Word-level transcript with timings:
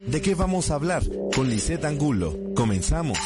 ¿De 0.00 0.22
qué 0.22 0.36
vamos 0.36 0.70
a 0.70 0.76
hablar? 0.76 1.02
Con 1.34 1.50
Lisette 1.50 1.84
Angulo. 1.84 2.32
Comenzamos. 2.54 3.18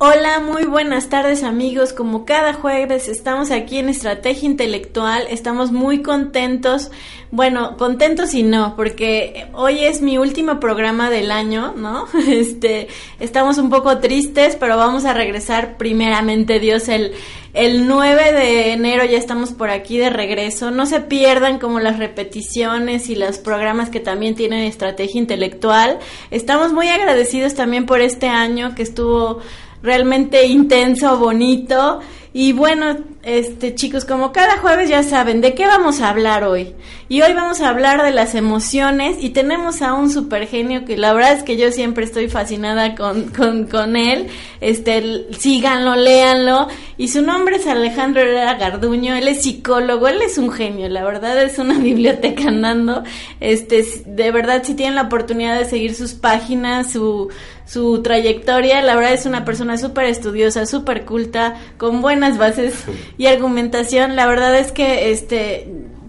Hola, 0.00 0.38
muy 0.38 0.64
buenas 0.64 1.08
tardes 1.08 1.42
amigos. 1.42 1.92
Como 1.92 2.24
cada 2.24 2.52
jueves 2.52 3.08
estamos 3.08 3.50
aquí 3.50 3.78
en 3.78 3.88
Estrategia 3.88 4.46
Intelectual. 4.48 5.24
Estamos 5.28 5.72
muy 5.72 6.02
contentos. 6.02 6.92
Bueno, 7.32 7.76
contentos 7.76 8.32
y 8.32 8.44
no, 8.44 8.76
porque 8.76 9.48
hoy 9.54 9.80
es 9.80 10.00
mi 10.00 10.16
último 10.16 10.60
programa 10.60 11.10
del 11.10 11.32
año, 11.32 11.74
¿no? 11.76 12.06
Este, 12.28 12.86
estamos 13.18 13.58
un 13.58 13.70
poco 13.70 13.98
tristes, 13.98 14.54
pero 14.54 14.76
vamos 14.76 15.04
a 15.04 15.14
regresar 15.14 15.76
primeramente 15.76 16.60
Dios 16.60 16.88
el 16.88 17.14
el 17.54 17.88
9 17.88 18.32
de 18.32 18.72
enero 18.72 19.04
ya 19.04 19.18
estamos 19.18 19.52
por 19.52 19.70
aquí 19.70 19.98
de 19.98 20.10
regreso. 20.10 20.70
No 20.70 20.86
se 20.86 21.00
pierdan 21.00 21.58
como 21.58 21.80
las 21.80 21.98
repeticiones 21.98 23.08
y 23.08 23.16
los 23.16 23.38
programas 23.38 23.90
que 23.90 23.98
también 23.98 24.36
tienen 24.36 24.62
estrategia 24.62 25.18
intelectual. 25.18 25.98
Estamos 26.30 26.72
muy 26.72 26.86
agradecidos 26.86 27.54
también 27.54 27.84
por 27.86 28.00
este 28.00 28.28
año 28.28 28.76
que 28.76 28.82
estuvo 28.82 29.40
realmente 29.82 30.46
intenso, 30.46 31.18
bonito. 31.18 32.00
Y 32.32 32.52
bueno, 32.52 32.96
este 33.28 33.74
chicos, 33.74 34.06
como 34.06 34.32
cada 34.32 34.56
jueves 34.56 34.88
ya 34.88 35.02
saben 35.02 35.42
de 35.42 35.54
qué 35.54 35.66
vamos 35.66 36.00
a 36.00 36.08
hablar 36.08 36.44
hoy. 36.44 36.74
Y 37.10 37.20
hoy 37.20 37.34
vamos 37.34 37.60
a 37.60 37.68
hablar 37.68 38.02
de 38.02 38.10
las 38.10 38.34
emociones 38.34 39.16
y 39.20 39.30
tenemos 39.30 39.82
a 39.82 39.92
un 39.94 40.10
super 40.10 40.46
genio 40.46 40.84
que 40.84 40.96
la 40.96 41.12
verdad 41.12 41.34
es 41.34 41.42
que 41.42 41.56
yo 41.56 41.70
siempre 41.70 42.04
estoy 42.04 42.28
fascinada 42.28 42.94
con, 42.94 43.28
con, 43.28 43.66
con 43.66 43.96
él. 43.96 44.28
Este, 44.60 45.26
síganlo, 45.38 45.94
léanlo. 45.94 46.68
Y 46.96 47.08
su 47.08 47.20
nombre 47.20 47.56
es 47.56 47.66
Alejandro 47.66 48.22
Herrera 48.22 48.54
Garduño, 48.54 49.14
él 49.14 49.28
es 49.28 49.42
psicólogo, 49.42 50.08
él 50.08 50.22
es 50.22 50.38
un 50.38 50.50
genio, 50.50 50.88
la 50.88 51.04
verdad 51.04 51.42
es 51.42 51.58
una 51.58 51.74
biblioteca 51.78 52.48
andando. 52.48 53.04
Este, 53.40 53.84
de 54.06 54.30
verdad 54.30 54.62
si 54.64 54.74
tienen 54.74 54.94
la 54.94 55.02
oportunidad 55.02 55.58
de 55.58 55.66
seguir 55.66 55.94
sus 55.94 56.14
páginas, 56.14 56.92
su 56.92 57.30
su 57.68 58.00
trayectoria, 58.02 58.80
la 58.80 58.96
verdad 58.96 59.12
es 59.12 59.26
una 59.26 59.44
persona 59.44 59.76
súper 59.76 60.06
estudiosa, 60.06 60.64
súper 60.64 61.04
culta, 61.04 61.56
con 61.76 62.00
buenas 62.00 62.38
bases 62.38 62.74
y 63.18 63.26
argumentación. 63.26 64.16
La 64.16 64.26
verdad 64.26 64.56
es 64.56 64.72
que 64.72 65.10
este 65.10 65.68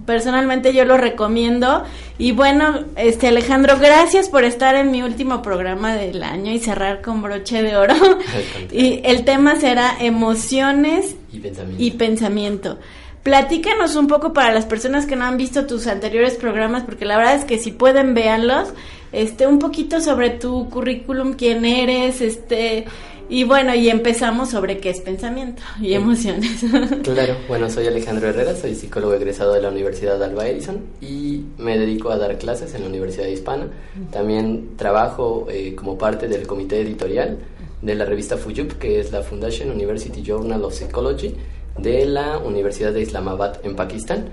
personalmente 0.10 0.74
yo 0.74 0.86
lo 0.86 0.98
recomiendo. 0.98 1.84
Y 2.18 2.32
bueno, 2.32 2.86
este 2.96 3.28
Alejandro, 3.28 3.78
gracias 3.78 4.28
por 4.28 4.44
estar 4.44 4.76
en 4.76 4.90
mi 4.90 5.04
último 5.04 5.44
programa 5.44 5.94
del 5.96 6.24
año 6.24 6.52
y 6.52 6.58
cerrar 6.58 7.02
con 7.02 7.22
broche 7.22 7.62
de 7.62 7.78
oro. 7.78 7.94
y 8.72 9.02
el 9.04 9.24
tema 9.24 9.58
será 9.58 9.98
emociones 10.00 11.16
y 11.32 11.38
pensamiento. 11.40 11.84
y 11.84 11.92
pensamiento. 11.92 12.78
Platícanos 13.22 13.96
un 13.96 14.08
poco 14.08 14.34
para 14.34 14.52
las 14.52 14.66
personas 14.66 15.06
que 15.06 15.16
no 15.16 15.26
han 15.26 15.38
visto 15.38 15.68
tus 15.68 15.86
anteriores 15.86 16.36
programas, 16.36 16.84
porque 16.84 17.06
la 17.06 17.18
verdad 17.18 17.36
es 17.36 17.46
que 17.46 17.60
si 17.60 17.72
pueden 17.72 18.16
véanlos 18.16 18.70
este, 19.12 19.46
un 19.46 19.60
poquito 19.60 20.02
sobre 20.02 20.32
tu 20.32 20.72
currículum, 20.72 21.34
quién 21.34 21.66
eres, 21.66 22.22
este, 22.22 22.86
y 23.30 23.44
bueno, 23.44 23.76
y 23.76 23.90
empezamos 23.90 24.50
sobre 24.50 24.80
qué 24.80 24.90
es 24.90 25.02
pensamiento 25.02 25.62
y 25.80 25.94
emociones. 25.94 26.64
Claro, 27.04 27.36
bueno, 27.48 27.70
soy 27.70 27.88
Alejandro 27.88 28.30
Herrera, 28.30 28.56
soy 28.56 28.76
psicólogo 28.76 29.14
egresado 29.14 29.54
de 29.54 29.62
la 29.62 29.70
Universidad 29.70 30.22
Alba 30.22 30.48
Edison 30.48 30.82
y 31.02 31.44
me 31.58 31.78
dedico 31.78 32.10
a 32.10 32.18
dar 32.18 32.38
clases 32.38 32.74
en 32.74 32.82
la 32.82 32.88
Universidad 32.88 33.28
Hispana. 33.28 33.68
También 34.12 34.76
trabajo 34.78 35.48
eh, 35.50 35.76
como 35.76 35.98
parte 35.98 36.28
del 36.28 36.48
comité 36.48 36.82
editorial 36.82 37.38
de 37.82 37.96
la 37.96 38.06
revista 38.06 38.38
FUJUP, 38.38 38.74
que 38.74 39.00
es 39.00 39.12
la 39.12 39.22
Foundation 39.22 39.72
University 39.72 40.22
Journal 40.22 40.64
of 40.64 40.74
Psychology 40.74 41.36
de 41.78 42.06
la 42.06 42.38
Universidad 42.40 42.94
de 42.94 43.02
Islamabad 43.02 43.60
en 43.64 43.76
Pakistán. 43.76 44.30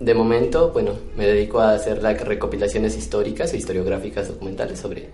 De 0.00 0.14
momento, 0.14 0.70
bueno, 0.70 0.92
me 1.16 1.26
dedico 1.26 1.58
a 1.58 1.72
hacer 1.72 2.02
las 2.02 2.20
recopilaciones 2.20 2.96
históricas 2.96 3.52
e 3.52 3.56
historiográficas 3.56 4.28
documentales 4.28 4.78
sobre 4.78 5.08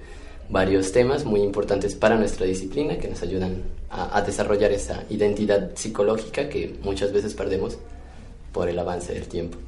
varios 0.49 0.93
temas 0.93 1.25
muy 1.25 1.41
importantes 1.41 1.95
para 1.95 2.17
nuestra 2.17 2.47
disciplina 2.47 2.99
que 2.99 3.09
nos 3.09 3.23
ayudan 3.23 3.63
a, 3.91 4.21
desarrollar 4.23 4.73
esa 4.73 5.05
identidad 5.09 5.71
psicológica 5.75 6.49
que 6.49 6.77
muchas 6.83 7.13
veces 7.13 7.33
perdemos 7.35 7.79
por 8.53 8.69
el 8.69 8.79
avance 8.79 9.15
del 9.15 9.29
tiempo. 9.29 9.59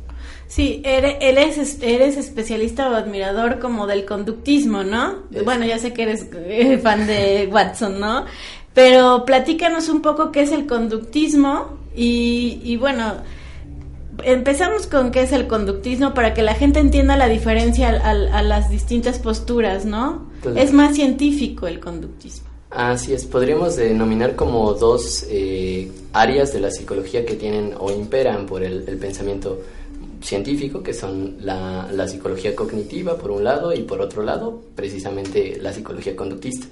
Sí, 0.49 0.83
eres, 0.85 1.79
eres 1.81 2.17
especialista 2.17 2.91
o 2.91 2.95
admirador 2.95 3.59
como 3.59 3.87
del 3.87 4.05
conductismo, 4.05 4.83
¿no? 4.83 5.23
Bueno, 5.45 5.65
ya 5.65 5.79
sé 5.79 5.93
que 5.93 6.03
eres 6.03 6.27
eh, 6.35 6.79
fan 6.79 7.07
de 7.07 7.49
Watson, 7.51 8.01
¿no? 8.01 8.27
Pero 8.75 9.25
platícanos 9.25 9.89
un 9.89 10.03
poco 10.03 10.33
qué 10.33 10.43
es 10.43 10.53
el 10.53 10.67
conductismo 10.67 11.79
y, 11.95 12.61
y 12.65 12.77
bueno, 12.77 13.15
empezamos 14.25 14.87
con 14.87 15.11
qué 15.11 15.23
es 15.23 15.33
el 15.33 15.47
conductismo 15.47 16.15
para 16.15 16.35
que 16.35 16.43
la 16.43 16.55
gente 16.55 16.81
entienda 16.81 17.17
la 17.17 17.29
diferencia 17.29 17.89
a, 17.89 18.43
las 18.43 18.71
distintas 18.71 19.19
posturas, 19.19 19.85
¿no? 19.85 20.27
Es 20.55 20.73
más 20.73 20.95
científico 20.95 21.67
el 21.67 21.81
conductismo. 21.81 22.49
Así 22.71 23.15
es, 23.15 23.25
podríamos 23.25 23.77
denominar 23.77 24.35
como 24.35 24.75
dos 24.75 25.27
eh, 25.31 25.91
áreas 26.13 26.53
de 26.53 26.61
la 26.61 26.71
psicología 26.71 27.25
que 27.25 27.35
tienen 27.35 27.75
o 27.79 27.93
imperan 27.93 28.47
por 28.47 28.63
el, 28.63 28.83
pensamiento 28.99 29.61
científico, 30.21 30.83
que 30.83 30.93
son 30.93 31.37
la, 31.41 31.89
la, 31.93 32.09
psicología 32.09 32.57
cognitiva 32.57 33.17
por 33.17 33.31
un 33.31 33.45
lado 33.45 33.73
y 33.73 33.83
por 33.83 34.01
otro 34.01 34.23
lado 34.23 34.63
precisamente 34.75 35.59
la 35.61 35.73
psicología 35.73 36.17
conductista 36.17 36.67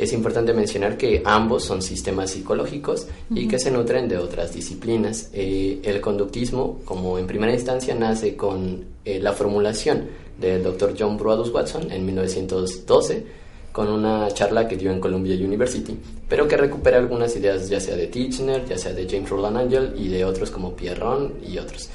es 0.00 0.12
importante 0.12 0.54
mencionar 0.54 0.96
que 0.96 1.22
ambos 1.24 1.64
son 1.64 1.82
sistemas 1.82 2.30
psicológicos 2.30 3.06
y 3.34 3.46
que 3.46 3.58
se 3.58 3.70
nutren 3.70 4.08
de 4.08 4.16
otras 4.16 4.54
disciplinas. 4.54 5.28
Eh, 5.32 5.80
el 5.82 6.00
conductismo, 6.00 6.80
como 6.84 7.18
en 7.18 7.26
primera 7.26 7.52
instancia, 7.52 7.94
nace 7.94 8.34
con 8.34 8.84
eh, 9.04 9.20
la 9.20 9.32
formulación 9.32 10.08
del 10.40 10.62
doctor 10.62 10.94
John 10.98 11.18
Broadus 11.18 11.50
Watson 11.50 11.92
en 11.92 12.06
1912 12.06 13.40
con 13.72 13.88
una 13.88 14.28
charla 14.32 14.66
que 14.66 14.76
dio 14.76 14.90
en 14.90 15.00
Columbia 15.00 15.34
University, 15.36 15.96
pero 16.28 16.48
que 16.48 16.56
recupera 16.56 16.98
algunas 16.98 17.36
ideas 17.36 17.68
ya 17.68 17.78
sea 17.78 17.96
de 17.96 18.08
Titchener, 18.08 18.64
ya 18.66 18.76
sea 18.76 18.92
de 18.92 19.08
James 19.08 19.30
Roland 19.30 19.58
Angel 19.58 19.94
y 19.96 20.08
de 20.08 20.24
otros 20.24 20.50
como 20.50 20.74
Pierron 20.74 21.34
y 21.46 21.58
otros. 21.58 21.88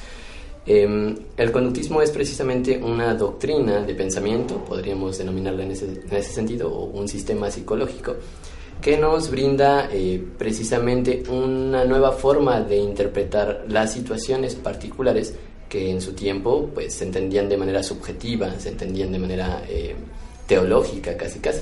Em, 0.66 1.14
el 1.36 1.52
conductismo 1.52 2.02
es 2.02 2.10
precisamente 2.10 2.76
una 2.76 3.14
doctrina 3.14 3.82
de 3.82 3.94
pensamiento, 3.94 4.64
podríamos 4.64 5.16
denominarla 5.16 5.62
en 5.62 5.70
ese, 5.70 5.86
en 5.86 6.16
ese 6.16 6.32
sentido, 6.32 6.72
o 6.72 6.86
un 6.86 7.06
sistema 7.06 7.50
psicológico, 7.50 8.16
que 8.80 8.98
nos 8.98 9.30
brinda 9.30 9.88
eh, 9.92 10.22
precisamente 10.36 11.22
una 11.28 11.84
nueva 11.84 12.12
forma 12.12 12.60
de 12.60 12.76
interpretar 12.78 13.64
las 13.68 13.92
situaciones 13.92 14.54
particulares 14.56 15.34
que 15.68 15.90
en 15.90 16.00
su 16.00 16.12
tiempo 16.12 16.70
pues, 16.74 16.94
se 16.94 17.04
entendían 17.04 17.48
de 17.48 17.56
manera 17.56 17.82
subjetiva, 17.82 18.58
se 18.58 18.70
entendían 18.70 19.12
de 19.12 19.18
manera 19.18 19.62
eh, 19.68 19.94
teológica 20.46 21.16
casi 21.16 21.38
casi. 21.38 21.60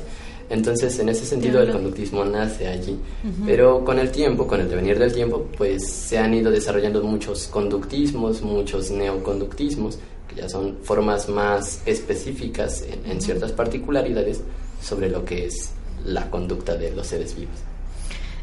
Entonces, 0.50 0.98
en 0.98 1.08
ese 1.08 1.24
sentido, 1.24 1.62
el 1.62 1.70
conductismo 1.70 2.24
nace 2.24 2.68
allí. 2.68 2.98
Pero 3.46 3.84
con 3.84 3.98
el 3.98 4.10
tiempo, 4.10 4.46
con 4.46 4.60
el 4.60 4.68
devenir 4.68 4.98
del 4.98 5.12
tiempo, 5.12 5.46
pues 5.56 5.88
se 5.88 6.18
han 6.18 6.34
ido 6.34 6.50
desarrollando 6.50 7.02
muchos 7.02 7.46
conductismos, 7.46 8.42
muchos 8.42 8.90
neoconductismos, 8.90 9.98
que 10.28 10.36
ya 10.36 10.48
son 10.48 10.78
formas 10.82 11.28
más 11.28 11.82
específicas 11.86 12.84
en, 13.06 13.20
ciertas 13.20 13.52
particularidades 13.52 14.42
sobre 14.82 15.08
lo 15.08 15.24
que 15.24 15.46
es 15.46 15.70
la 16.04 16.30
conducta 16.30 16.76
de 16.76 16.90
los 16.90 17.06
seres 17.06 17.34
vivos. 17.36 17.56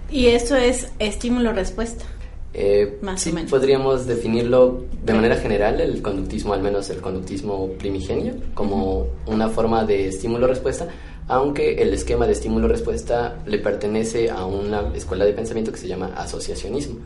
¿Y 0.09 0.27
eso 0.27 0.55
es 0.55 0.87
estímulo-respuesta? 0.99 2.05
Eh, 2.53 2.97
más 3.01 3.21
sí, 3.21 3.33
podríamos 3.49 4.07
definirlo 4.07 4.83
de 5.05 5.13
manera 5.13 5.37
general, 5.37 5.79
el 5.79 6.01
conductismo, 6.01 6.53
al 6.53 6.61
menos 6.61 6.89
el 6.89 6.99
conductismo 6.99 7.69
primigenio, 7.77 8.33
como 8.53 9.07
una 9.25 9.47
forma 9.47 9.85
de 9.85 10.09
estímulo-respuesta, 10.09 10.89
aunque 11.27 11.81
el 11.81 11.93
esquema 11.93 12.25
de 12.25 12.33
estímulo-respuesta 12.33 13.37
le 13.45 13.59
pertenece 13.59 14.29
a 14.29 14.45
una 14.45 14.91
escuela 14.95 15.25
de 15.25 15.33
pensamiento 15.33 15.71
que 15.71 15.77
se 15.77 15.87
llama 15.87 16.13
asociacionismo. 16.15 16.99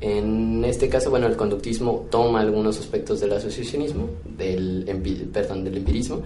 En 0.00 0.64
este 0.64 0.88
caso, 0.88 1.10
bueno, 1.10 1.28
el 1.28 1.36
conductismo 1.36 2.06
toma 2.10 2.40
algunos 2.40 2.78
aspectos 2.80 3.20
del 3.20 3.32
asociacionismo, 3.34 4.08
del, 4.36 4.84
perdón, 5.32 5.62
del 5.62 5.76
empirismo, 5.76 6.22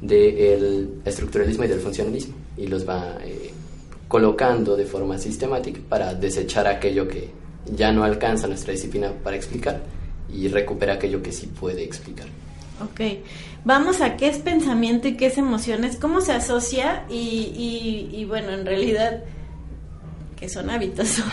del 0.00 0.88
estructuralismo 1.04 1.64
y 1.64 1.68
del 1.68 1.80
funcionalismo, 1.80 2.34
y 2.56 2.66
los 2.66 2.88
va 2.88 3.18
eh, 3.22 3.50
colocando 4.08 4.76
de 4.76 4.86
forma 4.86 5.18
sistemática 5.18 5.78
para 5.88 6.14
desechar 6.14 6.66
aquello 6.66 7.06
que 7.06 7.28
ya 7.76 7.92
no 7.92 8.02
alcanza 8.02 8.46
nuestra 8.48 8.72
disciplina 8.72 9.12
para 9.22 9.36
explicar 9.36 9.82
y 10.32 10.48
recupera 10.48 10.94
aquello 10.94 11.22
que 11.22 11.32
sí 11.32 11.46
puede 11.46 11.84
explicar. 11.84 12.26
Ok, 12.82 13.00
vamos 13.64 14.00
a 14.00 14.16
qué 14.16 14.28
es 14.28 14.38
pensamiento 14.38 15.08
y 15.08 15.16
qué 15.16 15.26
es 15.26 15.38
emociones, 15.38 15.96
cómo 15.96 16.20
se 16.20 16.32
asocia 16.32 17.04
y, 17.08 18.08
y, 18.12 18.24
bueno, 18.24 18.50
en 18.50 18.66
realidad, 18.66 19.22
¿qué 20.38 20.48
son 20.48 20.70
hábitos? 20.70 21.22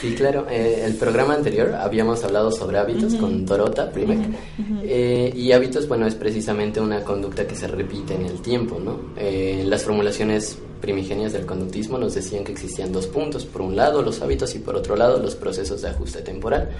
Sí, 0.00 0.14
claro. 0.14 0.46
Eh, 0.50 0.82
el 0.84 0.94
programa 0.94 1.34
anterior 1.34 1.74
habíamos 1.74 2.24
hablado 2.24 2.50
sobre 2.50 2.78
hábitos 2.78 3.14
con 3.14 3.46
Dorota 3.46 3.90
Primek. 3.90 4.18
Eh, 4.82 5.32
y 5.34 5.52
hábitos, 5.52 5.88
bueno, 5.88 6.06
es 6.06 6.14
precisamente 6.14 6.80
una 6.80 7.02
conducta 7.02 7.46
que 7.46 7.54
se 7.54 7.68
repite 7.68 8.14
en 8.14 8.26
el 8.26 8.40
tiempo, 8.40 8.78
¿no? 8.78 9.00
Eh, 9.16 9.62
las 9.66 9.84
formulaciones 9.84 10.58
primigenias 10.80 11.32
del 11.32 11.46
conductismo 11.46 11.96
nos 11.96 12.14
decían 12.14 12.44
que 12.44 12.52
existían 12.52 12.92
dos 12.92 13.06
puntos. 13.06 13.44
Por 13.44 13.62
un 13.62 13.76
lado, 13.76 14.02
los 14.02 14.20
hábitos 14.20 14.54
y 14.54 14.58
por 14.58 14.76
otro 14.76 14.96
lado, 14.96 15.18
los 15.18 15.36
procesos 15.36 15.80
de 15.82 15.88
ajuste 15.88 16.22
temporal. 16.22 16.70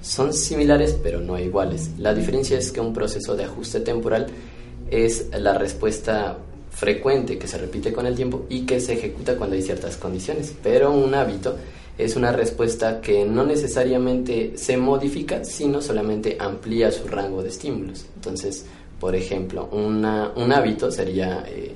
Son 0.00 0.32
similares, 0.32 0.96
pero 1.02 1.20
no 1.20 1.38
iguales. 1.38 1.90
La 1.98 2.14
diferencia 2.14 2.58
es 2.58 2.70
que 2.72 2.80
un 2.80 2.92
proceso 2.92 3.36
de 3.36 3.44
ajuste 3.44 3.80
temporal 3.80 4.26
es 4.90 5.28
la 5.38 5.54
respuesta 5.54 6.38
frecuente 6.70 7.38
que 7.38 7.48
se 7.48 7.58
repite 7.58 7.92
con 7.92 8.06
el 8.06 8.14
tiempo 8.14 8.46
y 8.48 8.64
que 8.64 8.80
se 8.80 8.92
ejecuta 8.92 9.36
cuando 9.36 9.56
hay 9.56 9.62
ciertas 9.62 9.96
condiciones. 9.96 10.54
Pero 10.62 10.92
un 10.92 11.14
hábito 11.14 11.56
es 11.98 12.14
una 12.14 12.30
respuesta 12.30 13.00
que 13.00 13.24
no 13.24 13.44
necesariamente 13.44 14.52
se 14.56 14.76
modifica, 14.76 15.44
sino 15.44 15.82
solamente 15.82 16.36
amplía 16.38 16.92
su 16.92 17.08
rango 17.08 17.42
de 17.42 17.48
estímulos. 17.48 18.06
Entonces, 18.14 18.64
por 19.00 19.16
ejemplo, 19.16 19.68
una, 19.72 20.32
un 20.36 20.52
hábito 20.52 20.92
sería 20.92 21.44
eh, 21.48 21.74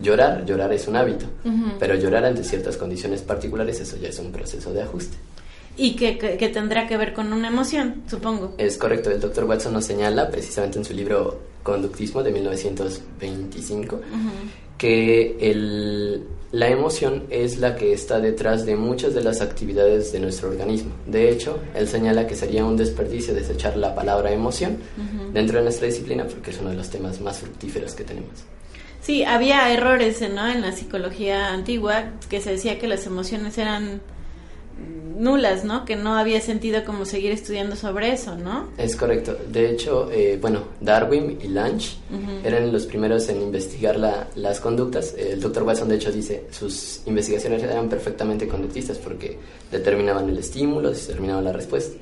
llorar. 0.00 0.44
Llorar 0.44 0.72
es 0.72 0.86
un 0.88 0.96
hábito, 0.96 1.26
pero 1.78 1.94
llorar 1.94 2.26
ante 2.26 2.44
ciertas 2.44 2.76
condiciones 2.76 3.22
particulares, 3.22 3.80
eso 3.80 3.96
ya 3.96 4.08
es 4.08 4.18
un 4.18 4.30
proceso 4.30 4.72
de 4.72 4.82
ajuste. 4.82 5.16
Y 5.76 5.96
que, 5.96 6.18
que, 6.18 6.48
tendrá 6.48 6.86
que 6.86 6.96
ver 6.96 7.14
con 7.14 7.32
una 7.32 7.48
emoción, 7.48 8.02
supongo. 8.06 8.54
Es 8.58 8.76
correcto, 8.76 9.10
el 9.10 9.20
doctor 9.20 9.44
Watson 9.44 9.72
nos 9.72 9.86
señala 9.86 10.30
precisamente 10.30 10.78
en 10.78 10.84
su 10.84 10.92
libro 10.92 11.40
Conductismo 11.62 12.22
de 12.22 12.32
1925 12.32 14.00
que 14.76 15.36
el, 15.40 16.24
la 16.50 16.68
emoción 16.68 17.24
es 17.30 17.58
la 17.58 17.76
que 17.76 17.92
está 17.92 18.18
detrás 18.18 18.66
de 18.66 18.74
muchas 18.74 19.14
de 19.14 19.22
las 19.22 19.40
actividades 19.40 20.12
de 20.12 20.18
nuestro 20.18 20.50
organismo. 20.50 20.92
De 21.06 21.30
hecho, 21.30 21.60
él 21.74 21.86
señala 21.86 22.26
que 22.26 22.34
sería 22.34 22.64
un 22.64 22.76
desperdicio 22.76 23.32
desechar 23.32 23.76
la 23.76 23.94
palabra 23.94 24.32
emoción 24.32 24.78
dentro 25.32 25.58
de 25.58 25.64
nuestra 25.64 25.86
disciplina 25.86 26.24
porque 26.24 26.50
es 26.50 26.58
uno 26.58 26.70
de 26.70 26.76
los 26.76 26.90
temas 26.90 27.20
más 27.20 27.38
fructíferos 27.38 27.94
que 27.94 28.04
tenemos. 28.04 28.32
Sí, 29.00 29.24
había 29.24 29.72
errores 29.72 30.20
¿no? 30.20 30.46
en 30.48 30.60
la 30.60 30.72
psicología 30.72 31.52
antigua 31.52 32.10
que 32.28 32.40
se 32.40 32.50
decía 32.50 32.78
que 32.78 32.86
las 32.86 33.06
emociones 33.06 33.56
eran 33.56 34.00
nulas, 35.18 35.64
¿no? 35.64 35.84
Que 35.84 35.96
no 35.96 36.16
había 36.16 36.40
sentido 36.40 36.84
como 36.84 37.04
seguir 37.04 37.30
estudiando 37.30 37.76
sobre 37.76 38.12
eso, 38.12 38.36
¿no? 38.36 38.68
Es 38.76 38.96
correcto. 38.96 39.36
De 39.48 39.70
hecho, 39.70 40.10
eh, 40.10 40.38
bueno, 40.40 40.64
Darwin 40.80 41.38
y 41.42 41.48
Lange 41.48 41.96
eran 42.44 42.72
los 42.72 42.86
primeros 42.86 43.28
en 43.28 43.40
investigar 43.40 43.96
la, 43.96 44.28
las 44.34 44.60
conductas. 44.60 45.14
El 45.16 45.40
doctor 45.40 45.62
Watson, 45.62 45.88
de 45.88 45.96
hecho, 45.96 46.10
dice, 46.10 46.46
sus 46.50 47.02
investigaciones 47.06 47.62
eran 47.62 47.88
perfectamente 47.88 48.48
conductistas 48.48 48.98
porque 48.98 49.38
determinaban 49.70 50.28
el 50.28 50.38
estímulo, 50.38 50.90
determinaban 50.90 51.44
la 51.44 51.52
respuesta. 51.52 51.96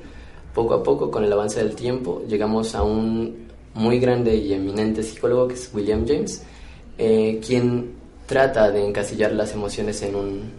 Poco 0.53 0.73
a 0.73 0.83
poco, 0.83 1.11
con 1.11 1.23
el 1.23 1.31
avance 1.31 1.63
del 1.63 1.75
tiempo, 1.75 2.23
llegamos 2.27 2.75
a 2.75 2.83
un 2.83 3.47
muy 3.73 3.99
grande 3.99 4.35
y 4.35 4.53
eminente 4.53 5.01
psicólogo 5.03 5.47
que 5.47 5.53
es 5.53 5.69
William 5.73 6.05
James, 6.05 6.43
eh, 6.97 7.39
quien 7.45 7.93
trata 8.25 8.69
de 8.69 8.85
encasillar 8.85 9.31
las 9.31 9.53
emociones 9.53 10.01
en 10.01 10.15
un, 10.15 10.51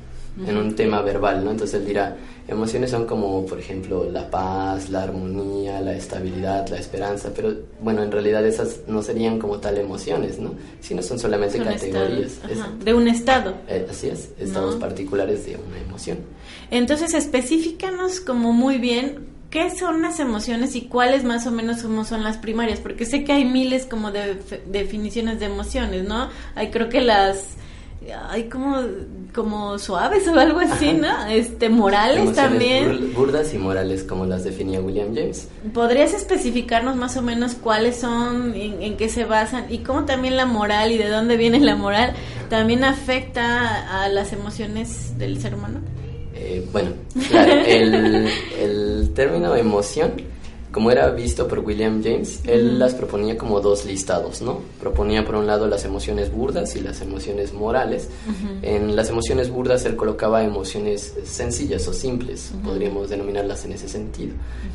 en 0.46 0.56
un 0.56 0.74
tema 0.74 1.02
verbal, 1.02 1.44
¿no? 1.44 1.50
Entonces 1.50 1.80
él 1.80 1.86
dirá, 1.86 2.16
emociones 2.48 2.90
son 2.90 3.06
como, 3.06 3.44
por 3.46 3.58
ejemplo, 3.58 4.08
la 4.10 4.30
paz, 4.30 4.88
la 4.88 5.02
armonía, 5.02 5.80
la 5.80 5.94
estabilidad, 5.94 6.68
la 6.68 6.78
esperanza, 6.78 7.30
pero 7.34 7.52
bueno, 7.80 8.02
en 8.02 8.10
realidad 8.10 8.44
esas 8.46 8.80
no 8.86 9.02
serían 9.02 9.38
como 9.38 9.58
tal 9.58 9.78
emociones, 9.78 10.38
¿no? 10.38 10.54
Sino 10.80 11.02
son 11.02 11.18
solamente 11.18 11.58
categorías. 11.58 12.40
de 12.82 12.94
un 12.94 13.08
estado. 13.08 13.54
Eh, 13.68 13.86
así 13.90 14.08
es, 14.08 14.30
estados 14.38 14.76
particulares 14.76 15.44
de 15.44 15.56
una 15.56 15.78
emoción. 15.78 16.18
Entonces, 16.70 17.14
específicanos 17.14 18.20
como 18.20 18.52
muy 18.52 18.78
bien 18.78 19.32
¿qué 19.52 19.70
son 19.70 20.00
las 20.00 20.18
emociones 20.18 20.74
y 20.74 20.82
cuáles 20.82 21.24
más 21.24 21.46
o 21.46 21.50
menos 21.50 21.82
como 21.82 22.06
son 22.06 22.24
las 22.24 22.38
primarias? 22.38 22.80
Porque 22.80 23.04
sé 23.04 23.22
que 23.22 23.32
hay 23.32 23.44
miles 23.44 23.84
como 23.84 24.10
de 24.10 24.38
definiciones 24.66 25.40
de 25.40 25.46
emociones, 25.46 26.08
¿no? 26.08 26.30
Hay 26.54 26.70
creo 26.70 26.88
que 26.88 27.02
las 27.02 27.56
hay 28.28 28.44
como, 28.44 28.80
como 29.34 29.78
suaves 29.78 30.26
o 30.28 30.38
algo 30.38 30.60
así, 30.60 30.92
¿no? 30.92 31.26
Este, 31.26 31.68
morales 31.68 32.32
también. 32.34 33.12
burdas 33.14 33.54
y 33.54 33.58
morales, 33.58 34.02
como 34.02 34.26
las 34.26 34.44
definía 34.44 34.80
William 34.80 35.14
James. 35.14 35.48
¿Podrías 35.72 36.12
especificarnos 36.14 36.96
más 36.96 37.16
o 37.16 37.22
menos 37.22 37.54
cuáles 37.54 37.96
son, 37.96 38.54
en, 38.54 38.96
qué 38.96 39.08
se 39.08 39.24
basan 39.24 39.66
y 39.68 39.78
cómo 39.78 40.04
también 40.04 40.36
la 40.36 40.46
moral 40.46 40.92
y 40.92 40.98
de 40.98 41.08
dónde 41.08 41.36
viene 41.36 41.60
la 41.60 41.76
moral 41.76 42.14
también 42.48 42.84
afecta 42.84 44.02
a 44.02 44.08
las 44.08 44.32
emociones 44.32 45.16
del 45.18 45.40
ser 45.40 45.54
humano? 45.54 45.80
Eh, 46.34 46.66
bueno, 46.72 46.90
claro, 47.28 47.52
el, 47.66 48.28
el 48.58 49.12
término 49.14 49.54
emoción 49.54 50.31
como 50.72 50.90
era 50.90 51.10
visto 51.10 51.46
por 51.46 51.58
William 51.58 52.02
James, 52.02 52.40
él 52.46 52.78
las 52.78 52.94
proponía 52.94 53.36
como 53.36 53.60
dos 53.60 53.84
listados, 53.84 54.40
¿no? 54.40 54.60
Proponía 54.80 55.22
por 55.22 55.34
un 55.34 55.46
lado 55.46 55.66
las 55.66 55.84
emociones 55.84 56.32
burdas 56.32 56.74
y 56.76 56.80
las 56.80 57.02
emociones 57.02 57.52
morales. 57.52 58.08
En 58.62 58.96
las 58.96 59.10
emociones 59.10 59.50
burdas 59.50 59.84
él 59.84 59.96
colocaba 59.96 60.42
emociones 60.42 61.14
sencillas 61.24 61.86
o 61.88 61.92
simples, 61.92 62.52
podríamos 62.64 63.10
denominarlas 63.10 63.66
en 63.66 63.72
ese 63.72 63.86
sentido. 63.86 64.32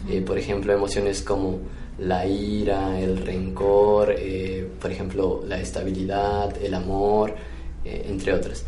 Eh, 0.08 0.22
por 0.22 0.38
ejemplo, 0.38 0.72
emociones 0.72 1.24
como 1.24 1.58
la 1.98 2.28
ira, 2.28 3.00
el 3.00 3.18
rencor, 3.18 4.14
eh, 4.16 4.70
por 4.80 4.92
ejemplo, 4.92 5.44
la 5.48 5.60
estabilidad, 5.60 6.56
el 6.62 6.76
amor, 6.76 7.34
eh, 7.84 8.06
entre 8.08 8.34
otras. 8.34 8.66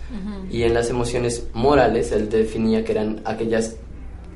Y 0.51 0.63
en 0.63 0.73
las 0.73 0.89
emociones 0.89 1.45
morales 1.53 2.11
él 2.11 2.27
definía 2.27 2.83
que 2.83 2.93
eran 2.93 3.21
aquellas 3.23 3.75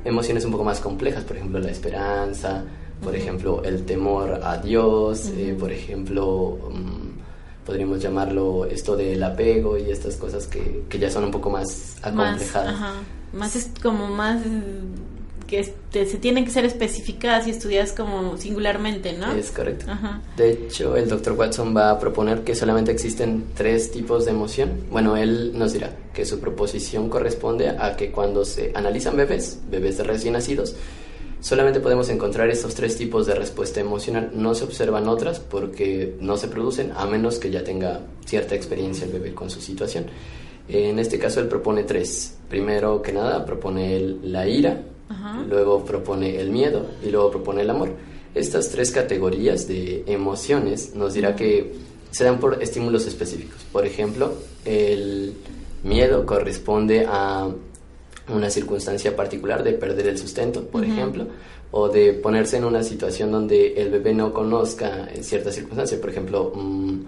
emociones 0.06 0.46
un 0.46 0.52
poco 0.52 0.64
más 0.64 0.80
complejas, 0.80 1.24
por 1.24 1.38
ejemplo, 1.38 1.58
la 1.58 1.72
esperanza, 1.72 2.64
por 3.04 3.16
ejemplo, 3.16 3.64
el 3.64 3.86
temor 3.86 4.40
a 4.44 4.58
Dios, 4.58 5.28
eh, 5.38 5.56
por 5.60 5.72
ejemplo, 5.72 6.58
mm, 6.72 7.66
podríamos 7.66 8.02
llamarlo 8.02 8.66
esto 8.66 8.96
del 8.96 9.22
apego 9.24 9.78
y 9.78 9.92
estas 9.92 10.16
cosas 10.16 10.48
que, 10.48 10.84
que 10.90 11.00
ya 11.00 11.10
son 11.10 11.26
un 11.26 11.32
poco 11.32 11.50
más 11.50 11.98
acomplejadas. 12.02 12.80
Más, 12.80 12.96
más 13.34 13.56
es 13.56 13.70
como 13.82 14.08
más 14.08 14.42
que 15.48 15.60
este, 15.60 16.06
se 16.06 16.18
tienen 16.18 16.46
que 16.46 16.52
ser 16.52 16.66
especificadas 16.66 17.48
y 17.48 17.52
estudiadas 17.52 17.92
como 17.92 18.38
singularmente, 18.38 19.14
¿no? 19.14 19.32
Es 19.34 19.52
correcto. 19.52 19.86
De 20.38 20.52
hecho, 20.52 20.96
el 20.96 21.10
doctor 21.10 21.34
Watson 21.34 21.76
va 21.76 21.92
a 21.92 22.00
proponer 22.00 22.44
que 22.44 22.56
solamente 22.56 22.92
existen 22.92 23.46
tres 23.56 23.92
tipos 23.92 24.26
de 24.26 24.32
emoción. 24.32 24.72
Bueno, 24.90 25.18
él 25.18 25.52
nos 25.56 25.74
dirá 25.74 25.92
que 26.14 26.26
su 26.26 26.40
proposición 26.40 27.10
corresponde 27.10 27.70
a 27.70 27.96
que 27.96 28.12
cuando 28.12 28.46
se 28.46 28.72
analizan 28.74 29.18
bebés, 29.18 29.60
bebés 29.70 30.06
recién 30.06 30.34
nacidos, 30.34 30.76
Solamente 31.44 31.82
podemos 31.82 32.08
encontrar 32.08 32.50
estos 32.50 32.74
tres 32.74 32.96
tipos 32.96 33.26
de 33.26 33.36
respuesta 33.36 33.82
emocional. 33.82 34.32
No 34.34 34.56
se 34.56 34.64
observan 34.64 35.10
otras 35.10 35.42
porque 35.42 36.16
no 36.22 36.38
se 36.38 36.48
producen 36.48 36.94
a 36.96 37.06
menos 37.06 37.38
que 37.38 37.52
ya 37.52 37.66
tenga 37.66 38.00
cierta 38.26 38.56
experiencia 38.56 39.06
el 39.06 39.12
bebé 39.12 39.34
con 39.34 39.50
su 39.50 39.60
situación. 39.60 40.06
En 40.70 41.00
este 41.00 41.20
caso 41.20 41.42
él 41.42 41.50
propone 41.50 41.84
tres. 41.84 42.38
Primero 42.48 43.02
que 43.02 43.12
nada 43.12 43.46
propone 43.46 44.00
la 44.24 44.48
ira, 44.48 44.84
luego 45.50 45.84
propone 45.84 46.40
el 46.40 46.50
miedo 46.50 46.86
y 47.06 47.10
luego 47.10 47.32
propone 47.32 47.64
el 47.64 47.72
amor. 47.72 47.90
Estas 48.34 48.70
tres 48.70 48.92
categorías 48.92 49.68
de 49.68 50.06
emociones 50.08 50.96
nos 50.96 51.14
dirá 51.14 51.36
que 51.36 51.74
se 52.10 52.24
dan 52.24 52.40
por 52.40 52.64
estímulos 52.64 53.06
específicos. 53.06 53.66
Por 53.70 53.86
ejemplo, 53.86 54.32
el 54.64 55.34
miedo 55.84 56.26
corresponde 56.26 57.06
a 57.06 57.50
una 58.30 58.50
circunstancia 58.50 59.16
particular 59.16 59.64
de 59.64 59.74
perder 59.74 60.08
el 60.08 60.18
sustento, 60.18 60.66
por 60.66 60.84
ejemplo, 60.86 61.28
o 61.72 61.90
de 61.90 62.14
ponerse 62.14 62.58
en 62.58 62.66
una 62.66 62.84
situación 62.84 63.32
donde 63.32 63.74
el 63.74 63.90
bebé 63.90 64.14
no 64.14 64.32
conozca 64.32 65.10
cierta 65.22 65.52
circunstancia, 65.52 66.00
por 66.00 66.10
ejemplo, 66.10 66.52
mm, 66.56 67.00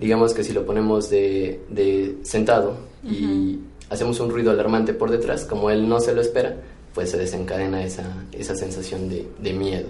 digamos 0.00 0.34
que 0.34 0.42
si 0.42 0.52
lo 0.52 0.64
ponemos 0.64 1.10
de, 1.10 1.60
de 1.68 2.16
sentado 2.22 2.76
y 3.04 3.58
hacemos 3.90 4.18
un 4.20 4.30
ruido 4.30 4.50
alarmante 4.50 4.94
por 4.94 5.10
detrás, 5.10 5.44
como 5.44 5.70
él 5.70 5.88
no 5.88 6.00
se 6.00 6.14
lo 6.14 6.20
espera, 6.20 6.56
pues 6.94 7.10
se 7.10 7.18
desencadena 7.18 7.84
esa, 7.84 8.24
esa 8.32 8.54
sensación 8.54 9.08
de, 9.08 9.28
de 9.38 9.52
miedo. 9.52 9.88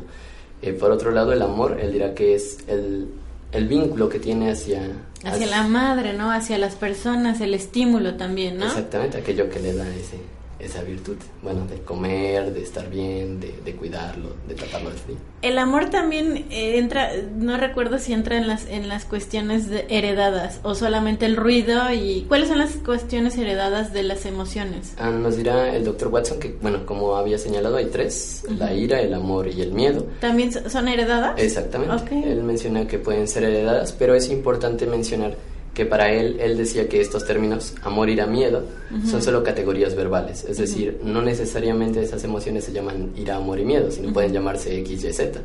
Eh, 0.61 0.73
por 0.73 0.91
otro 0.91 1.11
lado, 1.11 1.33
el 1.33 1.43
amor, 1.43 1.79
él 1.81 1.93
dirá 1.93 2.15
que 2.15 2.35
es 2.35 2.59
el, 2.67 3.09
el 3.53 3.69
vínculo 3.69 4.09
que 4.09 4.19
tiene 4.19 4.51
hacia, 4.51 4.83
hacia... 5.25 5.47
la 5.47 5.67
madre, 5.69 6.13
¿no? 6.13 6.31
Hacia 6.33 6.59
las 6.59 6.75
personas, 6.75 7.41
el 7.41 7.55
estímulo 7.55 8.17
también, 8.17 8.59
¿no? 8.59 8.67
Exactamente, 8.67 9.19
aquello 9.19 9.49
que 9.49 9.61
le 9.61 9.73
da 9.73 9.89
ese, 9.89 10.19
esa 10.59 10.83
virtud, 10.83 11.17
bueno, 11.43 11.67
de 11.67 11.81
comer, 11.83 12.53
de 12.53 12.63
estar 12.63 12.91
bien, 12.91 13.41
de, 13.41 13.55
de 13.65 13.77
cuidarlo, 13.77 14.31
de 14.49 14.55
tratarlo 14.55 14.91
de 14.91 14.97
frío. 14.97 15.17
El 15.43 15.59
amor 15.59 15.91
también 15.91 16.47
eh, 16.51 16.79
entra, 16.79 17.13
no 17.37 17.57
recuerdo 17.57 17.99
si 17.99 18.13
entra 18.13 18.37
en 18.37 18.49
las, 18.49 18.67
en 18.69 18.89
las 18.89 19.05
cuestiones 19.05 19.67
heredadas 19.89 20.61
o 20.65 20.75
solamente 20.75 21.27
el 21.27 21.37
ruido 21.37 21.93
y 21.93 22.25
cuáles 22.29 22.49
son 22.49 22.59
las 22.59 22.73
cuestiones 22.73 23.39
heredadas 23.39 23.93
de 23.93 24.03
las 24.03 24.27
emociones. 24.27 24.95
Ah, 24.99 25.11
nos 25.11 25.37
dirá 25.37 25.75
el 25.75 25.85
doctor 25.85 26.09
Watson 26.09 26.41
que, 26.41 26.57
bueno, 26.61 26.85
como 26.87 27.15
había 27.17 27.39
señalado, 27.39 27.77
hay 27.77 27.87
tres, 27.87 28.45
la 28.59 28.73
ira, 28.75 29.01
el 29.01 29.15
amor 29.15 29.47
y 29.49 29.63
el 29.63 29.73
miedo. 29.73 30.07
¿También 30.21 30.53
son 30.53 30.89
heredadas? 30.89 31.41
Exactamente. 31.41 32.21
Él 32.31 32.43
menciona 32.43 32.87
que 32.87 32.99
pueden 32.99 33.29
ser 33.29 33.45
heredadas, 33.45 33.93
pero 33.93 34.15
es 34.15 34.29
importante 34.29 34.87
mencionar 34.87 35.37
que 35.75 35.87
para 35.87 36.13
él, 36.13 36.39
él 36.41 36.57
decía 36.57 36.89
que 36.89 37.01
estos 37.01 37.25
términos, 37.25 37.75
amor, 37.83 38.09
ira, 38.09 38.27
miedo, 38.27 38.65
son 39.09 39.23
solo 39.23 39.43
categorías 39.45 39.95
verbales. 39.95 40.45
Es 40.45 40.59
decir, 40.59 40.99
no 41.05 41.23
necesariamente 41.23 42.03
esas 42.03 42.25
emociones 42.25 42.65
se 42.65 42.73
llaman 42.73 43.13
ira, 43.17 43.37
amor 43.37 43.61
y 43.61 43.65
miedo, 43.65 43.91
sino 43.91 44.13
pueden 44.13 44.33
llamarse 44.33 44.77
X, 44.81 45.05
Y, 45.05 45.13
Z. 45.13 45.41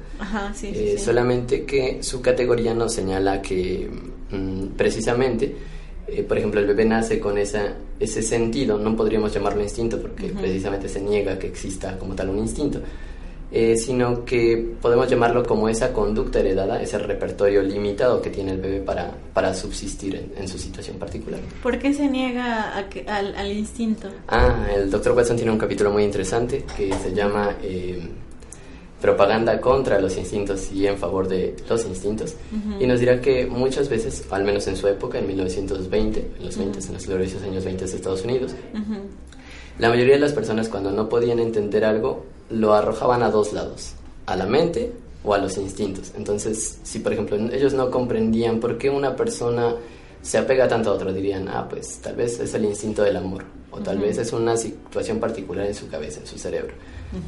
Eh, 0.64 0.98
solamente 0.98 1.66
que 1.66 2.02
su 2.02 2.22
categoría 2.22 2.74
nos 2.74 2.94
señala 2.94 3.42
que 3.42 3.90
mm, 4.32 4.68
precisamente, 4.78 5.56
eh, 6.08 6.24
por 6.24 6.38
ejemplo, 6.38 6.60
el 6.60 6.68
bebé 6.68 6.86
nace 6.86 7.20
con 7.20 7.38
esa, 7.38 7.74
ese 8.00 8.24
sentido, 8.24 8.80
no 8.80 8.96
podríamos 8.96 9.34
llamarlo 9.34 9.62
instinto 9.62 10.02
porque 10.02 10.30
precisamente 10.30 10.90
se 10.90 11.00
niega 11.00 11.38
que 11.38 11.48
exista 11.48 11.98
como 12.00 12.16
tal 12.16 12.30
un 12.30 12.40
instinto 12.40 12.82
eh, 13.56 13.78
sino 13.78 14.26
que 14.26 14.74
podemos 14.82 15.08
llamarlo 15.08 15.46
como 15.46 15.70
esa 15.70 15.94
conducta 15.94 16.40
heredada, 16.40 16.82
ese 16.82 16.98
repertorio 16.98 17.62
limitado 17.62 18.20
que 18.20 18.32
tiene 18.32 18.54
el 18.54 18.58
bebé 18.58 18.82
para, 18.82 19.12
para 19.32 19.54
subsistir 19.54 20.32
en, 20.36 20.48
su 20.48 20.58
situación 20.58 20.98
particular. 20.98 21.40
¿Por 21.62 21.78
qué 21.78 21.94
se 21.94 22.08
niega 22.08 22.74
al, 22.76 23.52
instinto? 23.52 24.10
Ah, 24.28 24.66
el 24.76 24.90
doctor 24.90 25.16
Watson 25.16 25.36
tiene 25.36 25.52
un 25.52 25.60
capítulo 25.60 25.92
muy 25.92 26.04
interesante 26.04 26.66
que 26.76 26.92
se 26.96 27.14
llama 27.14 27.56
eh, 27.62 28.02
Propaganda 29.00 29.62
contra 29.62 30.00
los 30.00 30.18
instintos 30.18 30.72
y 30.72 30.88
en 30.88 30.98
favor 30.98 31.28
de 31.28 31.56
los 31.70 31.86
instintos, 31.86 32.36
y 32.80 32.88
nos 32.88 33.02
dirá 33.02 33.22
que 33.22 33.46
muchas 33.46 33.88
veces, 33.88 34.26
al 34.32 34.46
menos 34.46 34.66
en 34.68 34.78
su 34.78 34.88
época, 34.88 35.20
en 35.20 35.28
1920, 35.28 36.32
en 36.40 36.46
los 36.46 36.58
20, 36.58 36.80
en 36.80 36.94
los 36.94 37.06
gloriosos 37.06 37.44
años 37.44 37.66
20 37.66 37.86
de 37.86 37.96
Estados 37.96 38.24
Unidos, 38.24 38.56
la 39.80 39.90
mayoría 39.90 40.16
de 40.16 40.20
las 40.20 40.34
personas 40.34 40.70
cuando 40.70 40.92
no 40.92 41.10
podían 41.10 41.40
entender 41.40 41.86
algo 41.86 42.26
lo 42.50 42.74
arrojaban 42.74 43.24
a 43.24 43.30
dos 43.30 43.54
lados, 43.54 43.94
a 44.26 44.36
la 44.36 44.46
mente 44.46 44.92
o 45.24 45.34
a 45.34 45.38
los 45.38 45.58
instintos. 45.58 46.12
Entonces, 46.16 46.80
si 46.84 47.00
por 47.00 47.14
ejemplo 47.14 47.38
ellos 47.52 47.74
no 47.74 47.90
comprendían 47.90 48.60
por 48.60 48.78
qué 48.78 48.90
una 48.90 49.16
persona 49.16 49.76
se 50.22 50.38
apega 50.38 50.68
tanto 50.68 50.90
a 50.90 50.94
otra, 50.94 51.12
dirían, 51.12 51.48
ah, 51.50 51.68
pues 51.70 52.00
tal 52.02 52.16
vez 52.16 52.40
es 52.40 52.54
el 52.54 52.66
instinto 52.66 53.04
del 53.04 53.18
amor, 53.18 53.44
o 53.72 53.80
tal 53.80 53.98
vez 53.98 54.18
es 54.18 54.32
una 54.32 54.56
situación 54.56 55.20
particular 55.20 55.66
en 55.66 55.76
su 55.76 55.90
cabeza, 55.90 56.22
en 56.22 56.28
su 56.28 56.38
cerebro. 56.38 56.74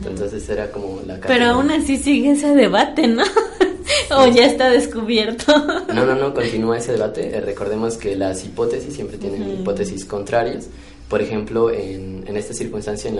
Entonces 0.04 0.48
era 0.50 0.72
como 0.72 1.02
la... 1.06 1.20
Pero 1.20 1.46
aún 1.46 1.70
así 1.70 1.98
sigue 1.98 2.32
ese 2.32 2.56
debate, 2.56 3.08
¿no? 3.08 3.24
o 4.18 4.28
ya 4.28 4.46
está 4.46 4.70
descubierto. 4.70 5.54
no, 5.94 6.06
no, 6.06 6.16
no, 6.16 6.34
continúa 6.34 6.78
ese 6.78 6.94
debate. 6.94 7.38
Eh, 7.38 7.42
recordemos 7.42 7.98
que 7.98 8.16
las 8.16 8.44
hipótesis 8.44 8.94
siempre 8.94 9.18
tienen 9.18 9.60
hipótesis 9.60 10.06
contrarias. 10.06 10.68
Por 11.10 11.22
ejemplo, 11.22 11.72
en, 11.72 12.24
en 12.28 12.38
esta 12.38 12.54
circunstancia, 12.54 13.12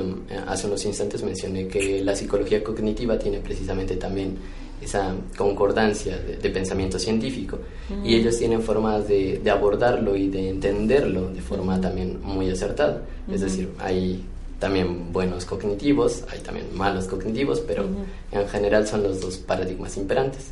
hace 0.48 0.68
unos 0.68 0.84
instantes 0.86 1.22
mencioné 1.24 1.68
que 1.68 2.04
la 2.04 2.16
psicología 2.16 2.64
cognitiva 2.64 3.18
tiene 3.20 3.40
precisamente 3.40 3.96
también 3.96 4.38
esa 4.82 5.14
concordancia 5.38 6.18
de, 6.18 6.50
pensamiento 6.50 6.98
científico. 6.98 7.60
Y 8.04 8.16
ellos 8.16 8.38
tienen 8.38 8.62
formas 8.62 9.08
de, 9.08 9.40
de, 9.44 9.52
abordarlo 9.52 10.16
y 10.16 10.30
de 10.30 10.50
entenderlo 10.50 11.30
de 11.30 11.42
forma 11.42 11.80
también 11.80 12.20
muy 12.24 12.50
acertada. 12.50 13.04
Es 13.32 13.42
decir, 13.42 13.70
hay 13.80 14.24
también 14.60 15.14
buenos 15.14 15.46
cognitivos, 15.46 16.24
hay 16.32 16.40
también 16.40 16.66
malos 16.74 17.06
cognitivos, 17.06 17.60
pero 17.60 17.86
en 18.32 18.48
general 18.48 18.88
son 18.88 19.04
los 19.04 19.22
dos 19.22 19.38
paradigmas 19.38 19.96
imperantes 19.98 20.52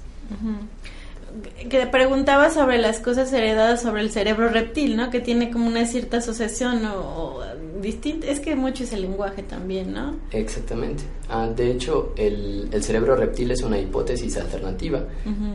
que 1.70 1.88
preguntaba 1.88 2.50
sobre 2.50 2.78
las 2.78 3.00
cosas 3.00 3.32
heredadas 3.34 3.82
sobre 3.82 4.02
el 4.02 4.12
cerebro 4.12 4.50
reptil, 4.50 4.96
¿no? 4.96 5.10
Que 5.10 5.20
tiene 5.20 5.52
como 5.52 5.68
una 5.68 5.86
cierta 5.86 6.18
asociación 6.18 6.86
o, 6.86 7.42
distinta. 7.82 8.28
Es 8.28 8.40
que 8.40 8.56
mucho 8.56 8.84
es 8.84 8.94
el 8.94 9.02
lenguaje 9.02 9.44
también, 9.44 9.94
¿no? 9.94 10.16
Exactamente. 10.32 11.04
Ah, 11.30 11.48
de 11.48 11.72
hecho, 11.72 12.14
el, 12.16 12.70
el, 12.72 12.84
cerebro 12.84 13.16
reptil 13.16 13.52
es 13.52 13.62
una 13.62 13.80
hipótesis 13.80 14.38
alternativa 14.38 15.04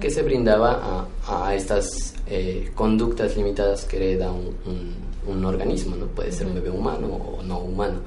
que 0.01 0.11
se 0.11 0.23
brindaba 0.23 1.07
a, 1.27 1.47
a 1.47 1.55
estas 1.55 2.15
eh, 2.27 2.71
conductas 2.75 3.37
limitadas 3.37 3.85
que 3.85 3.97
hereda 3.97 4.31
un, 4.31 4.55
un, 5.27 5.45
organismo, 5.45 5.97
¿no? 5.97 6.07
Puede 6.07 6.33
ser 6.33 6.47
un 6.47 6.55
bebé 6.55 6.71
humano 6.71 7.07
o 7.07 7.43
no 7.43 7.61
humano. 7.61 8.01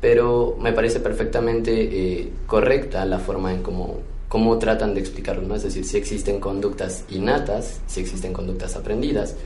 Pero 0.00 0.56
me 0.60 0.72
parece 0.72 1.00
perfectamente 1.00 1.72
eh, 1.72 2.32
correcta 2.46 3.04
la 3.04 3.18
forma 3.18 3.52
en 3.52 3.62
cómo 3.62 4.00
cómo 4.34 4.58
tratan 4.58 4.94
de 4.94 5.00
explicarlo, 5.00 5.46
¿no? 5.46 5.54
Es 5.54 5.62
decir, 5.62 5.84
si 5.84 5.96
existen 5.96 6.40
conductas 6.40 7.04
innatas, 7.08 7.80
si 7.86 8.00
existen 8.00 8.32
conductas 8.32 8.74
aprendidas, 8.74 9.36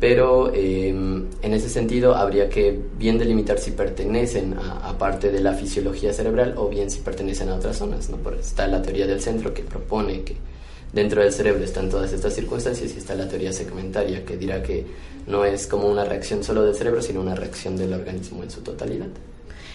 pero 0.00 0.50
em, 0.54 1.26
en 1.42 1.52
ese 1.52 1.68
sentido 1.68 2.14
habría 2.14 2.48
que 2.48 2.80
bien 2.96 3.18
delimitar 3.18 3.58
si 3.58 3.72
pertenecen 3.72 4.54
a, 4.54 4.96
parte 4.96 5.30
de 5.30 5.40
la 5.40 5.52
fisiología 5.52 6.14
cerebral 6.14 6.54
o 6.56 6.70
bien 6.70 6.90
si 6.90 7.00
pertenecen 7.00 7.50
a 7.50 7.56
otras 7.56 7.76
zonas, 7.76 8.08
¿no? 8.08 8.16
está 8.30 8.66
la 8.66 8.80
teoría 8.80 9.06
del 9.06 9.20
centro 9.20 9.52
que 9.52 9.64
propone 9.64 10.22
que 10.22 10.36
dentro 10.94 11.20
del 11.20 11.30
cerebro 11.30 11.62
están 11.62 11.90
todas 11.90 12.10
estas 12.14 12.32
circunstancias 12.32 12.90
y 12.94 12.96
está 12.96 13.14
la 13.14 13.28
teoría 13.28 13.52
segmentaria 13.52 14.24
que 14.24 14.38
dirá 14.38 14.62
que 14.62 14.86
no 15.26 15.44
es 15.44 15.66
como 15.66 15.88
una 15.88 16.06
reacción 16.06 16.42
solo 16.42 16.62
del 16.62 16.74
cerebro, 16.74 17.02
sino 17.02 17.20
una 17.20 17.34
reacción 17.34 17.76
del 17.76 17.92
organismo 17.92 18.42
en 18.42 18.50
su 18.50 18.62
totalidad. 18.62 19.08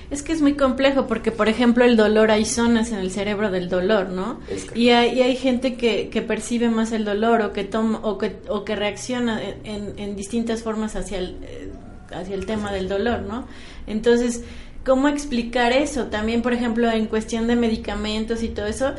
Es 0.10 0.24
que 0.24 0.32
es 0.32 0.42
muy 0.42 0.54
complejo 0.54 1.06
porque, 1.06 1.32
por 1.32 1.50
ejemplo, 1.50 1.84
el 1.84 1.98
dolor, 1.98 2.32
hay 2.32 2.46
zonas 2.46 2.92
en 2.92 3.00
el 3.00 3.12
cerebro 3.12 3.52
del 3.52 3.68
dolor, 3.68 4.10
¿no? 4.10 4.40
Y 4.74 4.90
hay, 4.90 5.22
hay 5.22 5.36
gente 5.36 5.76
que, 5.76 6.08
que, 6.10 6.22
percibe 6.22 6.70
más 6.70 6.94
el 6.94 7.04
dolor 7.04 7.42
o 7.42 7.52
que, 7.52 7.66
toma, 7.66 8.00
o 8.04 8.18
que, 8.18 8.38
o 8.48 8.64
que 8.64 8.76
reacciona 8.78 9.42
en, 9.44 9.94
en 9.98 10.16
distintas 10.16 10.64
formas 10.64 10.96
hacia 10.96 11.18
el, 11.18 11.38
eh, 11.44 11.72
hacia 12.12 12.36
el 12.36 12.46
tema 12.46 12.72
del 12.72 12.88
dolor, 12.88 13.22
¿no? 13.24 13.48
Entonces, 13.86 14.44
¿cómo 14.86 15.10
explicar 15.10 15.74
eso? 15.74 16.06
También, 16.06 16.42
por 16.42 16.54
ejemplo, 16.54 16.90
en 16.90 17.08
cuestión 17.08 17.48
de 17.48 17.58
medicamentos 17.58 18.44
y 18.44 18.50
todo 18.50 18.68
eso, 18.68 18.94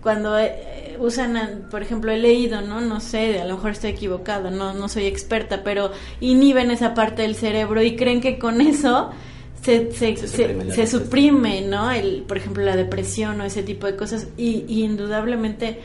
cuando 0.00 0.38
eh, 0.38 0.96
usan, 1.00 1.66
por 1.70 1.82
ejemplo, 1.82 2.12
he 2.12 2.18
leído, 2.18 2.60
¿no? 2.60 2.80
No 2.80 3.00
sé, 3.00 3.40
a 3.40 3.44
lo 3.44 3.56
mejor 3.56 3.72
estoy 3.72 3.90
equivocado, 3.90 4.50
no, 4.50 4.74
no 4.74 4.88
soy 4.88 5.06
experta, 5.06 5.62
pero 5.64 5.90
inhiben 6.20 6.70
esa 6.70 6.94
parte 6.94 7.22
del 7.22 7.34
cerebro 7.34 7.82
y 7.82 7.96
creen 7.96 8.20
que 8.20 8.38
con 8.38 8.60
eso 8.60 9.10
se, 9.62 9.92
se, 9.92 10.86
suprime, 10.86 11.62
¿no? 11.62 11.90
El, 11.90 12.22
por 12.22 12.36
ejemplo, 12.36 12.64
la 12.64 12.76
depresión 12.76 13.40
o 13.40 13.44
ese 13.44 13.62
tipo 13.62 13.86
de 13.86 13.96
cosas 13.96 14.26
y, 14.36 14.64
indudablemente 14.82 15.78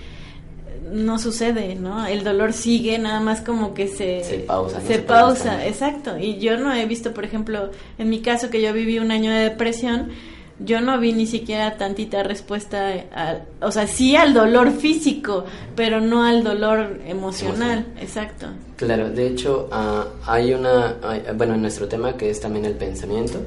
no 0.91 1.19
sucede, 1.19 1.75
¿no? 1.75 2.07
El 2.07 2.23
dolor 2.23 2.53
sigue, 2.53 2.97
nada 2.97 3.19
más 3.19 3.41
como 3.41 3.73
que 3.73 3.87
se... 3.87 4.23
Se 4.23 4.39
pausa. 4.39 4.81
Se, 4.81 4.99
pausa, 4.99 5.67
exacto. 5.67 6.17
Y 6.17 6.39
yo 6.39 6.57
no 6.57 6.73
he 6.73 6.85
visto, 6.85 7.13
por 7.13 7.25
ejemplo, 7.25 7.71
en 7.97 8.09
mi 8.09 8.21
caso 8.21 8.49
que 8.49 8.61
yo 8.61 8.73
viví 8.73 8.97
un 8.97 9.11
año 9.11 9.29
de 9.31 9.39
depresión, 9.41 10.11
yo 10.59 10.81
no 10.81 10.99
vi 10.99 11.13
ni 11.13 11.27
siquiera 11.27 11.77
tantita 11.77 12.23
respuesta, 12.23 12.93
a, 13.13 13.41
o 13.61 13.71
sea, 13.71 13.85
sí 13.85 14.15
al 14.15 14.33
dolor 14.33 14.71
físico, 14.71 15.45
pero 15.75 16.01
no 16.01 16.23
al 16.23 16.43
dolor 16.43 16.99
emocional, 17.05 17.85
exacto. 17.99 18.47
Claro, 18.75 19.09
de 19.09 19.27
hecho, 19.27 19.69
ah, 19.71 20.07
hay 20.25 20.53
una, 20.53 20.95
bueno, 21.35 21.53
en 21.53 21.61
nuestro 21.61 21.87
tema 21.87 22.17
que 22.17 22.29
es 22.29 22.39
también 22.39 22.65
el 22.65 22.73
pensamiento, 22.73 23.39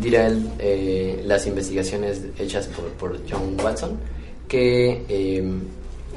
dirá 0.00 0.26
él, 0.26 0.48
eh, 0.58 1.22
las 1.26 1.46
investigaciones 1.46 2.22
hechas 2.38 2.68
por, 2.98 3.18
John 3.28 3.56
Watson, 3.62 3.98
que 4.48 5.04
em, 5.08 5.60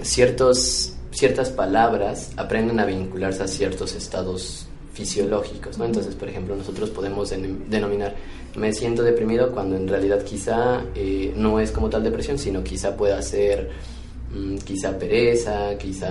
ciertos, 0.01 0.93
ciertas 1.11 1.49
palabras 1.49 2.31
aprenden 2.37 2.79
a 2.79 2.85
vincularse 2.85 3.43
a 3.43 3.47
ciertos 3.47 3.95
estados 3.95 4.67
fisiológicos, 4.93 5.77
¿no? 5.77 5.85
Entonces, 5.85 6.15
por 6.15 6.29
ejemplo, 6.29 6.55
nosotros 6.55 6.89
podemos 6.89 7.31
denominar 7.69 8.15
me 8.55 8.71
siento 8.71 9.03
deprimido 9.03 9.51
cuando 9.51 9.75
en 9.75 9.87
realidad 9.87 10.23
quizá 10.23 10.83
eh, 10.95 11.33
no 11.35 11.59
es 11.59 11.71
como 11.71 11.89
tal 11.89 12.03
depresión, 12.03 12.37
sino 12.37 12.63
quizá 12.63 12.95
pueda 12.95 13.21
ser 13.21 13.71
mm, 14.31 14.57
quizá 14.57 14.97
pereza, 14.97 15.77
quizá 15.77 16.09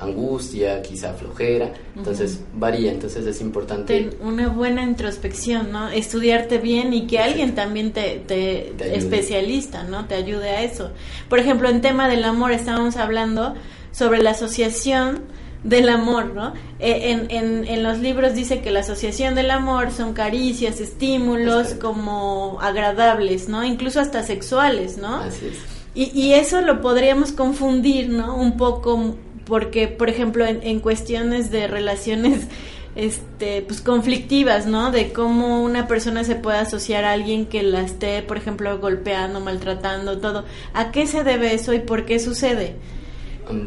angustia, 0.00 0.82
quizá 0.82 1.12
flojera, 1.12 1.72
entonces 1.96 2.40
varía, 2.54 2.90
entonces 2.90 3.26
es 3.26 3.40
importante. 3.40 4.10
una 4.22 4.48
buena 4.48 4.82
introspección, 4.82 5.70
¿no? 5.72 5.88
Estudiarte 5.90 6.58
bien 6.58 6.92
y 6.94 7.06
que 7.06 7.18
alguien 7.18 7.54
también 7.54 7.92
te, 7.92 8.22
te, 8.26 8.72
especialista, 8.96 9.84
¿no? 9.84 10.06
Te 10.06 10.14
ayude 10.14 10.50
a 10.50 10.62
eso. 10.62 10.90
Por 11.28 11.38
ejemplo, 11.38 11.68
en 11.68 11.80
tema 11.80 12.08
del 12.08 12.24
amor 12.24 12.52
estábamos 12.52 12.96
hablando 12.96 13.54
sobre 13.92 14.22
la 14.22 14.30
asociación 14.30 15.24
del 15.64 15.90
amor, 15.90 16.32
¿no? 16.34 16.54
Eh, 16.78 17.10
en, 17.10 17.30
en, 17.30 17.66
en, 17.66 17.82
los 17.82 17.98
libros 17.98 18.34
dice 18.34 18.62
que 18.62 18.70
la 18.70 18.80
asociación 18.80 19.34
del 19.34 19.50
amor 19.50 19.90
son 19.90 20.14
caricias, 20.14 20.80
estímulos 20.80 21.74
como 21.74 22.58
agradables, 22.62 23.48
¿no? 23.48 23.62
Incluso 23.62 24.00
hasta 24.00 24.22
sexuales, 24.22 24.96
¿no? 24.96 25.16
Así 25.16 25.48
es. 25.48 25.58
Y, 25.94 26.18
y 26.18 26.34
eso 26.34 26.62
lo 26.62 26.80
podríamos 26.80 27.32
confundir, 27.32 28.08
¿no? 28.08 28.36
Un 28.36 28.56
poco 28.56 29.16
porque, 29.46 29.88
por 29.88 30.08
ejemplo, 30.08 30.44
en, 30.46 30.80
cuestiones 30.80 31.50
de 31.50 31.66
relaciones 31.66 32.46
este 32.96 33.62
pues 33.62 33.80
conflictivas, 33.80 34.66
¿no? 34.66 34.90
De 34.90 35.12
cómo 35.12 35.62
una 35.62 35.86
persona 35.86 36.24
se 36.24 36.34
puede 36.34 36.58
asociar 36.58 37.04
a 37.04 37.12
alguien 37.12 37.46
que 37.46 37.62
la 37.62 37.82
esté, 37.82 38.22
por 38.22 38.36
ejemplo, 38.36 38.78
golpeando, 38.78 39.40
maltratando, 39.40 40.18
todo. 40.18 40.44
¿A 40.74 40.90
qué 40.90 41.06
se 41.06 41.22
debe 41.22 41.54
eso 41.54 41.72
y 41.72 41.78
por 41.80 42.04
qué 42.04 42.18
sucede? 42.18 42.74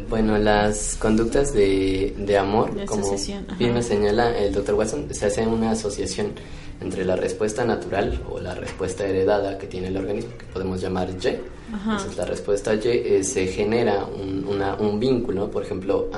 Bueno, 0.08 0.38
las 0.38 0.96
conductas 0.98 1.52
de, 1.52 2.14
de 2.16 2.38
amor, 2.38 2.84
como 2.86 3.14
bien 3.58 3.74
me 3.74 3.82
señala 3.82 4.36
el 4.36 4.52
doctor 4.54 4.74
Watson, 4.76 5.08
se 5.10 5.26
hace 5.26 5.46
una 5.46 5.72
asociación 5.72 6.32
entre 6.80 7.04
la 7.04 7.16
respuesta 7.16 7.64
natural 7.64 8.20
o 8.30 8.40
la 8.40 8.54
respuesta 8.54 9.06
heredada 9.06 9.58
que 9.58 9.66
tiene 9.66 9.88
el 9.88 9.96
organismo, 9.96 10.32
que 10.38 10.46
podemos 10.46 10.80
llamar 10.80 11.08
Y. 11.10 11.38
Entonces, 11.72 12.16
la 12.16 12.26
respuesta 12.26 12.74
Y 12.74 12.80
eh, 12.84 13.24
se 13.24 13.46
genera 13.46 14.04
un, 14.04 14.44
una, 14.46 14.74
un 14.74 15.00
vínculo, 15.00 15.50
por 15.50 15.64
ejemplo, 15.64 16.10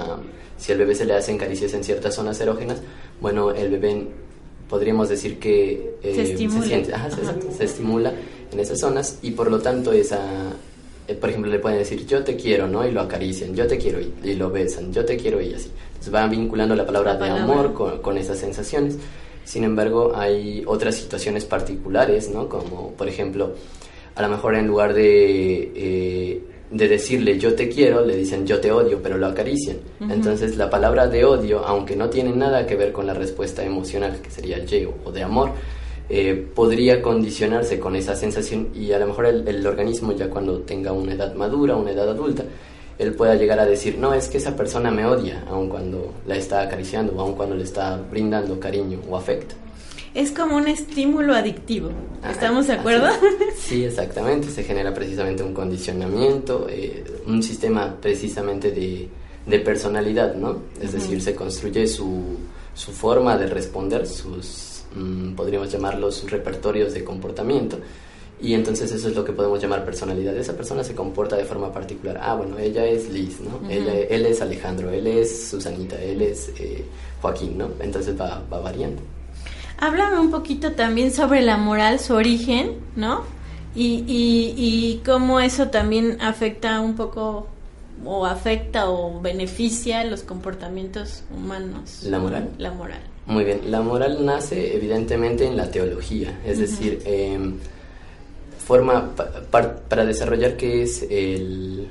si 0.56 0.72
al 0.72 0.78
bebé 0.78 0.94
se 0.94 1.04
le 1.04 1.14
hacen 1.14 1.38
caricias 1.38 1.72
en 1.74 1.84
ciertas 1.84 2.14
zonas 2.14 2.40
erógenas, 2.40 2.78
bueno, 3.20 3.50
el 3.52 3.70
bebé 3.70 4.06
podríamos 4.68 5.08
decir 5.08 5.38
que 5.38 5.96
eh, 6.02 6.14
se, 6.14 6.32
estimula. 6.32 7.10
se, 7.56 7.64
estimula 7.64 8.12
en 8.52 8.60
esas 8.60 8.80
zonas 8.80 9.18
y 9.22 9.30
por 9.30 9.50
lo 9.50 9.60
tanto 9.60 9.92
esa 9.92 10.18
eh, 11.06 11.14
por 11.14 11.30
ejemplo 11.30 11.50
le 11.50 11.58
pueden 11.58 11.78
decir 11.78 12.04
yo 12.06 12.24
te 12.24 12.36
quiero 12.36 12.66
no 12.66 12.86
y 12.86 12.90
lo 12.90 13.00
acarician 13.00 13.54
yo 13.54 13.66
te 13.66 13.78
quiero 13.78 14.00
y, 14.00 14.34
lo 14.34 14.50
besan 14.50 14.92
yo 14.92 15.04
te 15.04 15.16
quiero 15.16 15.40
y 15.40 15.54
así. 15.54 15.70
Entonces 15.88 16.12
van 16.12 16.30
vinculando 16.30 16.74
la 16.74 16.84
palabra 16.84 17.16
de 17.16 17.30
amor 17.30 17.72
con, 17.72 17.98
con, 18.02 18.18
esas 18.18 18.38
sensaciones 18.38 18.96
sin 19.46 19.62
embargo, 19.62 20.12
hay 20.16 20.64
otras 20.66 20.96
situaciones 20.96 21.44
particulares, 21.44 22.30
¿no? 22.30 22.48
Como, 22.48 22.90
por 22.94 23.08
ejemplo, 23.08 23.54
a 24.16 24.22
lo 24.22 24.28
mejor 24.28 24.56
en 24.56 24.66
lugar 24.66 24.92
de, 24.92 25.70
eh, 25.72 26.42
de 26.68 26.88
decirle 26.88 27.38
yo 27.38 27.54
te 27.54 27.68
quiero, 27.68 28.04
le 28.04 28.16
dicen 28.16 28.44
yo 28.44 28.60
te 28.60 28.72
odio, 28.72 29.00
pero 29.00 29.16
lo 29.18 29.26
acarician. 29.28 29.76
Entonces, 30.00 30.56
la 30.56 30.68
palabra 30.68 31.06
de 31.06 31.24
odio, 31.24 31.64
aunque 31.64 31.94
no 31.94 32.10
tiene 32.10 32.34
nada 32.34 32.66
que 32.66 32.74
ver 32.74 32.90
con 32.90 33.06
la 33.06 33.14
respuesta 33.14 33.64
emocional, 33.64 34.18
que 34.20 34.30
sería 34.30 34.56
el 34.56 34.66
yo, 34.66 34.92
o 35.04 35.12
de 35.12 35.22
amor, 35.22 35.52
eh, 36.08 36.34
podría 36.52 37.00
condicionarse 37.00 37.78
con 37.78 37.94
esa 37.94 38.16
sensación 38.16 38.70
y 38.74 38.90
a 38.90 38.98
lo 38.98 39.06
mejor 39.06 39.26
el, 39.26 39.46
el 39.46 39.64
organismo 39.64 40.10
ya 40.10 40.28
cuando 40.28 40.58
tenga 40.62 40.90
una 40.90 41.12
edad 41.12 41.36
madura, 41.36 41.76
una 41.76 41.92
edad 41.92 42.08
adulta, 42.08 42.42
él 42.98 43.12
pueda 43.14 43.34
llegar 43.34 43.58
a 43.60 43.66
decir, 43.66 43.98
no, 43.98 44.14
es 44.14 44.28
que 44.28 44.38
esa 44.38 44.56
persona 44.56 44.90
me 44.90 45.04
odia, 45.04 45.44
aun 45.48 45.68
cuando 45.68 46.14
la 46.26 46.36
está 46.36 46.62
acariciando 46.62 47.14
o 47.14 47.20
aun 47.20 47.34
cuando 47.34 47.54
le 47.54 47.64
está 47.64 47.96
brindando 47.96 48.58
cariño 48.58 49.00
o 49.08 49.16
afecto. 49.16 49.54
Es 50.14 50.32
como 50.32 50.56
un 50.56 50.66
estímulo 50.66 51.34
adictivo, 51.34 51.90
ah, 52.22 52.30
¿estamos 52.30 52.66
de 52.68 52.72
acuerdo? 52.74 53.08
Sí, 53.54 53.84
exactamente, 53.84 54.48
se 54.48 54.64
genera 54.64 54.94
precisamente 54.94 55.42
un 55.42 55.52
condicionamiento, 55.52 56.66
eh, 56.70 57.04
un 57.26 57.42
sistema 57.42 57.94
precisamente 58.00 58.70
de, 58.70 59.08
de 59.44 59.58
personalidad, 59.60 60.34
¿no? 60.34 60.62
Es 60.80 60.92
decir, 60.92 61.20
se 61.20 61.34
construye 61.34 61.86
su, 61.86 62.38
su, 62.74 62.92
forma 62.92 63.36
de 63.36 63.46
responder, 63.46 64.06
sus, 64.06 64.84
mm, 64.94 65.34
podríamos 65.34 65.70
llamarlos 65.70 66.30
repertorios 66.30 66.94
de 66.94 67.04
comportamiento 67.04 67.78
y 68.40 68.54
entonces 68.54 68.92
eso 68.92 69.08
es 69.08 69.14
lo 69.16 69.24
que 69.24 69.32
podemos 69.32 69.60
llamar 69.60 69.84
personalidad. 69.84 70.36
Esa 70.36 70.54
persona 70.54 70.84
se 70.84 70.94
comporta 70.94 71.36
de 71.36 71.44
forma 71.44 71.72
particular. 71.72 72.18
Ah, 72.20 72.34
bueno, 72.34 72.58
ella 72.58 72.84
es 72.84 73.08
Liz, 73.10 73.40
¿no? 73.40 73.68
ella, 73.70 73.94
él 73.94 74.26
es 74.26 74.42
Alejandro, 74.42 74.90
él 74.90 75.06
es 75.06 75.48
Susanita, 75.48 76.00
él 76.02 76.22
es 76.22 76.50
eh, 76.58 76.84
Joaquín, 77.22 77.56
¿no? 77.56 77.70
Entonces 77.80 78.18
va, 78.20 78.42
va 78.52 78.60
variando. 78.60 79.02
Háblame 79.78 80.18
un 80.18 80.30
poquito 80.30 80.72
también 80.72 81.12
sobre 81.12 81.42
la 81.42 81.56
moral, 81.56 81.98
su 81.98 82.14
origen, 82.14 82.76
¿no? 82.94 83.24
Y, 83.74 84.04
y, 84.06 84.54
y 84.56 85.02
cómo 85.04 85.40
eso 85.40 85.68
también 85.68 86.18
afecta 86.20 86.80
un 86.80 86.94
poco 86.94 87.46
o 88.04 88.26
afecta 88.26 88.90
o 88.90 89.20
beneficia 89.20 90.04
los 90.04 90.22
comportamitos 90.22 91.24
humanos. 91.34 92.02
¿La 92.04 92.18
moral? 92.18 92.50
La 92.58 92.72
moral. 92.72 93.00
Muy 93.26 93.44
bien, 93.44 93.70
la 93.70 93.80
moral 93.80 94.24
nace 94.24 94.76
evidentemente 94.76 95.46
en 95.46 95.56
la 95.56 95.70
teología, 95.70 96.38
es 96.46 96.58
decir, 96.58 97.02
eh, 97.04 97.38
forma 98.66 99.14
para 99.50 100.04
desarrollar 100.04 100.56
qué 100.56 100.82
es 100.82 101.06
el, 101.08 101.88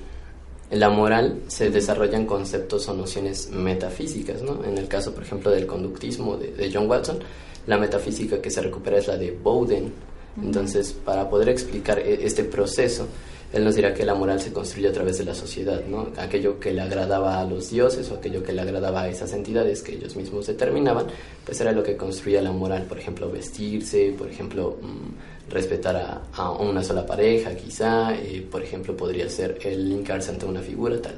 la 0.71 0.89
moral 0.89 1.43
se 1.47 1.69
desarrollan 1.69 2.25
conceptos 2.25 2.87
o 2.89 2.93
nociones 2.93 3.49
metafísicas, 3.49 4.41
¿no? 4.41 4.63
En 4.65 4.77
el 4.77 4.87
caso, 4.87 5.13
por 5.13 5.23
ejemplo, 5.23 5.51
del 5.51 5.65
conductismo 5.65 6.35
de, 6.35 6.69
John 6.73 6.89
Watson, 6.89 7.19
la 7.67 7.77
metafísica 7.77 8.41
que 8.41 8.49
se 8.49 8.61
recupera 8.61 8.97
es 8.97 9.07
la 9.07 9.17
de 9.17 9.31
Bowden. 9.31 9.93
Entonces, 10.43 10.91
para 10.91 11.29
poder 11.29 11.47
explicar 11.47 11.99
e, 11.99 12.25
este 12.25 12.43
proceso, 12.43 13.07
él 13.53 13.63
nos 13.63 13.75
dirá 13.75 13.93
que 13.93 14.03
la 14.03 14.15
moral 14.15 14.41
se 14.41 14.51
construye 14.51 14.89
a 14.89 14.91
través 14.91 15.17
de 15.17 15.23
la 15.23 15.33
sociedad, 15.33 15.81
¿no? 15.85 16.09
Aquello 16.17 16.59
que 16.59 16.73
le 16.73 16.81
agradaba 16.81 17.39
a 17.39 17.45
los 17.45 17.69
dioses 17.69 18.11
o 18.11 18.15
aquello 18.15 18.43
que 18.43 18.51
le 18.51 18.61
agradaba 18.61 19.03
a 19.03 19.07
esas 19.07 19.31
entidades 19.31 19.81
que 19.81 19.93
ellos 19.93 20.17
mismos 20.17 20.47
determinaban, 20.47 21.05
pues 21.45 21.61
era 21.61 21.71
lo 21.71 21.83
que 21.83 21.95
construía 21.95 22.41
la 22.41 22.51
moral, 22.51 22.83
por 22.83 22.97
ejemplo, 22.97 23.31
vestirse, 23.31 24.13
por 24.17 24.27
ejemplo, 24.27 24.77
mm, 24.81 25.34
respetar 25.49 26.23
a, 26.33 26.51
una 26.51 26.83
sola 26.83 27.05
pareja, 27.05 27.55
quizá, 27.55 28.13
eh, 28.15 28.45
por 28.49 28.63
ejemplo, 28.63 28.95
podría 28.95 29.29
ser 29.29 29.59
el 29.63 29.89
linkarse 29.89 30.31
ante 30.31 30.45
una 30.45 30.61
figura 30.61 31.01
tal. 31.01 31.15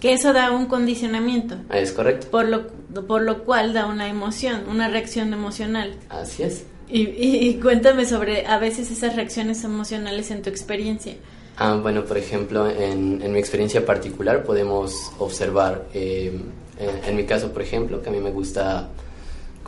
Que 0.00 0.12
eso 0.12 0.32
da 0.32 0.52
un 0.52 0.66
condicionamiento. 0.66 1.56
Es 1.72 1.92
correcto. 1.92 2.28
Por 2.30 2.46
lo, 2.46 2.68
por 3.06 3.22
lo 3.22 3.44
cual 3.44 3.72
da 3.72 3.86
una 3.86 4.08
emoción, 4.08 4.62
una 4.68 4.88
reacción 4.88 5.32
emocional. 5.32 5.96
Así 6.08 6.44
es. 6.44 6.64
Y, 6.90 7.54
cuéntame 7.60 8.06
sobre 8.06 8.46
a 8.46 8.58
veces 8.58 8.90
esas 8.90 9.14
reacciones 9.14 9.62
emocionales 9.62 10.30
en 10.30 10.40
tu 10.40 10.48
experiencia. 10.48 11.16
Ah, 11.58 11.78
bueno, 11.82 12.04
por 12.04 12.16
ejemplo, 12.16 12.70
en, 12.70 13.20
en 13.20 13.32
mi 13.32 13.38
experiencia 13.38 13.84
particular 13.84 14.42
podemos 14.44 15.12
observar, 15.18 15.86
eh, 15.92 16.32
en, 16.78 17.04
en, 17.04 17.16
mi 17.16 17.24
caso, 17.24 17.52
por 17.52 17.60
ejemplo, 17.60 18.00
que 18.00 18.08
a 18.08 18.12
mí 18.12 18.20
me 18.20 18.30
gusta 18.30 18.88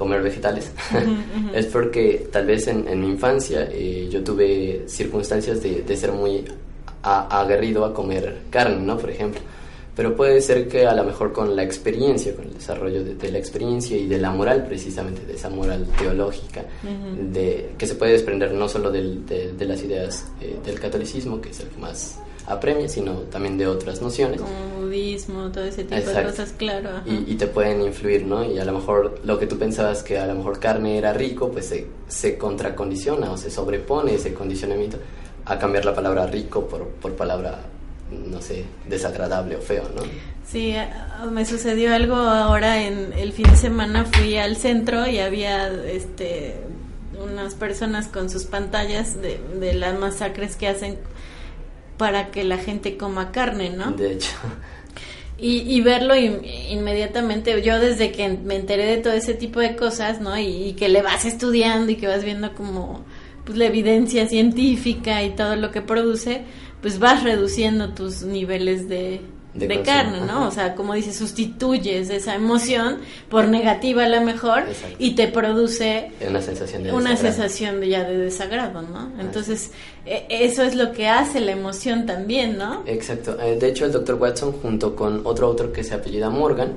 comer 0.01 0.23
vegetales, 0.23 0.73
es 1.55 1.67
porque 1.67 2.27
tal 2.33 2.47
vez 2.47 2.67
en, 2.69 3.01
mi 3.03 3.09
infancia 3.09 3.69
eh, 3.71 4.09
yo 4.11 4.25
tuve 4.25 4.85
circunstancias 4.87 5.63
de, 5.63 5.83
de 5.83 5.95
ser 5.95 6.11
muy 6.13 6.43
aguerrido 7.03 7.85
a 7.85 7.93
comer 7.93 8.39
carne, 8.49 8.81
¿no? 8.83 8.97
Por 8.97 9.11
ejemplo. 9.11 9.43
Pero 9.95 10.17
puede 10.17 10.41
ser 10.41 10.69
que 10.69 10.87
a 10.87 10.95
lo 10.95 11.05
mejor 11.05 11.35
con 11.35 11.55
la 11.55 11.63
experiencia, 11.63 12.35
con 12.35 12.47
el 12.47 12.55
desarrollo 12.55 13.05
de, 13.05 13.31
la 13.31 13.37
experiencia 13.37 13.95
y 13.95 14.07
de 14.07 14.17
la 14.17 14.31
moral, 14.31 14.65
precisamente, 14.65 15.27
de 15.27 15.35
esa 15.35 15.51
moral 15.51 15.87
teológica, 15.99 16.65
de, 17.31 17.73
que 17.77 17.87
se 17.87 17.95
puede 17.95 18.13
desprender 18.13 18.53
no 18.53 18.71
solo 18.71 18.91
del, 18.91 19.27
de, 19.27 19.65
las 19.67 19.83
ideas 19.83 20.29
eh, 20.41 20.57
del 20.65 20.81
catolicismo, 20.81 21.43
que 21.43 21.51
es 21.51 21.61
el 21.61 21.69
que 21.69 21.79
más 21.79 22.19
apremia, 22.47 22.89
sino 22.89 23.13
también 23.31 23.59
de 23.59 23.67
otras 23.67 24.01
nociones. 24.01 24.41
Como 24.41 24.80
budismo, 24.91 25.51
todo 25.51 25.65
ese 25.65 25.85
tipo 25.85 26.11
de 26.11 26.25
cosas, 26.25 26.53
claro. 26.57 26.91
Y, 27.07 27.35
te 27.37 27.47
pueden 27.47 27.83
influir, 27.83 28.27
¿no? 28.27 28.45
Y 28.45 28.59
a 28.59 28.65
lo 28.65 28.73
mejor 28.73 29.21
lo 29.25 29.39
que 29.39 29.47
tú 29.47 29.57
pensabas 29.59 30.03
que 30.03 30.19
a 30.19 30.27
lo 30.27 30.35
mejor 30.35 30.59
carne 30.59 30.99
era 30.99 31.13
rico, 31.13 31.51
pues 31.51 31.67
se, 31.67 31.87
se 32.09 32.37
contracondiciona 32.37 33.31
o 33.31 33.37
se 33.37 33.51
sobrepone 33.51 34.15
ese 34.15 34.35
condicionamiento 34.35 34.99
a 35.45 35.59
cambiar 35.59 35.85
la 35.85 35.95
palabra 35.95 36.27
rico 36.27 36.67
por, 36.67 36.87
por 36.89 37.15
palabra, 37.15 37.61
no 38.11 38.43
sé, 38.43 38.65
desagradable 38.89 39.57
o 39.57 39.61
feo, 39.61 39.85
¿no? 39.95 40.03
Sí, 40.47 40.75
me 41.31 41.45
sucedió 41.47 41.95
algo 41.95 42.17
ahora 42.17 42.83
en 42.83 43.13
el 43.13 43.33
fin 43.33 43.47
de 43.49 43.57
semana 43.57 44.05
fui 44.05 44.37
al 44.37 44.57
centro 44.57 45.07
y 45.07 45.19
había 45.19 45.69
este 45.85 46.57
unas 47.23 47.55
personas 47.55 48.09
con 48.09 48.31
sus 48.31 48.45
pantallas 48.45 49.21
de, 49.21 49.39
de 49.61 49.75
las 49.75 49.99
masacres 49.99 50.57
que 50.57 50.67
hacen 50.67 50.99
para 52.01 52.31
que 52.31 52.45
la 52.45 52.57
gente 52.57 52.97
coma 52.97 53.31
carne, 53.31 53.69
¿no? 53.69 53.93
De 53.93 54.13
hecho. 54.13 54.33
Y, 55.43 55.81
verlo 55.81 56.15
inmediatamente, 56.15 57.63
yo 57.63 57.79
desde 57.81 58.13
que 58.13 58.29
me 58.29 58.57
enteré 58.57 58.85
de 58.85 58.99
todo 58.99 59.15
ese 59.15 59.35
tipo 59.35 59.61
de 59.61 59.75
cosas, 59.75 60.21
¿no? 60.21 60.39
Y, 60.39 60.75
que 60.75 60.89
le 60.89 61.03
vas 61.03 61.25
estudiando 61.25 61.93
y 61.93 61.97
que 61.97 62.07
vas 62.07 62.25
viendo 62.25 62.55
como 62.55 63.05
pues, 63.45 63.57
la 63.57 63.67
evidencia 63.67 64.27
científica 64.29 65.23
y 65.23 65.31
todo 65.31 65.57
lo 65.57 65.71
que 65.71 65.81
produce, 65.83 66.43
pues 66.83 66.99
vas 66.99 67.23
reduciendo 67.23 67.95
tus 67.95 68.23
niveles 68.23 68.89
de, 68.89 69.21
de, 69.55 69.83
carne, 69.83 70.21
¿no? 70.21 70.47
O 70.47 70.51
sea, 70.51 70.75
como 70.75 70.95
dice, 70.95 71.13
sustituyes 71.13 72.09
esa 72.11 72.35
emoción 72.35 72.99
por 73.29 73.49
negativa 73.49 74.05
a 74.05 74.09
lo 74.09 74.21
mejor 74.21 74.65
y 74.99 75.15
te 75.15 75.29
produce 75.29 76.13
una 76.27 76.41
sensación 76.41 76.85
de 76.85 76.93
una 76.93 77.17
sensación 77.17 77.81
de 77.81 77.89
ya 77.89 78.05
de 78.05 78.17
desagrado, 78.17 78.83
¿no? 78.83 79.11
Entonces, 79.19 79.73
e, 80.07 80.27
eso 80.29 80.63
es 80.63 80.75
lo 80.75 80.93
que 80.93 81.09
hace 81.09 81.41
la 81.41 81.53
emoción 81.53 82.07
también, 82.07 82.59
¿no? 82.59 82.83
Exacto. 82.87 83.37
Eh, 83.41 83.57
de 83.57 83.69
hecho, 83.69 83.85
el 83.85 83.93
doctor 83.93 84.17
Watson 84.17 84.53
junto 84.53 84.95
con 84.95 85.23
otro 85.25 85.49
autor 85.49 85.73
que 85.73 85.83
se 85.83 85.95
apellida 85.95 86.31
Morgan 86.31 86.75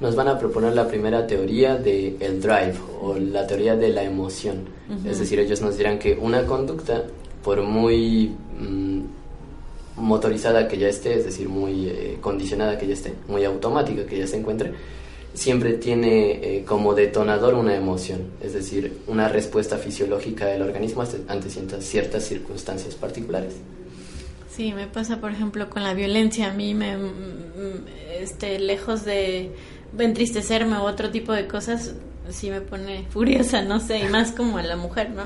nos 0.00 0.16
van 0.16 0.28
a 0.28 0.38
proponer 0.38 0.74
la 0.74 0.88
primera 0.88 1.26
teoría 1.26 1.76
de 1.76 2.16
el 2.20 2.40
drive 2.40 2.74
o 3.00 3.16
la 3.16 3.46
teoría 3.46 3.76
de 3.76 3.88
la 3.88 4.02
emoción. 4.02 4.68
Es 5.06 5.18
decir, 5.18 5.38
ellos 5.38 5.62
nos 5.62 5.78
dirán 5.78 5.98
que 5.98 6.14
una 6.20 6.44
conducta 6.44 7.04
por 7.42 7.62
muy 7.62 8.34
mm, 8.58 9.00
motorizada 9.96 10.68
que 10.68 10.78
ya 10.78 10.88
esté, 10.88 11.14
es 11.14 11.24
decir, 11.24 11.48
muy 11.48 11.88
eh, 11.88 12.18
condicionada 12.20 12.78
que 12.78 12.86
ya 12.86 12.94
esté, 12.94 13.14
muy 13.28 13.44
automática 13.44 14.06
que 14.06 14.18
ya 14.18 14.26
se 14.26 14.36
encuentre, 14.36 14.72
siempre 15.34 15.74
tiene 15.74 16.32
eh, 16.32 16.64
como 16.64 16.94
detonador 16.94 17.54
una 17.54 17.74
emoción, 17.74 18.30
es 18.40 18.54
decir, 18.54 18.98
una 19.06 19.28
respuesta 19.28 19.78
fisiológica 19.78 20.46
del 20.46 20.62
organismo 20.62 21.04
ante 21.28 21.50
ciertas 21.50 22.24
circunstancias 22.24 22.94
particulares. 22.94 23.54
Sí, 24.50 24.72
me 24.72 24.86
pasa, 24.86 25.20
por 25.20 25.32
ejemplo, 25.32 25.68
con 25.68 25.82
la 25.82 25.94
violencia. 25.94 26.52
A 26.52 26.54
mí 26.54 26.74
me, 26.74 26.96
este, 28.20 28.60
lejos 28.60 29.04
de 29.04 29.50
entristecerme 29.98 30.78
u 30.78 30.82
otro 30.82 31.10
tipo 31.10 31.32
de 31.32 31.48
cosas, 31.48 31.94
sí 32.30 32.50
me 32.50 32.60
pone 32.60 33.04
furiosa, 33.10 33.62
no 33.62 33.80
sé, 33.80 33.98
y 33.98 34.04
más 34.04 34.30
como 34.30 34.58
a 34.58 34.62
la 34.62 34.76
mujer, 34.76 35.10
¿no? 35.10 35.24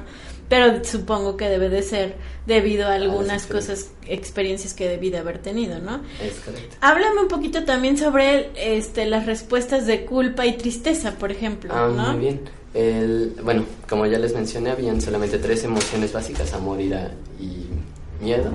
Pero 0.49 0.85
supongo 0.85 1.37
que 1.37 1.49
debe 1.49 1.69
de 1.69 1.83
ser 1.83 2.17
debido 2.47 2.87
a 2.87 2.95
algunas 2.95 3.47
cosas, 3.47 3.91
experiencias 4.07 4.75
que 4.75 4.89
debí 4.89 5.11
de 5.11 5.19
haber 5.19 5.39
tenido, 5.39 5.79
¿no? 5.79 6.01
Es 6.23 6.35
correcto. 6.45 6.77
Háblame 6.81 7.23
un 7.23 7.29
poquito 7.29 7.65
también 7.65 7.99
sobre 7.99 8.51
este, 8.57 9.07
las 9.07 9.27
respuestas 9.27 9.87
de 9.87 10.05
culpa 10.05 10.47
y 10.47 10.57
tristeza, 10.57 11.13
por 11.13 11.31
ejemplo, 11.31 11.73
ah, 11.75 11.91
¿no? 11.95 12.13
Muy 12.13 12.21
bien. 12.21 12.41
El, 12.75 13.35
bueno, 13.43 13.65
como 13.89 14.07
ya 14.07 14.19
les 14.19 14.35
mencioné, 14.35 14.71
habían 14.71 15.01
solamente 15.01 15.39
tres 15.39 15.65
emociones 15.65 16.13
básicas, 16.13 16.53
amor, 16.53 16.81
ira 16.81 17.13
y 17.41 17.67
miedo. 18.23 18.51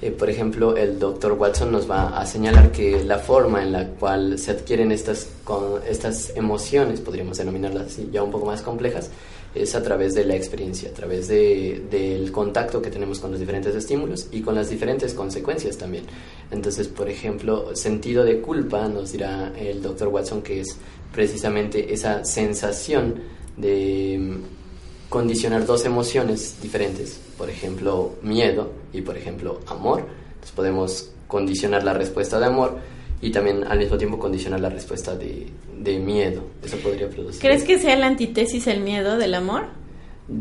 Eh, 0.00 0.10
por 0.10 0.28
ejemplo, 0.28 0.76
el 0.76 0.98
doctor 0.98 1.32
Watson 1.32 1.70
nos 1.70 1.90
va 1.90 2.18
a 2.18 2.26
señalar 2.26 2.72
que 2.72 3.04
la 3.04 3.18
forma 3.18 3.62
en 3.62 3.72
la 3.72 3.86
cual 3.86 4.38
se 4.38 4.50
adquieren 4.50 4.92
estas, 4.92 5.28
con, 5.44 5.80
estas 5.88 6.32
emociones, 6.36 7.00
podríamos 7.00 7.38
denominarlas 7.38 7.86
así, 7.86 8.08
ya 8.12 8.22
un 8.22 8.30
poco 8.30 8.46
más 8.46 8.62
complejas, 8.62 9.10
es 9.54 9.74
a 9.74 9.82
través 9.82 10.14
de 10.14 10.24
la 10.24 10.34
experiencia, 10.34 10.90
a 10.90 10.92
través 10.92 11.28
de, 11.28 11.84
del 11.90 12.32
contacto 12.32 12.80
que 12.80 12.90
tenemos 12.90 13.18
con 13.18 13.30
los 13.30 13.40
diferentes 13.40 13.74
estímulos 13.74 14.28
y 14.32 14.40
con 14.40 14.54
las 14.54 14.70
diferentes 14.70 15.12
consecuencias 15.14 15.76
también. 15.76 16.04
Entonces, 16.50 16.88
por 16.88 17.08
ejemplo, 17.08 17.74
sentido 17.76 18.24
de 18.24 18.40
culpa, 18.40 18.88
nos 18.88 19.12
dirá 19.12 19.52
el 19.58 19.82
doctor 19.82 20.08
Watson 20.08 20.42
que 20.42 20.60
es 20.60 20.76
precisamente 21.12 21.92
esa 21.92 22.24
sensación 22.24 23.16
de 23.56 24.18
mm, 24.18 25.10
condicionar 25.10 25.66
dos 25.66 25.84
emociones 25.84 26.56
diferentes, 26.62 27.20
por 27.36 27.50
ejemplo, 27.50 28.14
miedo 28.22 28.72
y 28.92 29.02
por 29.02 29.16
ejemplo, 29.18 29.60
amor. 29.66 30.06
Entonces 30.34 30.52
podemos 30.52 31.10
condicionar 31.28 31.84
la 31.84 31.92
respuesta 31.92 32.38
de 32.38 32.46
amor 32.46 32.78
y 33.22 33.30
también 33.30 33.64
al 33.64 33.78
mismo 33.78 33.96
tiempo 33.96 34.18
condicionar 34.18 34.60
la 34.60 34.68
respuesta 34.68 35.14
de, 35.14 35.46
de 35.78 35.98
miedo. 35.98 36.42
Eso 36.62 36.76
podría 36.78 37.08
producir. 37.08 37.40
¿Crees 37.40 37.62
que 37.62 37.78
sea 37.78 37.96
la 37.96 38.08
antítesis 38.08 38.66
el 38.66 38.80
miedo 38.80 39.16
del 39.16 39.34
amor? 39.34 39.66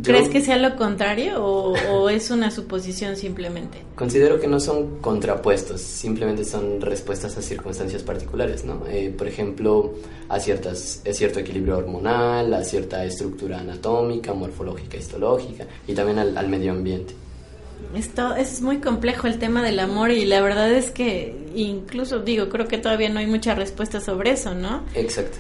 ¿Crees 0.04 0.30
que 0.30 0.42
sea 0.42 0.58
lo 0.58 0.76
contrario 0.76 1.44
o, 1.44 2.10
es 2.10 2.32
una 2.32 2.50
suposición 2.52 3.16
simplemente? 3.16 3.80
Considero 3.96 4.40
que 4.40 4.48
no 4.48 4.60
son 4.60 5.00
contrapuestos, 5.00 5.82
simplemente 5.82 6.44
son 6.44 6.82
respuestas 6.82 7.38
a 7.38 7.42
circunstancias 7.42 8.04
particulares, 8.04 8.64
¿no? 8.64 8.84
Eh, 8.88 9.14
por 9.16 9.28
ejemplo, 9.28 9.94
a, 10.30 10.40
ciertas, 10.40 11.02
a 11.08 11.14
cierto 11.14 11.40
equilibrio 11.40 11.78
hormonal, 11.78 12.54
a 12.54 12.64
cierta 12.64 13.04
estructura 13.06 13.60
anatómica, 13.60 14.34
morfológica, 14.34 14.98
histológica 14.98 15.66
y 15.88 15.94
también 15.94 16.20
al, 16.20 16.38
al 16.38 16.48
medio 16.48 16.72
ambiente. 16.72 17.14
Esto 17.96 18.36
es 18.36 18.62
muy 18.62 18.78
complejo 18.78 19.28
el 19.28 19.38
tema 19.38 19.64
del 19.64 19.80
amor 19.80 20.12
y 20.12 20.26
la 20.26 20.42
verdad 20.42 20.72
es 20.72 20.92
que 20.92 21.36
incluso 21.56 22.20
digo, 22.20 22.50
creo 22.50 22.68
que 22.68 22.78
todavía 22.78 23.10
no 23.10 23.20
hay 23.20 23.28
mucha 23.28 23.56
respuesta 23.56 24.00
sobre 24.00 24.32
eso, 24.32 24.54
¿no? 24.56 24.84
Exacto. 24.96 25.38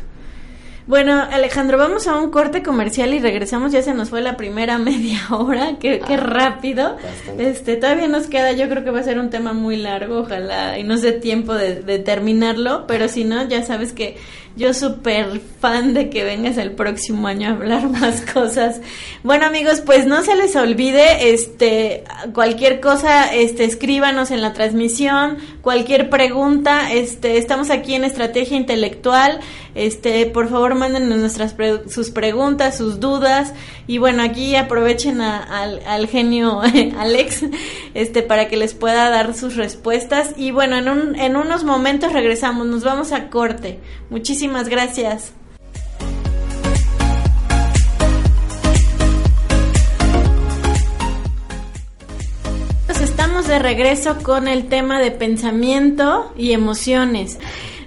Bueno, 0.87 1.21
Alejandro, 1.31 1.77
vamos 1.77 2.07
a 2.07 2.17
un 2.17 2.31
corte 2.31 2.63
comercial 2.63 3.13
y 3.13 3.19
regresamos. 3.19 3.71
Ya 3.71 3.81
se 3.81 3.93
nos 3.93 4.09
fue 4.09 4.21
la 4.21 4.35
primera 4.35 4.77
media 4.79 5.19
hora, 5.29 5.77
qué, 5.79 5.99
qué 6.05 6.15
ah, 6.15 6.17
rápido. 6.17 6.97
Este, 7.37 7.77
todavía 7.77 8.07
nos 8.07 8.27
queda, 8.27 8.51
yo 8.51 8.67
creo 8.67 8.83
que 8.83 8.91
va 8.91 8.99
a 8.99 9.03
ser 9.03 9.19
un 9.19 9.29
tema 9.29 9.53
muy 9.53 9.77
largo, 9.77 10.19
ojalá 10.19 10.77
y 10.79 10.83
no 10.83 10.97
dé 10.97 11.13
tiempo 11.13 11.53
de, 11.53 11.81
de 11.81 11.99
terminarlo, 11.99 12.85
pero 12.87 13.07
si 13.07 13.23
no, 13.23 13.47
ya 13.47 13.63
sabes 13.63 13.93
que 13.93 14.17
yo 14.55 14.73
súper 14.73 15.41
fan 15.59 15.93
de 15.93 16.09
que 16.09 16.23
vengas 16.23 16.57
el 16.57 16.71
próximo 16.71 17.27
año 17.27 17.49
a 17.49 17.51
hablar 17.51 17.89
más 18.01 18.21
cosas. 18.21 18.81
Bueno, 19.23 19.45
amigos, 19.45 19.81
pues 19.81 20.05
no 20.05 20.23
se 20.23 20.35
les 20.35 20.55
olvide, 20.55 21.33
este, 21.33 22.03
cualquier 22.33 22.81
cosa, 22.81 23.33
este, 23.33 23.63
escríbanos 23.63 24.31
en 24.31 24.41
la 24.41 24.53
transmisión, 24.53 25.37
cualquier 25.61 26.09
pregunta, 26.09 26.91
este, 26.91 27.37
estamos 27.37 27.69
aquí 27.69 27.93
en 27.93 28.03
Estrategia 28.03 28.57
Intelectual, 28.57 29.39
este, 29.73 30.25
por 30.25 30.49
favor 30.49 30.75
mándenos 30.75 31.17
nuestras 31.17 31.55
sus 31.87 32.09
preguntas, 32.09 32.77
sus 32.77 32.99
dudas, 32.99 33.53
y 33.87 33.99
bueno, 33.99 34.23
aquí 34.23 34.55
aprovechen 34.55 35.21
al, 35.21 36.07
genio 36.07 36.61
Alex, 36.97 37.45
este, 37.93 38.21
para 38.21 38.47
que 38.49 38.57
les 38.57 38.73
pueda 38.73 39.09
dar 39.09 39.33
sus 39.33 39.55
respuestas, 39.55 40.33
y 40.35 40.51
bueno, 40.51 40.75
en 40.77 40.89
un, 40.89 41.15
en 41.15 41.37
unos 41.37 41.63
momentos 41.63 42.11
regresamos, 42.11 42.67
nos 42.67 42.83
vamos 42.83 43.11
a 43.11 43.29
corte. 43.29 43.79
Muchísimas 44.09 44.40
Muchísimas 44.41 44.69
gracias. 44.69 45.33
Estamos 52.99 53.47
de 53.47 53.59
regreso 53.59 54.17
con 54.23 54.47
el 54.47 54.67
tema 54.67 54.99
de 54.99 55.11
pensamiento 55.11 56.33
y 56.35 56.53
emociones 56.53 57.37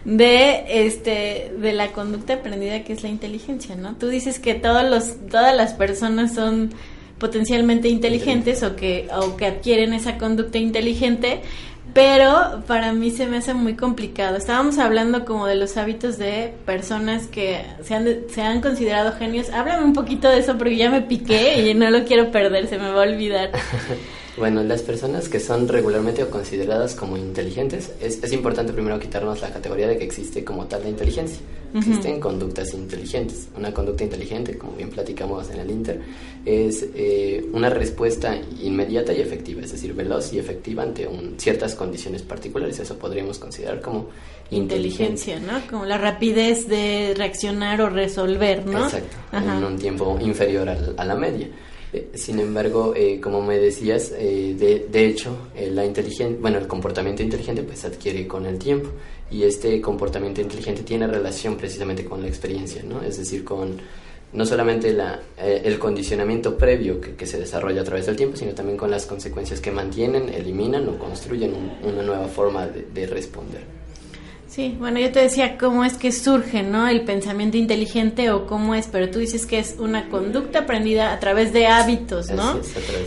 de 0.04 0.86
este 0.86 1.52
de 1.58 1.72
la 1.72 1.88
conducta 1.90 2.34
aprendida 2.34 2.84
que 2.84 2.92
es 2.92 3.02
la 3.02 3.08
inteligencia, 3.08 3.74
¿no? 3.74 3.96
Tú 3.96 4.06
dices 4.06 4.38
que 4.38 4.54
todos 4.54 4.88
los 4.88 5.26
todas 5.28 5.56
las 5.56 5.72
personas 5.72 6.34
son 6.34 6.70
potencialmente 7.18 7.88
inteligentes 7.88 8.62
o 8.62 8.76
que 8.76 9.08
o 9.12 9.36
que 9.36 9.46
adquieren 9.46 9.92
esa 9.92 10.18
conducta 10.18 10.58
inteligente, 10.58 11.40
pero 11.94 12.64
para 12.66 12.92
mí 12.92 13.10
se 13.12 13.26
me 13.26 13.38
hace 13.38 13.54
muy 13.54 13.76
complicado. 13.76 14.36
Estábamos 14.36 14.78
hablando 14.78 15.24
como 15.24 15.46
de 15.46 15.54
los 15.54 15.76
hábitos 15.76 16.18
de 16.18 16.52
personas 16.66 17.28
que 17.28 17.64
se 17.82 17.94
han, 17.94 18.08
se 18.28 18.42
han 18.42 18.60
considerado 18.60 19.12
genios. 19.12 19.48
Háblame 19.50 19.84
un 19.84 19.92
poquito 19.92 20.28
de 20.28 20.38
eso 20.38 20.58
porque 20.58 20.76
ya 20.76 20.90
me 20.90 21.02
piqué 21.02 21.62
y 21.62 21.72
no 21.74 21.88
lo 21.90 22.04
quiero 22.04 22.32
perder, 22.32 22.66
se 22.66 22.78
me 22.78 22.90
va 22.90 23.04
a 23.04 23.06
olvidar. 23.06 23.50
Bueno, 24.36 24.64
las 24.64 24.82
personas 24.82 25.28
que 25.28 25.38
son 25.38 25.68
regularmente 25.68 26.26
consideradas 26.26 26.94
como 26.94 27.16
inteligentes, 27.16 27.92
es, 28.00 28.22
es, 28.22 28.32
importante 28.32 28.72
primero 28.72 28.98
quitarnos 28.98 29.40
la 29.40 29.52
categoría 29.52 29.86
de 29.86 29.96
que 29.96 30.04
existe 30.04 30.44
como 30.44 30.66
tal 30.66 30.82
la 30.82 30.88
inteligencia. 30.88 31.38
Existen 31.74 32.20
conductas 32.20 32.72
inteligentes. 32.72 33.48
Una 33.56 33.74
conducta 33.74 34.04
inteligente, 34.04 34.56
como 34.56 34.74
bien 34.76 34.90
platicamos 34.90 35.50
en 35.50 35.58
el 35.58 35.70
Inter, 35.70 36.00
es 36.44 36.86
eh, 36.94 37.44
una 37.52 37.68
respuesta 37.68 38.36
inmediata 38.60 39.12
y 39.12 39.20
efectiva, 39.20 39.60
es 39.62 39.72
decir, 39.72 39.92
veloz 39.92 40.32
y 40.32 40.38
efectiva 40.38 40.84
ante 40.84 41.08
un, 41.08 41.34
ciertas 41.36 41.74
condiciones 41.74 42.22
particulares. 42.22 42.78
Eso 42.78 42.96
podríamos 42.96 43.40
considerar 43.40 43.80
como 43.80 44.06
inteligencia. 44.52 45.40
¿no? 45.40 45.60
Como 45.68 45.84
la 45.84 45.98
rapidez 45.98 46.68
de 46.68 47.12
reaccionar 47.16 47.80
o 47.80 47.88
resolver, 47.88 48.64
¿no? 48.66 48.84
Exacto, 48.84 49.16
en 49.32 49.64
un 49.64 49.76
tiempo 49.76 50.16
inferior 50.20 50.68
a 50.68 51.04
la 51.04 51.14
media. 51.16 51.48
Eh, 51.94 52.10
sin 52.14 52.40
embargo, 52.40 52.92
eh, 52.96 53.20
como 53.20 53.40
me 53.40 53.56
decías, 53.56 54.12
eh, 54.18 54.56
de, 54.58 54.88
de, 54.90 55.06
hecho, 55.06 55.36
la 55.70 55.86
inteligencia, 55.86 56.36
bueno, 56.40 56.58
el 56.58 56.66
comportamiento 56.66 57.22
inteligente 57.22 57.62
pues 57.62 57.78
se 57.78 57.86
adquiere 57.86 58.26
con 58.26 58.46
el 58.46 58.58
tiempo 58.58 58.90
y 59.30 59.44
este 59.44 59.80
comportamiento 59.80 60.40
inteligente 60.40 60.82
tiene 60.82 61.06
relación 61.06 61.56
precisamente 61.56 62.04
con 62.04 62.20
la 62.20 62.26
experiencia, 62.26 62.82
¿no? 62.82 63.00
Es 63.00 63.18
decir, 63.18 63.44
con 63.44 63.80
no 64.32 64.44
solamente 64.44 64.92
la, 64.92 65.20
el 65.38 65.78
condicionamiento 65.78 66.58
previo 66.58 67.00
que, 67.00 67.24
se 67.24 67.38
desarrolla 67.38 67.82
a 67.82 67.84
través 67.84 68.06
del 68.06 68.16
tiempo, 68.16 68.36
sino 68.36 68.52
también 68.52 68.76
con 68.76 68.90
las 68.90 69.06
consecuencias 69.06 69.60
que 69.60 69.70
mantienen, 69.70 70.28
eliminan 70.28 70.88
o 70.88 70.98
construyen 70.98 71.54
una 71.84 72.02
nueva 72.02 72.26
forma 72.26 72.66
de 72.66 73.06
responder. 73.06 73.83
Sí, 74.54 74.76
bueno, 74.78 75.00
yo 75.00 75.10
te 75.10 75.18
decía 75.18 75.58
cómo 75.58 75.84
es 75.84 75.94
que 75.94 76.12
surge, 76.12 76.62
¿no? 76.62 76.86
El 76.86 77.00
pensamiento 77.00 77.56
inteligente 77.56 78.30
o 78.30 78.46
cómo 78.46 78.76
es, 78.76 78.86
pero 78.86 79.10
tú 79.10 79.18
dices 79.18 79.46
que 79.46 79.58
es 79.58 79.74
una 79.80 80.08
conducta 80.08 80.60
aprendida 80.60 81.12
a 81.12 81.18
través 81.18 81.52
de 81.52 81.66
hábitos, 81.66 82.30
¿no? 82.30 82.60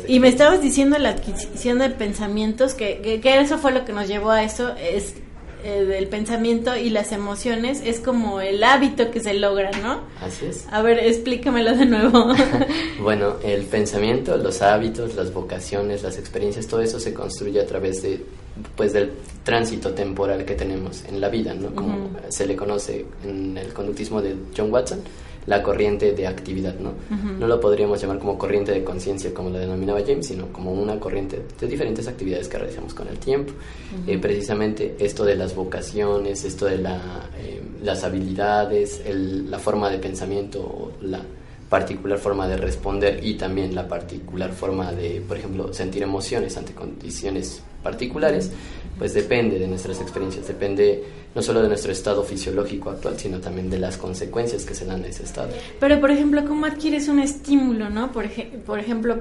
y 0.09 0.19
me 0.19 0.27
estabas 0.27 0.61
diciendo 0.61 0.97
la 0.97 1.09
adquisición 1.09 1.79
de 1.79 1.89
pensamientos, 1.89 2.73
que, 2.73 3.21
que, 3.23 3.39
eso 3.39 3.57
fue 3.59 3.71
lo 3.71 3.85
que 3.85 3.93
nos 3.93 4.09
llevó 4.09 4.31
a 4.31 4.43
eso, 4.43 4.75
es 4.75 5.13
eh, 5.63 6.07
pensamiento 6.09 6.75
y 6.75 6.89
las 6.89 7.11
emociones 7.11 7.81
es 7.83 7.99
como 7.99 8.41
el 8.41 8.63
hábito 8.63 9.11
que 9.11 9.19
se 9.19 9.33
logra, 9.33 9.71
¿no? 9.81 10.01
Así 10.21 10.45
es. 10.45 10.65
A 10.71 10.81
ver, 10.81 10.99
explícamelo 10.99 11.75
de 11.75 11.85
nuevo. 11.85 12.33
bueno, 13.01 13.35
el 13.43 13.63
pensamiento, 13.63 14.37
los 14.37 14.61
hábitos, 14.61 15.15
las 15.15 15.33
vocaciones, 15.33 16.03
las 16.03 16.17
experiencias, 16.17 16.67
todo 16.67 16.81
eso 16.81 16.99
se 16.99 17.13
construye 17.13 17.61
a 17.61 17.65
través 17.65 18.01
de 18.01 18.23
pues 18.75 18.93
del 18.93 19.11
tránsito 19.43 19.93
temporal 19.93 20.43
que 20.45 20.55
tenemos 20.55 21.03
en 21.05 21.21
la 21.21 21.29
vida, 21.29 21.53
¿no? 21.53 21.73
Como 21.75 22.09
se 22.29 22.47
le 22.47 22.55
conoce 22.55 23.05
en 23.23 23.57
el 23.57 23.73
conductismo 23.73 24.21
de 24.21 24.35
John 24.55 24.71
Watson, 24.71 25.01
la 25.47 25.63
corriente 25.63 26.11
de 26.11 26.27
actividad, 26.27 26.75
¿no? 26.77 26.93
No 27.39 27.47
lo 27.47 27.59
podríamos 27.59 27.99
llamar 28.01 28.19
como 28.19 28.37
corriente 28.37 28.73
de 28.73 28.83
conciencia 28.83 29.33
como 29.33 29.49
lo 29.49 29.57
denominaba 29.57 30.01
James, 30.05 30.27
sino 30.27 30.47
como 30.51 30.73
una 30.73 30.99
corriente 30.99 31.41
de 31.59 31.67
diferentes 31.67 32.07
actividades 32.07 32.47
que 32.47 32.57
realizamos 32.57 32.93
con 32.93 33.07
el 33.07 33.17
tiempo. 33.17 33.53
Eh, 34.05 34.17
precisamente 34.19 34.95
esto 34.99 35.23
de 35.23 35.35
las 35.35 35.55
vocaciones, 35.55 36.43
esto 36.43 36.65
de 36.65 36.77
la, 36.77 37.29
eh, 37.39 37.61
las 37.81 38.03
habilidades, 38.03 39.01
la 39.05 39.57
forma 39.57 39.89
de 39.89 39.99
pensamiento, 39.99 40.91
la 41.01 41.21
particular 41.69 42.17
forma 42.17 42.47
de 42.47 42.57
responder 42.57 43.19
y 43.23 43.35
también 43.35 43.73
la 43.73 43.87
particular 43.87 44.51
forma 44.51 44.91
de, 44.91 45.21
por 45.25 45.37
ejemplo, 45.37 45.73
sentir 45.73 46.03
emociones 46.03 46.57
ante 46.57 46.73
condiciones 46.73 47.61
particulares, 47.83 48.51
pues 48.97 49.13
depende 49.13 49.59
de 49.59 49.67
nuestras 49.67 50.01
experiencias, 50.01 50.47
depende 50.47 51.03
no 51.35 51.41
solo 51.41 51.61
de 51.61 51.67
nuestro 51.67 51.91
estado 51.91 52.23
fisiológico 52.23 52.89
actual, 52.89 53.19
sino 53.19 53.39
también 53.39 53.69
de 53.69 53.77
las 53.77 53.97
consecuencias 53.97 54.65
que 54.65 54.73
se 54.73 54.85
dan 54.85 55.03
de 55.03 55.09
ese 55.09 55.23
estado. 55.23 55.49
Pero, 55.79 55.99
por 55.99 56.09
ejemplo, 56.09 56.43
¿cómo 56.45 56.65
adquieres 56.65 57.07
un 57.07 57.19
estímulo, 57.19 57.89
no? 57.89 58.11
Por, 58.11 58.25
por 58.65 58.79
ejemplo, 58.79 59.19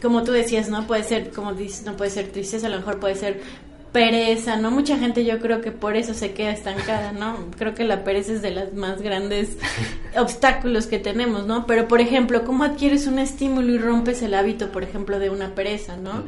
como 0.00 0.24
tú 0.24 0.32
decías, 0.32 0.68
¿no? 0.70 0.86
Puede 0.86 1.04
ser, 1.04 1.30
como 1.30 1.52
dices, 1.52 1.84
no 1.84 1.96
puede 1.96 2.10
ser 2.10 2.28
tristeza, 2.28 2.68
a 2.68 2.70
lo 2.70 2.78
mejor 2.78 2.98
puede 3.00 3.16
ser 3.16 3.40
pereza, 3.92 4.56
¿no? 4.56 4.70
Mucha 4.70 4.96
gente 4.96 5.24
yo 5.24 5.38
creo 5.38 5.60
que 5.60 5.70
por 5.70 5.96
eso 5.96 6.14
se 6.14 6.32
queda 6.32 6.50
estancada, 6.50 7.12
¿no? 7.12 7.50
Creo 7.58 7.74
que 7.74 7.84
la 7.84 8.04
pereza 8.04 8.32
es 8.32 8.40
de 8.40 8.50
las 8.50 8.72
más 8.72 9.02
grandes 9.02 9.58
obstáculos 10.16 10.86
que 10.86 10.98
tenemos, 10.98 11.46
¿no? 11.46 11.66
Pero, 11.66 11.86
por 11.86 12.00
ejemplo, 12.00 12.44
¿cómo 12.44 12.64
adquieres 12.64 13.06
un 13.06 13.18
estímulo 13.18 13.72
y 13.72 13.78
rompes 13.78 14.22
el 14.22 14.32
hábito, 14.34 14.72
por 14.72 14.82
ejemplo, 14.82 15.18
de 15.18 15.28
una 15.28 15.54
pereza, 15.54 15.96
¿no? 15.96 16.24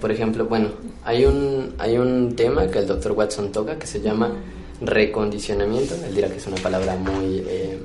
Por 0.00 0.10
ejemplo, 0.10 0.46
bueno, 0.46 0.70
hay 1.04 1.26
un, 1.26 1.74
hay 1.78 1.98
un 1.98 2.34
tema 2.34 2.66
que 2.68 2.78
el 2.78 2.86
doctor 2.86 3.12
Watson 3.12 3.52
toca 3.52 3.78
que 3.78 3.86
se 3.86 4.00
llama 4.00 4.32
recondicionamiento. 4.80 5.94
Él 6.06 6.14
dirá 6.14 6.28
que 6.28 6.38
es 6.38 6.46
una 6.46 6.56
palabra 6.56 6.96
muy, 6.96 7.44
eh, 7.46 7.78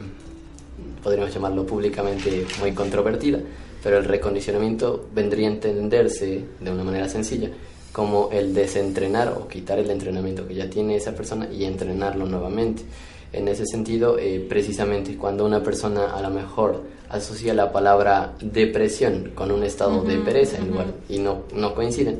podríamos 1.03 1.33
llamarlo 1.33 1.65
públicamente, 1.65 2.45
muy 2.59 2.71
controvertida, 2.71 3.39
pero 3.83 3.97
el 3.97 4.05
recondicionamiento 4.05 5.09
vendría 5.13 5.49
a 5.49 5.51
entenderse 5.51 6.45
de 6.59 6.71
una 6.71 6.83
manera 6.83 7.09
sencilla 7.09 7.49
como 7.91 8.29
el 8.31 8.53
desentrenar 8.53 9.29
o 9.37 9.47
quitar 9.47 9.77
el 9.77 9.89
entrenamiento 9.89 10.47
que 10.47 10.55
ya 10.55 10.69
tiene 10.69 10.95
esa 10.95 11.13
persona 11.13 11.47
y 11.51 11.65
entrenarlo 11.65 12.25
nuevamente. 12.25 12.83
En 13.31 13.47
ese 13.47 13.65
sentido, 13.65 14.17
eh, 14.17 14.43
precisamente 14.47 15.15
cuando 15.15 15.45
una 15.45 15.61
persona 15.61 16.15
a 16.15 16.21
lo 16.21 16.29
mejor 16.29 16.81
asocia 17.13 17.53
la 17.53 17.71
palabra 17.71 18.33
depresión 18.41 19.31
con 19.35 19.51
un 19.51 19.63
estado 19.63 20.03
de 20.03 20.17
pereza 20.17 20.57
en 20.57 20.69
lugar, 20.69 20.87
y 21.07 21.19
no, 21.19 21.43
no 21.53 21.75
coinciden, 21.75 22.17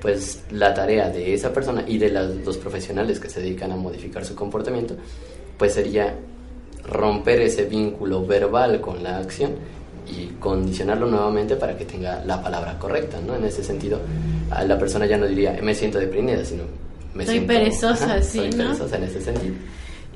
pues 0.00 0.42
la 0.50 0.74
tarea 0.74 1.08
de 1.08 1.32
esa 1.32 1.52
persona 1.52 1.84
y 1.86 1.96
de 1.96 2.10
los 2.10 2.56
profesionales 2.58 3.20
que 3.20 3.30
se 3.30 3.40
dedican 3.40 3.70
a 3.70 3.76
modificar 3.76 4.24
su 4.24 4.34
comportamiento, 4.34 4.96
pues 5.56 5.74
sería 5.74 6.16
romper 6.84 7.42
ese 7.42 7.64
vínculo 7.66 8.26
verbal 8.26 8.80
con 8.80 9.02
la 9.04 9.18
acción 9.18 9.52
y 10.08 10.26
condicionarlo 10.40 11.06
nuevamente 11.06 11.54
para 11.54 11.76
que 11.76 11.84
tenga 11.84 12.24
la 12.24 12.42
palabra 12.42 12.76
correcta, 12.80 13.20
¿no? 13.24 13.36
En 13.36 13.44
ese 13.44 13.62
sentido, 13.62 14.00
la 14.66 14.76
persona 14.76 15.06
ya 15.06 15.16
no 15.16 15.26
diría 15.26 15.56
me 15.62 15.74
siento 15.74 16.00
deprimida, 16.00 16.44
sino 16.44 16.64
me 17.14 17.24
soy 17.24 17.34
siento 17.34 17.54
perezosa, 17.54 18.20
sí, 18.20 18.38
soy 18.38 18.50
perezosa 18.50 18.96
en 18.96 19.04
ese 19.04 19.20
sentido. 19.20 19.54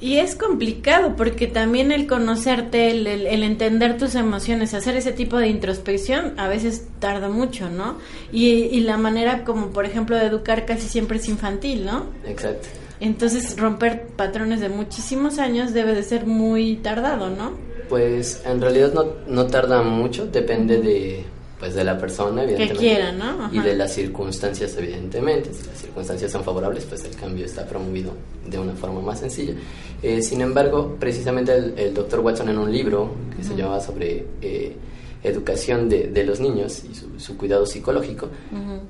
Y 0.01 0.19
es 0.19 0.35
complicado 0.35 1.17
porque 1.17 1.47
también 1.47 1.91
el 1.91 2.07
conocerte, 2.07 2.91
el, 2.91 3.07
el, 3.07 3.43
entender 3.43 3.97
tus 3.97 4.15
emociones, 4.15 4.75
hacer 4.75 4.95
ese 4.97 5.13
tipo 5.13 5.39
de 5.39 5.49
introspección, 5.49 6.39
a 6.39 6.49
veces 6.49 6.87
tarda 6.99 7.29
mucho, 7.29 7.71
¿no? 7.71 7.97
Y, 8.31 8.47
y, 8.47 8.81
la 8.81 8.99
manera 8.99 9.45
como, 9.45 9.69
por 9.69 9.87
ejemplo, 9.87 10.17
de 10.17 10.27
educar 10.27 10.67
casi 10.67 10.89
siempre 10.89 11.17
es 11.17 11.29
infantil, 11.29 11.87
¿no? 11.87 12.07
Exacto. 12.27 12.69
Entonces, 13.01 13.59
romper 13.59 14.09
patrones 14.17 14.61
de 14.61 14.69
muchísimos 14.69 15.39
años 15.39 15.73
debe 15.73 15.95
de 15.95 16.03
ser 16.03 16.27
muy 16.27 16.77
tardado, 16.77 17.31
¿no? 17.31 17.53
Pues 17.89 18.43
en 18.45 18.61
realidad 18.61 18.93
no, 18.93 19.05
no 19.29 19.47
tarda 19.47 19.83
mucho, 19.83 20.27
depende 20.27 20.81
de, 20.81 21.25
pues 21.59 21.75
de 21.75 21.85
la 21.85 21.99
persona, 21.99 22.43
evidentemente. 22.43 22.75
Que 22.75 22.89
quiera, 22.89 23.13
¿no? 23.13 23.53
Y 23.53 23.61
de 23.61 23.75
las 23.75 23.93
circunstancias, 23.93 24.77
evidentemente. 24.77 25.53
Si 25.55 25.67
las 25.67 25.79
circunstancias 25.79 26.31
son 26.31 26.45
favorables, 26.45 26.85
pues 26.85 27.05
el 27.05 27.17
cambio 27.17 27.47
está 27.47 27.65
promovido 27.67 28.13
de 28.47 28.59
una 28.59 28.75
forma 28.75 29.01
más 29.01 29.21
sencilla. 29.21 29.55
Eh, 30.03 30.23
sin 30.23 30.41
embargo, 30.41 30.97
precisamente 30.99 31.55
el, 31.55 31.95
doctor 31.95 32.21
Watson 32.21 32.49
en 32.51 32.59
un 32.59 32.71
libro 32.71 33.11
que 33.37 33.43
se 33.43 33.57
llama 33.57 33.81
sobre 33.81 34.27
eh, 34.43 34.77
educación 35.23 35.89
de, 35.89 36.09
de, 36.09 36.25
los 36.25 36.41
niños 36.41 36.83
y 36.85 37.19
su, 37.19 37.37
cuidado 37.37 37.65
psicológico, 37.65 38.29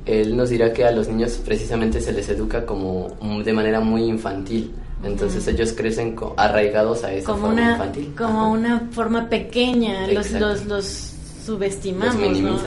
él 0.04 0.36
nos 0.36 0.50
dirá 0.50 0.72
que 0.72 0.84
a 0.84 0.90
los 0.90 1.08
niños 1.08 1.40
precisamente 1.44 2.00
se 2.00 2.12
les 2.12 2.28
educa 2.28 2.66
como 2.66 3.16
de 3.44 3.52
manera 3.52 3.80
muy 3.80 4.04
infantil 4.04 4.74
entonces 5.04 5.46
ellos 5.46 5.72
crecen 5.72 6.16
arraigados 6.36 7.04
a 7.04 7.12
esa 7.12 7.26
como 7.26 7.46
forma 7.46 7.62
una, 7.62 7.72
infantil. 7.72 8.14
Como 8.16 8.50
una 8.52 8.80
forma 8.90 9.28
pequeña, 9.28 10.06
los, 10.08 10.30
los, 10.32 10.66
los, 10.66 11.15
subestimamos, 11.46 12.38
¿no? 12.40 12.58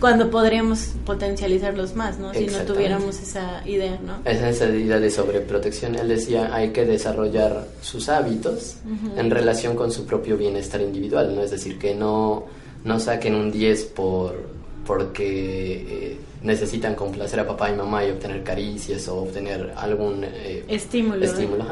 Cuando 0.00 0.30
podríamos 0.30 0.90
potencializarlos 1.06 1.94
más, 1.94 2.18
¿no? 2.18 2.34
Si 2.34 2.46
no 2.46 2.58
tuviéramos 2.62 3.20
esa 3.22 3.62
idea, 3.66 3.98
¿no? 4.04 4.18
Esa, 4.24 4.48
esa 4.48 4.66
idea 4.66 4.98
de 4.98 5.10
sobreprotección. 5.10 5.94
Él 5.94 6.08
decía, 6.08 6.52
hay 6.52 6.70
que 6.70 6.84
desarrollar 6.84 7.68
sus 7.80 8.08
hábitos 8.08 8.76
en 9.16 9.30
relación 9.30 9.76
con 9.76 9.92
su 9.92 10.04
propio 10.04 10.36
bienestar 10.36 10.80
individual, 10.80 11.34
¿no? 11.34 11.42
Es 11.42 11.52
decir, 11.52 11.78
que 11.78 11.94
no, 11.94 12.44
no 12.84 12.98
saquen 12.98 13.34
un 13.34 13.52
10 13.52 13.84
por 13.84 14.62
porque... 14.84 15.86
Eh, 15.88 16.18
necesitan 16.42 16.94
complacer 16.94 17.40
a 17.40 17.46
papá 17.46 17.70
y 17.70 17.76
mamá 17.76 18.04
y 18.04 18.10
obtener 18.10 18.42
caricias 18.42 19.06
o 19.08 19.22
obtener 19.22 19.72
algún 19.76 20.24
eh, 20.24 20.64
estímulo, 20.68 21.24
estímulo 21.24 21.64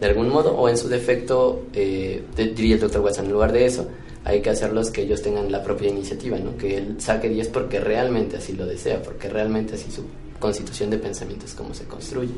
de 0.00 0.06
algún 0.06 0.28
modo, 0.30 0.56
o 0.56 0.68
en 0.68 0.76
su 0.76 0.88
defecto, 0.88 1.64
eh, 1.74 2.22
diría 2.36 2.76
el 2.76 2.80
doctor 2.80 3.02
Watson, 3.02 3.26
en 3.26 3.32
lugar 3.32 3.52
de 3.52 3.66
eso, 3.66 3.86
hay 4.24 4.40
que 4.40 4.50
hacerlos 4.50 4.90
que 4.90 5.02
ellos 5.02 5.22
tengan 5.22 5.52
la 5.52 5.62
propia 5.62 5.88
iniciativa, 5.88 6.38
¿no? 6.38 6.56
que 6.56 6.78
él 6.78 6.96
saque 6.98 7.28
10 7.28 7.48
porque 7.48 7.78
realmente 7.78 8.38
así 8.38 8.54
lo 8.54 8.66
desea, 8.66 9.02
porque 9.02 9.28
realmente 9.28 9.74
así 9.74 9.90
su 9.90 10.04
constitución 10.38 10.90
de 10.90 10.98
pensamiento 10.98 11.44
es 11.44 11.54
como 11.54 11.74
se 11.74 11.84
construye. 11.84 12.32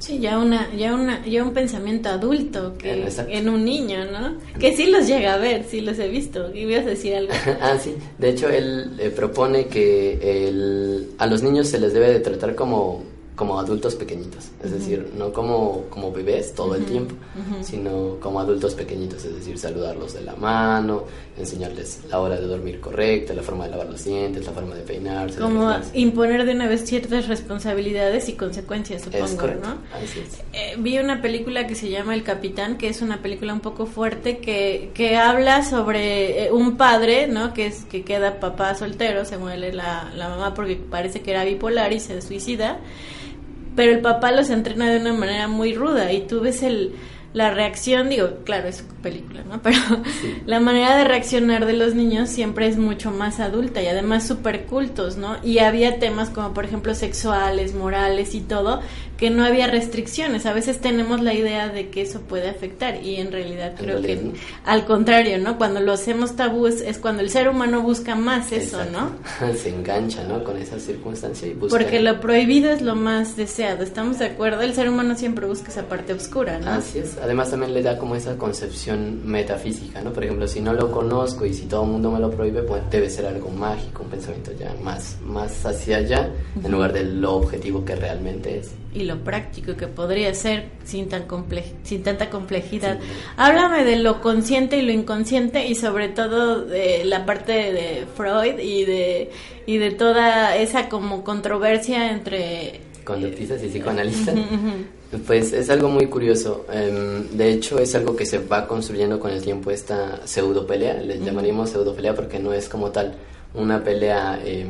Sí, 0.00 0.18
ya 0.18 0.38
una, 0.38 0.74
ya 0.74 0.94
una, 0.94 1.26
ya 1.26 1.44
un 1.44 1.52
pensamiento 1.52 2.08
adulto 2.08 2.78
que 2.78 3.06
en 3.28 3.48
un 3.50 3.66
niño, 3.66 4.06
¿no? 4.10 4.38
Que 4.58 4.74
sí 4.74 4.86
los 4.86 5.06
llega 5.06 5.34
a 5.34 5.36
ver, 5.36 5.64
sí 5.68 5.82
los 5.82 5.98
he 5.98 6.08
visto. 6.08 6.54
Y 6.54 6.64
voy 6.64 6.76
a 6.76 6.82
decir 6.82 7.14
algo. 7.14 7.32
ah, 7.60 7.76
sí. 7.78 7.94
De 8.16 8.30
hecho, 8.30 8.48
él 8.48 8.92
eh, 8.98 9.10
propone 9.10 9.66
que 9.66 10.48
el, 10.48 11.10
a 11.18 11.26
los 11.26 11.42
niños 11.42 11.68
se 11.68 11.78
les 11.78 11.92
debe 11.92 12.10
de 12.14 12.20
tratar 12.20 12.54
como 12.54 13.04
como 13.40 13.58
adultos 13.58 13.94
pequeñitos, 13.94 14.50
es 14.62 14.70
decir, 14.70 15.12
no 15.16 15.32
como, 15.32 15.86
como 15.88 16.12
bebés 16.12 16.54
todo 16.54 16.74
el 16.74 16.84
tiempo, 16.84 17.14
sino 17.62 18.18
como 18.20 18.38
adultos 18.38 18.74
pequeñitos, 18.74 19.24
es 19.24 19.34
decir, 19.34 19.56
saludarlos 19.56 20.12
de 20.12 20.20
la 20.20 20.36
mano, 20.36 21.04
enseñarles 21.38 22.00
la 22.10 22.20
hora 22.20 22.38
de 22.38 22.46
dormir 22.46 22.80
correcta, 22.80 23.32
la 23.32 23.42
forma 23.42 23.64
de 23.64 23.70
lavar 23.70 23.88
los 23.88 24.04
dientes, 24.04 24.44
la 24.44 24.52
forma 24.52 24.74
de 24.74 24.82
peinarse. 24.82 25.38
Como 25.38 25.74
imponer 25.94 26.44
de 26.44 26.52
una 26.52 26.68
vez 26.68 26.84
ciertas 26.84 27.28
responsabilidades 27.28 28.28
y 28.28 28.34
consecuencias, 28.34 29.04
supongo, 29.04 29.46
¿no? 29.62 29.78
Eh, 30.52 30.74
vi 30.76 30.98
una 30.98 31.22
película 31.22 31.66
que 31.66 31.74
se 31.74 31.88
llama 31.88 32.14
El 32.14 32.24
Capitán, 32.24 32.76
que 32.76 32.88
es 32.88 33.00
una 33.00 33.22
película 33.22 33.54
un 33.54 33.60
poco 33.60 33.86
fuerte 33.86 34.36
que, 34.36 34.90
que 34.92 35.16
habla 35.16 35.64
sobre 35.64 36.44
eh, 36.44 36.52
un 36.52 36.76
padre, 36.76 37.26
¿no? 37.26 37.54
Que, 37.54 37.68
es, 37.68 37.86
que 37.86 38.04
queda 38.04 38.38
papá 38.38 38.74
soltero, 38.74 39.24
se 39.24 39.38
muere 39.38 39.72
la, 39.72 40.12
la 40.14 40.28
mamá 40.28 40.52
porque 40.52 40.76
parece 40.76 41.22
que 41.22 41.30
era 41.30 41.42
bipolar 41.42 41.94
y 41.94 42.00
se 42.00 42.20
suicida 42.20 42.80
pero 43.76 43.92
el 43.92 44.00
papá 44.00 44.32
los 44.32 44.50
entrena 44.50 44.90
de 44.90 45.00
una 45.00 45.12
manera 45.12 45.48
muy 45.48 45.74
ruda 45.74 46.12
y 46.12 46.26
tú 46.26 46.40
ves 46.40 46.62
el 46.62 46.94
la 47.32 47.52
reacción, 47.52 48.08
digo, 48.08 48.28
claro, 48.44 48.68
es 48.68 48.84
película, 49.02 49.42
¿no? 49.44 49.62
Pero 49.62 49.78
la 50.46 50.58
manera 50.60 50.96
de 50.96 51.04
reaccionar 51.04 51.64
de 51.64 51.74
los 51.74 51.94
niños 51.94 52.28
siempre 52.28 52.66
es 52.66 52.76
mucho 52.76 53.12
más 53.12 53.38
adulta 53.38 53.82
y 53.82 53.86
además 53.86 54.26
súper 54.26 54.66
cultos, 54.66 55.16
¿no? 55.16 55.36
Y 55.44 55.58
había 55.58 55.98
temas 55.98 56.30
como, 56.30 56.52
por 56.54 56.64
ejemplo, 56.64 56.94
sexuales, 56.94 57.74
morales 57.74 58.34
y 58.34 58.40
todo, 58.40 58.80
que 59.20 59.28
no 59.28 59.44
había 59.44 59.66
restricciones. 59.66 60.46
A 60.46 60.54
veces 60.54 60.80
tenemos 60.80 61.20
la 61.20 61.34
idea 61.34 61.68
de 61.68 61.90
que 61.90 62.00
eso 62.00 62.22
puede 62.22 62.48
afectar 62.48 63.04
y 63.04 63.16
en 63.16 63.30
realidad 63.30 63.74
creo 63.76 64.00
que 64.00 64.32
al 64.64 64.86
contrario, 64.86 65.36
¿no? 65.38 65.58
Cuando 65.58 65.80
lo 65.80 65.92
hacemos 65.92 66.36
tabú 66.36 66.66
es, 66.66 66.98
cuando 66.98 67.20
el 67.20 67.28
ser 67.28 67.46
humano 67.50 67.82
busca 67.82 68.14
más 68.14 68.50
eso, 68.50 68.78
¿no? 68.86 69.10
Se 69.54 69.68
engancha, 69.68 70.24
¿no? 70.24 70.42
Con 70.42 70.56
esa 70.56 70.78
circunstancia 70.78 71.46
y 71.46 71.52
busca... 71.52 71.76
Porque 71.76 72.00
lo 72.00 72.18
prohibido 72.18 72.70
es 72.70 72.80
lo 72.80 72.96
más 72.96 73.36
deseado, 73.36 73.82
¿estamos 73.82 74.18
de 74.18 74.24
acuerdo? 74.24 74.62
El 74.62 74.72
ser 74.72 74.88
humano 74.88 75.14
siempre 75.14 75.46
busca 75.46 75.68
esa 75.68 75.86
parte 75.86 76.14
oscura, 76.14 76.58
¿no? 76.58 76.70
Así 76.70 77.00
es. 77.00 77.18
Además 77.22 77.50
también 77.50 77.74
le 77.74 77.82
da 77.82 77.98
como 77.98 78.16
esa 78.16 78.38
concepción 78.38 79.20
metafísica, 79.26 80.00
¿no? 80.00 80.14
Por 80.14 80.24
ejemplo, 80.24 80.48
si 80.48 80.62
no 80.62 80.72
lo 80.72 80.90
conozco 80.90 81.44
y 81.44 81.52
si 81.52 81.66
todo 81.66 81.84
el 81.84 81.90
mundo 81.90 82.10
me 82.10 82.20
lo 82.20 82.30
prohíbe, 82.30 82.62
pues 82.62 82.82
debe 82.90 83.10
ser 83.10 83.26
algo 83.26 83.50
mágico, 83.50 84.02
un 84.02 84.08
pensamiento 84.08 84.52
ya 84.58 84.74
más, 84.82 85.18
más 85.22 85.66
hacia 85.66 85.98
allá, 85.98 86.30
en 86.64 86.72
lugar 86.72 86.94
de 86.94 87.04
lo 87.04 87.34
objetivo 87.34 87.84
que 87.84 87.96
realmente 87.96 88.60
es 88.60 88.70
y 88.92 89.04
lo 89.04 89.18
práctico 89.18 89.76
que 89.76 89.86
podría 89.86 90.34
ser 90.34 90.64
sin, 90.84 91.08
tan 91.08 91.26
sin 91.84 92.02
tanta 92.02 92.28
complejidad. 92.30 92.98
Háblame 93.36 93.84
de 93.84 93.96
lo 93.96 94.20
consciente 94.20 94.78
y 94.78 94.82
lo 94.82 94.92
inconsciente 94.92 95.66
y 95.66 95.74
sobre 95.74 96.08
todo 96.08 96.64
de 96.64 97.04
la 97.04 97.24
parte 97.24 97.52
de 97.52 98.06
Freud 98.16 98.58
y 98.58 98.84
de, 98.84 99.30
y 99.66 99.78
de 99.78 99.90
toda 99.92 100.56
esa 100.56 100.88
como 100.88 101.22
controversia 101.22 102.10
entre... 102.10 102.80
Conductistas 103.04 103.62
y 103.62 103.68
psicoanalistas. 103.68 104.34
Pues 105.26 105.52
es 105.52 105.68
algo 105.70 105.88
muy 105.88 106.06
curioso. 106.06 106.66
Em, 106.72 107.26
de 107.30 107.52
hecho, 107.52 107.80
es 107.80 107.96
algo 107.96 108.14
que 108.14 108.24
se 108.24 108.38
va 108.38 108.68
construyendo 108.68 109.18
con 109.18 109.32
el 109.32 109.42
tiempo, 109.42 109.72
esta 109.72 110.24
pseudo 110.24 110.66
pelea. 110.66 110.94
Le 110.94 111.18
llamaríamos 111.18 111.70
pseudo 111.70 111.94
pelea 111.94 112.14
porque 112.14 112.38
no 112.38 112.52
es 112.52 112.68
como 112.68 112.90
tal 112.90 113.16
una 113.54 113.82
pelea 113.82 114.40
eh, 114.44 114.66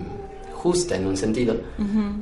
justa 0.61 0.95
en 0.95 1.07
un 1.07 1.17
sentido, 1.17 1.57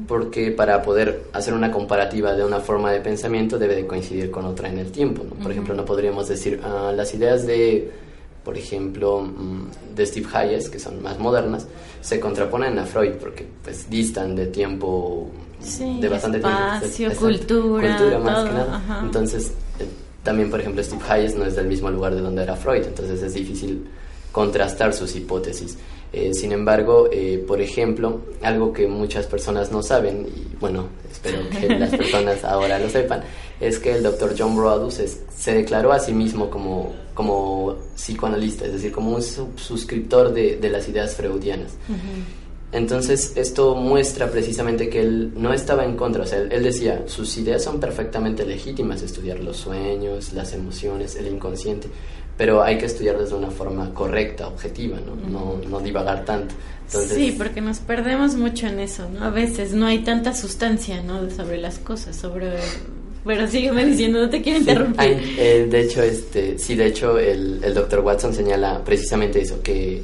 porque 0.06 0.52
para 0.52 0.80
poder 0.80 1.24
hacer 1.32 1.54
una 1.54 1.72
comparativa 1.72 2.34
de 2.34 2.44
una 2.44 2.60
forma 2.60 2.92
de 2.92 3.00
pensamiento 3.00 3.58
debe 3.58 3.74
de 3.74 3.84
coincidir 3.84 4.30
con 4.30 4.44
otra 4.44 4.68
en 4.68 4.78
el 4.78 4.92
tiempo. 4.92 5.24
Por 5.42 5.50
ejemplo, 5.50 5.74
no 5.74 5.84
podríamos 5.84 6.28
decir 6.28 6.60
ah, 6.62 6.92
las 6.94 7.12
ideas 7.14 7.44
de, 7.48 7.90
por 8.44 8.56
ejemplo, 8.56 9.22
mm, 9.22 9.96
de 9.96 10.06
Steve 10.06 10.28
Hayes, 10.32 10.70
que 10.70 10.78
son 10.78 11.02
más 11.02 11.18
modernas, 11.18 11.66
se 12.00 12.20
contraponen 12.20 12.78
a 12.78 12.86
Freud 12.86 13.14
porque 13.20 13.44
pues 13.64 13.90
distan 13.90 14.36
de 14.36 14.46
tiempo 14.46 15.28
de 16.00 16.08
bastante 16.08 16.38
espacio, 16.38 17.10
cultura, 17.16 17.96
cultura 17.96 18.18
más 18.20 18.44
que 18.44 18.54
nada. 18.54 19.00
Entonces, 19.02 19.52
eh, 19.80 19.86
también, 20.22 20.48
por 20.48 20.60
ejemplo, 20.60 20.80
Steve 20.84 21.02
Hayes 21.08 21.34
no 21.34 21.44
es 21.44 21.56
del 21.56 21.66
mismo 21.66 21.90
lugar 21.90 22.14
de 22.14 22.20
donde 22.20 22.44
era 22.44 22.54
Freud, 22.54 22.84
entonces 22.86 23.20
es 23.20 23.34
difícil 23.34 23.84
contrastar 24.30 24.94
sus 24.94 25.16
hipótesis. 25.16 25.76
Eh, 26.12 26.32
sin 26.32 26.52
embargo, 26.52 27.08
eh, 27.12 27.44
por 27.46 27.60
ejemplo, 27.60 28.22
algo 28.42 28.72
que 28.72 28.86
muchas 28.86 29.26
personas 29.26 29.70
no 29.70 29.82
saben, 29.82 30.26
y 30.26 30.56
bueno, 30.56 30.88
espero 31.10 31.38
que 31.50 31.68
las 31.78 31.90
personas 31.90 32.44
ahora 32.44 32.78
lo 32.78 32.88
sepan, 32.88 33.22
es 33.60 33.78
que 33.78 33.94
el 33.94 34.02
doctor 34.02 34.34
John 34.38 34.56
Brodus 34.56 34.94
se 34.94 35.52
declaró 35.52 35.92
a 35.92 35.98
sí 35.98 36.12
mismo 36.12 36.48
como, 36.48 36.94
como 37.12 37.76
psicoanalista, 37.94 38.64
es 38.64 38.72
decir, 38.72 38.92
como 38.92 39.14
un 39.14 39.22
suscriptor 39.22 40.32
de, 40.32 40.56
de 40.56 40.70
las 40.70 40.88
ideas 40.88 41.14
freudianas. 41.14 41.72
Entonces, 42.70 43.32
esto 43.36 43.74
muestra 43.74 44.30
precisamente 44.30 44.90
que 44.90 45.00
él 45.00 45.32
no 45.34 45.54
estaba 45.54 45.86
en 45.86 45.96
contra, 45.96 46.24
o 46.24 46.26
sea, 46.26 46.40
él, 46.40 46.62
decía, 46.62 47.04
sus 47.06 47.34
ideas 47.38 47.64
son 47.64 47.80
perfectamente 47.80 48.44
legítimas, 48.44 49.00
estudiar 49.00 49.40
los 49.40 49.56
sueños, 49.56 50.34
las 50.34 50.52
emociones, 50.52 51.16
el 51.16 51.28
inconsciente, 51.28 51.88
pero 52.38 52.62
hay 52.62 52.78
que 52.78 52.86
estudiarlos 52.86 53.30
de 53.30 53.36
una 53.36 53.50
forma 53.50 53.92
correcta, 53.92 54.46
objetiva, 54.46 54.96
¿no? 55.04 55.58
no, 55.68 55.80
divagar 55.80 56.24
tanto. 56.24 56.54
sí, 56.86 57.34
porque 57.36 57.60
nos 57.60 57.80
perdemos 57.80 58.36
mucho 58.36 58.68
en 58.68 58.78
eso, 58.78 59.08
¿no? 59.10 59.24
A 59.24 59.30
veces 59.30 59.72
no 59.72 59.86
hay 59.86 59.98
tanta 60.04 60.32
sustancia, 60.32 61.02
¿no? 61.02 61.28
Sobre 61.30 61.58
las 61.58 61.78
cosas, 61.80 62.16
sobre... 62.16 62.52
Pero 63.26 63.46
sígueme 63.48 63.84
diciendo, 63.84 64.20
no 64.20 64.30
te 64.30 64.40
quiero 64.40 64.60
interrumpir. 64.60 65.20
Eh, 65.36 65.66
de 65.68 65.80
hecho, 65.80 66.00
este, 66.02 66.58
sí, 66.58 66.76
de 66.76 66.86
hecho, 66.86 67.18
el, 67.18 67.60
el 67.62 67.74
doctor 67.74 68.00
Watson 68.00 68.32
señala 68.32 68.82
precisamente 68.84 69.42
eso, 69.42 69.60
que 69.60 70.00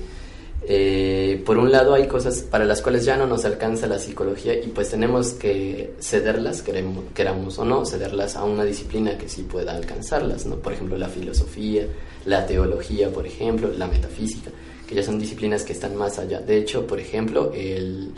eh, 0.67 1.43
por 1.45 1.59
un 1.59 1.71
lado 1.71 1.95
hay 1.95 2.07
cosas 2.07 2.41
para 2.43 2.65
las 2.65 2.81
cuales 2.81 3.05
ya 3.05 3.17
no 3.17 3.27
nos 3.27 3.45
alcanza 3.45 3.87
la 3.87 3.99
psicología 3.99 4.55
y 4.55 4.69
pues 4.69 4.91
tenemos 4.91 5.33
que 5.33 5.95
cederlas, 6.01 6.63
queremos, 6.63 7.05
queramos 7.15 7.59
o 7.59 7.65
no, 7.65 7.85
cederlas 7.85 8.37
a 8.37 8.45
una 8.45 8.65
disciplina 8.65 9.19
que 9.19 9.29
sí 9.29 9.43
pueda 9.43 9.75
alcanzarlas, 9.75 10.47
¿no? 10.47 10.57
Por 10.57 10.73
ejemplo, 10.73 10.97
la 10.97 11.09
filosofía, 11.09 11.87
la 12.25 12.47
teología, 12.47 13.11
por 13.11 13.27
ejemplo, 13.27 13.71
la 13.77 13.87
metafísica, 13.87 14.51
que 14.89 14.95
ya 14.95 15.03
son 15.03 15.19
disciplinas 15.19 15.65
que 15.65 15.73
están 15.73 15.97
más 15.97 16.19
allá. 16.19 16.41
De 16.41 16.57
hecho, 16.57 16.87
por 16.87 16.99
ejemplo, 16.99 17.53
el, 17.55 18.13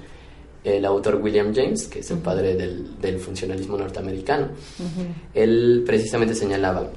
el 0.62 0.84
autor 0.84 1.16
William 1.16 1.54
James, 1.54 1.86
que 1.86 2.00
es 2.00 2.10
el 2.10 2.18
padre 2.18 2.54
del, 2.54 3.00
del 3.00 3.18
funcionalismo 3.18 3.76
norteamericano, 3.76 4.48
él 5.34 5.82
precisamente 5.86 6.34
señalaba, 6.34 6.90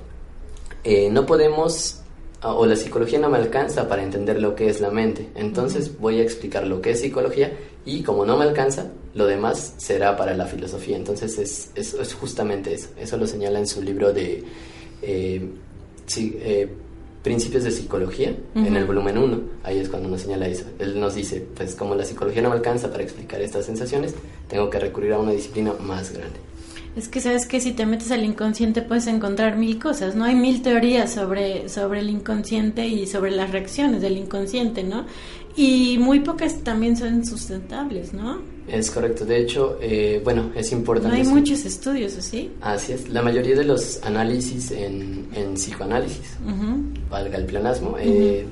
eh, 0.83 1.09
no 1.09 1.25
podemos 1.25 2.01
o 2.41 2.65
la 2.65 2.75
psicología 2.75 3.19
no 3.19 3.29
me 3.29 3.37
alcanza 3.37 3.87
para 3.87 4.03
entender 4.03 4.41
lo 4.41 4.55
que 4.55 4.69
es 4.69 4.79
la 4.79 4.89
mente. 4.89 5.29
Entonces 5.35 5.99
voy 5.99 6.19
a 6.19 6.23
explicar 6.23 6.65
lo 6.65 6.81
que 6.81 6.91
es 6.91 7.01
psicología 7.01 7.51
y 7.85 8.03
como 8.03 8.25
no 8.25 8.37
me 8.37 8.45
alcanza, 8.45 8.91
lo 9.13 9.25
demás 9.25 9.73
será 9.77 10.15
para 10.15 10.33
la 10.35 10.45
filosofía. 10.45 10.95
Entonces 10.95 11.37
es, 11.37 11.71
es, 11.75 12.13
justamente 12.13 12.73
eso. 12.73 12.89
Eso 12.97 13.17
lo 13.17 13.27
señala 13.27 13.59
en 13.59 13.67
su 13.67 13.81
libro 13.81 14.13
de 14.13 14.43
eh, 15.01 15.49
eh, 16.17 16.69
Principios 17.23 17.65
de 17.65 17.71
Psicología, 17.71 18.33
en 18.55 18.75
el 18.75 18.85
volumen 18.85 19.17
1. 19.17 19.41
Ahí 19.63 19.79
es 19.79 19.89
cuando 19.89 20.07
nos 20.07 20.21
señala 20.21 20.47
eso. 20.47 20.63
Él 20.79 20.97
nos 20.99 21.15
dice, 21.15 21.45
pues 21.55 21.75
como 21.75 21.93
la 21.95 22.05
psicología 22.05 22.41
no 22.41 22.49
me 22.49 22.55
alcanza 22.55 22.89
para 22.89 23.03
explicar 23.03 23.41
estas 23.41 23.65
sensaciones, 23.65 24.15
tengo 24.47 24.69
que 24.69 24.79
recurrir 24.79 25.11
a 25.11 25.19
una 25.19 25.31
disciplina 25.31 25.73
más 25.81 26.13
grande. 26.13 26.48
Es 26.95 27.07
que 27.07 27.21
sabes 27.21 27.45
que 27.45 27.59
si 27.61 27.71
te 27.71 27.85
metes 27.85 28.11
al 28.11 28.23
inconsciente 28.23 28.81
puedes 28.81 29.07
encontrar 29.07 29.57
mil 29.57 29.79
cosas, 29.79 30.15
¿no? 30.15 30.25
Hay 30.25 30.35
mil 30.35 30.61
teorías 30.61 31.13
sobre, 31.13 31.69
sobre 31.69 31.99
el 31.99 32.09
inconsciente 32.09 32.87
y 32.87 33.05
sobre 33.05 33.31
las 33.31 33.51
reacciones 33.51 34.01
del 34.01 34.17
inconsciente, 34.17 34.83
¿no? 34.83 35.05
Y 35.55 35.97
muy 35.99 36.21
pocas 36.21 36.63
también 36.63 36.97
son 36.97 37.25
sustentables, 37.25 38.13
¿no? 38.13 38.41
Es 38.67 38.91
correcto. 38.91 39.25
De 39.25 39.39
hecho, 39.39 39.77
eh, 39.81 40.21
bueno, 40.23 40.51
es 40.55 40.71
importante. 40.71 41.17
No 41.17 41.23
hay 41.23 41.27
muchos 41.27 41.65
estudios, 41.65 42.17
¿así? 42.17 42.51
Así 42.61 42.93
es. 42.93 43.09
La 43.09 43.21
mayoría 43.21 43.55
de 43.55 43.63
los 43.63 44.01
análisis 44.03 44.71
en, 44.71 45.27
en 45.33 45.53
psicoanálisis, 45.55 46.37
valga 47.09 47.37
el 47.37 47.45
planasmo, 47.45 47.97
eh, 47.99 48.45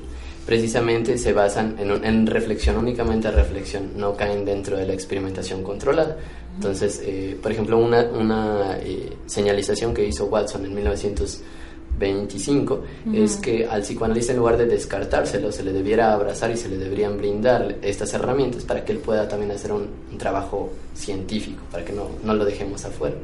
precisamente 0.44 1.18
se 1.18 1.32
basan 1.32 1.76
en, 1.78 2.04
en 2.04 2.26
reflexión, 2.26 2.76
únicamente 2.76 3.30
reflexión, 3.30 3.90
no 3.96 4.16
caen 4.16 4.44
dentro 4.44 4.76
de 4.76 4.86
la 4.86 4.94
experimentación 4.94 5.62
controlada. 5.62 6.16
Entonces, 6.58 7.00
eh, 7.04 7.38
por 7.40 7.52
ejemplo, 7.52 7.78
una, 7.78 8.02
una 8.02 8.78
eh, 8.80 9.16
señalización 9.26 9.94
que 9.94 10.04
hizo 10.04 10.24
Watson 10.24 10.64
en 10.64 10.74
1925 10.74 12.82
es 13.14 13.36
que 13.36 13.64
al 13.64 13.82
psicoanalista 13.82 14.32
en 14.32 14.38
lugar 14.38 14.56
de 14.56 14.66
descartárselo, 14.66 15.52
se 15.52 15.62
le 15.62 15.72
debiera 15.72 16.12
abrazar 16.12 16.50
y 16.50 16.56
se 16.56 16.68
le 16.68 16.76
deberían 16.76 17.16
brindar 17.16 17.76
estas 17.80 18.12
herramientas 18.12 18.64
para 18.64 18.84
que 18.84 18.90
él 18.90 18.98
pueda 18.98 19.28
también 19.28 19.52
hacer 19.52 19.70
un, 19.70 20.08
trabajo 20.18 20.72
científico, 20.96 21.62
para 21.70 21.84
que 21.84 21.92
no, 21.92 22.08
no 22.24 22.34
lo 22.34 22.44
dejemos 22.44 22.84
afuera. 22.84 23.14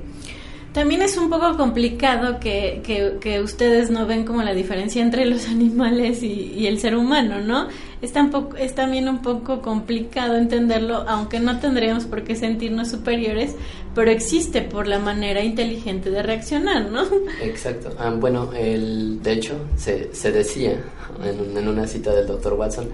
También 0.75 1.03
es 1.03 1.17
un 1.17 1.31
poco 1.31 1.57
complicado 1.57 2.41
que, 2.41 2.83
que, 3.21 3.41
ustedes 3.41 3.91
no 3.91 4.09
ven 4.09 4.25
como 4.25 4.43
la 4.43 4.53
diferencia 4.53 5.01
entre 5.01 5.25
los 5.25 5.47
animales 5.49 6.25
y, 6.25 6.67
el 6.67 6.81
ser 6.81 6.97
humano, 6.97 7.41
¿no? 7.41 7.69
Es, 8.03 8.13
tampoco, 8.13 8.57
es 8.57 8.75
también 8.75 9.09
un 9.09 9.23
poco 9.23 9.63
complicado 9.63 10.37
entenderlo, 10.37 11.05
aunque 11.07 11.39
no 11.39 11.61
tendríamos 11.61 12.07
por 12.07 12.25
qué 12.25 12.35
sentirnos 12.35 12.89
superiores, 12.91 13.55
pero 13.95 14.11
existe 14.11 14.63
por 14.63 14.89
la 14.89 14.99
manera 14.99 15.45
inteligente 15.45 16.11
de 16.11 16.25
reaccionar, 16.25 16.91
¿no? 16.91 17.05
Exacto. 17.41 17.91
Ah, 17.97 18.11
bueno, 18.11 18.51
el, 18.53 19.23
de 19.23 19.33
hecho, 19.33 19.55
se, 19.77 20.13
se 20.13 20.33
decía 20.33 20.77
en, 21.23 21.57
en 21.57 21.69
una 21.69 21.87
cita 21.87 22.13
del 22.13 22.27
doctor 22.27 22.55
Watson, 22.55 22.89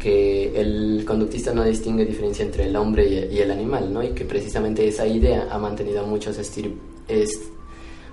que 0.00 0.58
el 0.58 1.04
conductista 1.06 1.52
no 1.52 1.62
distingue 1.62 2.04
diferencia 2.04 2.44
entre 2.44 2.64
el 2.64 2.74
hombre 2.74 3.28
y, 3.30 3.38
el 3.38 3.50
animal, 3.52 3.92
¿no? 3.92 4.02
Y 4.02 4.08
que 4.08 4.24
precisamente 4.24 4.88
esa 4.88 5.06
idea 5.06 5.46
ha 5.50 5.58
mantenido 5.58 6.00
a 6.00 6.06
muchos, 6.06 6.38
es, 7.10 7.50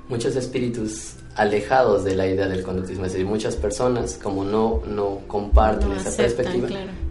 muchos 0.09 0.35
espíritus 0.35 1.13
alejados 1.35 2.03
de 2.03 2.15
la 2.15 2.27
idea 2.27 2.47
del 2.47 2.63
conductismo. 2.63 3.05
Es 3.05 3.13
decir, 3.13 3.27
muchas 3.27 3.55
personas, 3.55 4.19
como 4.21 4.43
no, 4.43 4.81
no 4.87 5.19
comparten 5.27 5.91
esa 5.91 6.15
perspectiva, 6.15 6.67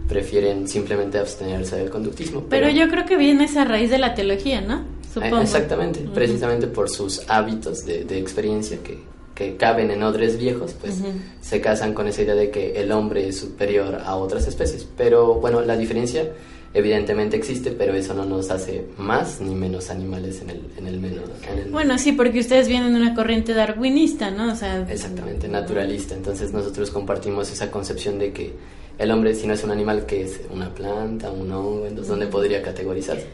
prefieren 0.07 0.67
simplemente 0.67 1.17
abstenerse 1.17 1.77
del 1.77 1.89
conductismo. 1.89 2.43
Pero, 2.49 2.69
yo 2.69 2.89
creo 2.89 3.05
que 3.05 3.17
viene 3.17 3.45
esa 3.45 3.65
raíz 3.65 3.89
de 3.89 3.97
la 3.97 4.13
teología, 4.13 4.61
¿no? 4.61 4.83
Supongo. 5.13 5.39
Exactamente, 5.39 6.01
precisamente 6.13 6.67
por 6.67 6.89
sus 6.89 7.21
hábitos 7.29 7.85
de, 7.85 8.03
de 8.03 8.19
experiencia 8.19 8.77
que, 8.83 8.99
que 9.37 9.55
caben 9.55 9.91
en 9.91 10.01
odres 10.01 10.39
viejos, 10.39 10.73
pues 10.79 10.95
se 11.41 11.61
casan 11.61 11.93
con 11.93 12.07
esa 12.07 12.23
idea 12.23 12.33
de 12.33 12.49
que 12.49 12.81
el 12.81 12.91
hombre 12.91 13.27
es 13.27 13.37
superior 13.37 14.01
a 14.03 14.15
otras 14.15 14.47
especies. 14.47 14.87
Pero 14.97 15.35
bueno, 15.35 15.61
la 15.61 15.77
diferencia 15.77 16.31
evidentemente 16.77 17.35
existe, 17.35 17.71
pero 17.71 17.95
eso 17.95 18.13
no 18.13 18.23
nos 18.23 18.51
hace 18.51 18.85
más 18.97 19.41
ni 19.41 19.55
menos 19.55 19.89
animales 19.89 20.41
en 20.41 20.51
el, 20.51 20.61
en 20.77 20.87
el 20.87 20.99
menos. 20.99 21.23
Bueno, 21.71 21.97
sí, 21.97 22.11
porque 22.11 22.39
ustedes 22.39 22.67
vienen 22.67 22.93
de 22.93 22.99
una 23.01 23.15
corriente 23.15 23.55
darwinista, 23.55 24.29
¿no? 24.29 24.51
O 24.51 24.55
sea, 24.55 24.85
Exactamente, 24.87 25.47
naturalista. 25.47 26.13
Entonces 26.13 26.53
nosotros 26.53 26.91
compartimos 26.91 27.51
esa 27.51 27.71
concepción 27.71 28.19
de 28.19 28.31
que 28.31 28.53
el 28.99 29.09
hombre, 29.09 29.33
si 29.33 29.47
no 29.47 29.53
es 29.53 29.63
un 29.63 29.71
animal, 29.71 30.05
que 30.05 30.21
es 30.21 30.41
una 30.51 30.73
planta, 30.73 31.31
un 31.31 31.51
hongo, 31.51 31.87
entonces, 31.87 32.09
¿dónde 32.09 32.27
podría 32.27 32.61
categorizarse? 32.61 33.25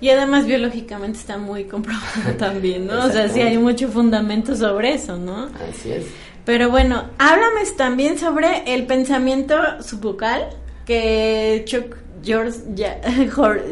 Y 0.00 0.10
además 0.10 0.46
biológicamente 0.46 1.18
está 1.18 1.38
muy 1.38 1.64
comprobado 1.64 2.32
también, 2.38 2.88
¿no? 2.88 3.04
o 3.04 3.10
sea, 3.10 3.28
sí 3.28 3.40
hay 3.40 3.58
mucho 3.58 3.88
fundamento 3.88 4.56
sobre 4.56 4.94
eso, 4.94 5.16
¿no? 5.16 5.48
Así 5.70 5.92
es. 5.92 6.04
Pero 6.44 6.70
bueno, 6.70 7.10
háblame 7.18 7.60
también 7.76 8.18
sobre 8.18 8.74
el 8.74 8.86
pensamiento 8.86 9.56
subvocal 9.82 10.48
que 10.84 11.62
Chuck 11.66 12.07
George, 12.24 12.58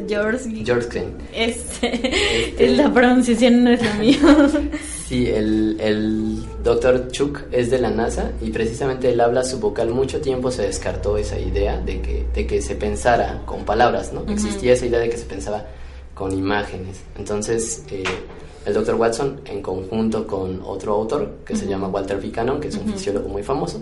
George, 0.08 0.64
George 0.64 1.04
este, 1.34 2.64
es 2.64 2.76
la 2.76 2.92
pronunciación 2.92 3.64
no 3.64 3.70
es 3.70 3.82
la 3.82 3.94
mía. 4.00 4.18
Sí, 5.06 5.28
el, 5.28 5.76
el 5.80 6.44
doctor 6.64 7.08
Chuck 7.12 7.42
es 7.52 7.70
de 7.70 7.78
la 7.78 7.90
NASA 7.90 8.32
y 8.40 8.50
precisamente 8.50 9.10
él 9.10 9.20
habla 9.20 9.44
subvocal. 9.44 9.90
Mucho 9.90 10.20
tiempo 10.20 10.50
se 10.50 10.62
descartó 10.62 11.16
esa 11.16 11.38
idea 11.38 11.78
de 11.78 12.00
que, 12.00 12.26
de 12.34 12.46
que 12.46 12.60
se 12.60 12.74
pensara 12.74 13.42
con 13.46 13.64
palabras, 13.64 14.12
¿no? 14.12 14.24
Existía 14.30 14.72
esa 14.72 14.86
idea 14.86 14.98
de 14.98 15.08
que 15.08 15.16
se 15.16 15.26
pensaba 15.26 15.64
con 16.14 16.32
imágenes. 16.32 17.02
Entonces, 17.16 17.84
eh, 17.90 18.02
el 18.64 18.74
doctor 18.74 18.96
Watson, 18.96 19.40
en 19.44 19.62
conjunto 19.62 20.26
con 20.26 20.60
otro 20.64 20.94
autor 20.94 21.36
que 21.46 21.54
se 21.54 21.68
llama 21.68 21.86
Walter 21.86 22.20
Buchanan, 22.20 22.58
que 22.58 22.68
es 22.68 22.76
un 22.76 22.92
fisiólogo 22.92 23.28
muy 23.28 23.44
famoso, 23.44 23.80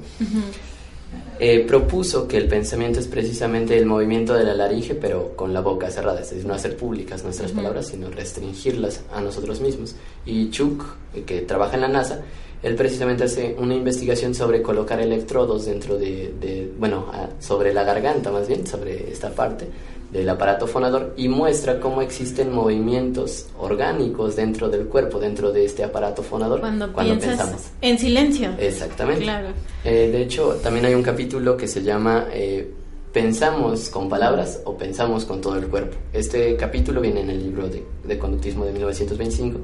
eh, 1.39 1.61
propuso 1.67 2.29
que 2.29 2.37
el 2.37 2.49
pensamiento 2.49 3.01
es 3.01 3.09
precisamente 3.09 3.77
el 3.77 3.87
movimiento 3.87 4.35
de 4.35 4.45
la 4.45 4.55
laringe, 4.55 4.95
pero 4.95 5.35
con 5.35 5.53
la 5.53 5.61
boca 5.61 5.91
cerrada, 5.91 6.21
es 6.21 6.31
decir, 6.31 6.47
no 6.47 6.55
hacer 6.55 6.77
públicas 6.77 7.25
nuestras 7.25 7.53
palabras, 7.53 7.89
sino 7.89 8.11
restringirlas 8.11 9.03
a 9.13 9.21
nosotros 9.21 9.61
mismos. 9.61 9.97
Y 10.25 10.51
Chuck, 10.51 10.85
eh, 11.15 11.23
que 11.23 11.41
trabaja 11.43 11.75
en 11.75 11.81
la 11.81 11.89
NASA, 11.89 12.23
él 12.63 12.77
precisamente 12.77 13.25
hace 13.25 13.55
una 13.59 13.75
investigación 13.75 14.35
sobre 14.35 14.63
colocar 14.63 14.99
electrodos 15.01 15.67
dentro 15.67 15.99
de, 15.99 16.33
de 16.41 16.73
bueno, 16.79 17.07
sobre 17.39 17.75
la 17.75 17.85
garganta 17.85 18.31
más 18.31 18.49
bien, 18.49 18.67
sobre 18.67 19.11
esta 19.11 19.31
parte, 19.31 19.67
del 20.15 20.29
aparato 20.29 20.69
fonador 20.69 21.13
y 21.17 21.29
muestra 21.29 21.81
cómo 21.81 22.01
existen 22.01 22.53
movimientos 22.53 23.47
orgánicos 23.59 24.37
dentro 24.37 24.69
del 24.69 24.87
cuerpo, 24.87 25.19
dentro 25.19 25.51
de 25.51 25.65
este 25.65 25.83
aparato 25.83 26.23
fonador 26.23 26.61
cuando, 26.61 26.93
pensamos. 26.93 27.63
En 27.81 27.99
silencio. 27.99 28.53
Exactamente. 28.57 29.25
Claro. 29.25 29.49
Eh, 29.83 30.11
de 30.13 30.23
hecho, 30.23 30.55
también 30.63 30.87
hay 30.87 30.95
un 30.95 31.03
capítulo 31.03 31.57
que 31.57 31.67
se 31.67 31.83
llama 31.83 32.29
eh, 32.33 32.71
pensamos 33.13 33.91
con 33.91 34.09
palabras 34.09 34.61
o 34.65 34.79
pensamos 34.79 35.25
con 35.25 35.41
todo 35.41 35.57
el 35.57 35.67
cuerpo. 35.67 35.97
Este 36.13 36.55
capítulo 36.55 37.01
viene 37.01 37.21
en 37.23 37.31
el 37.31 37.43
libro 37.43 37.69
de, 37.69 37.85
de 38.05 38.17
conductismo 38.17 38.65
de 38.65 38.73
1925 38.73 39.59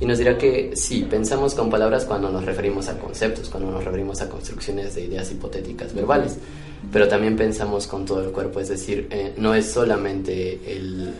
y 0.00 0.06
nos 0.06 0.18
dirá 0.18 0.38
que 0.38 0.72
sí, 0.74 1.06
pensamos 1.08 1.54
con 1.54 1.68
palabras 1.68 2.06
cuando 2.06 2.30
nos 2.30 2.44
referimos 2.44 2.88
a 2.88 2.98
conceptos, 2.98 3.50
cuando 3.50 3.70
nos 3.70 3.84
referimos 3.84 4.22
a 4.22 4.28
construcciones 4.30 4.94
de 4.94 5.04
ideas 5.04 5.30
hipotéticas 5.30 5.94
verbales, 5.94 6.38
pero 6.90 7.06
también 7.06 7.36
pensamos 7.36 7.86
con 7.86 8.06
todo 8.06 8.24
el 8.24 8.30
cuerpo, 8.30 8.60
es 8.60 8.68
decir, 8.68 9.08
eh, 9.10 9.34
no 9.36 9.54
es 9.54 9.66
solamente 9.66 10.58
el, 10.66 11.12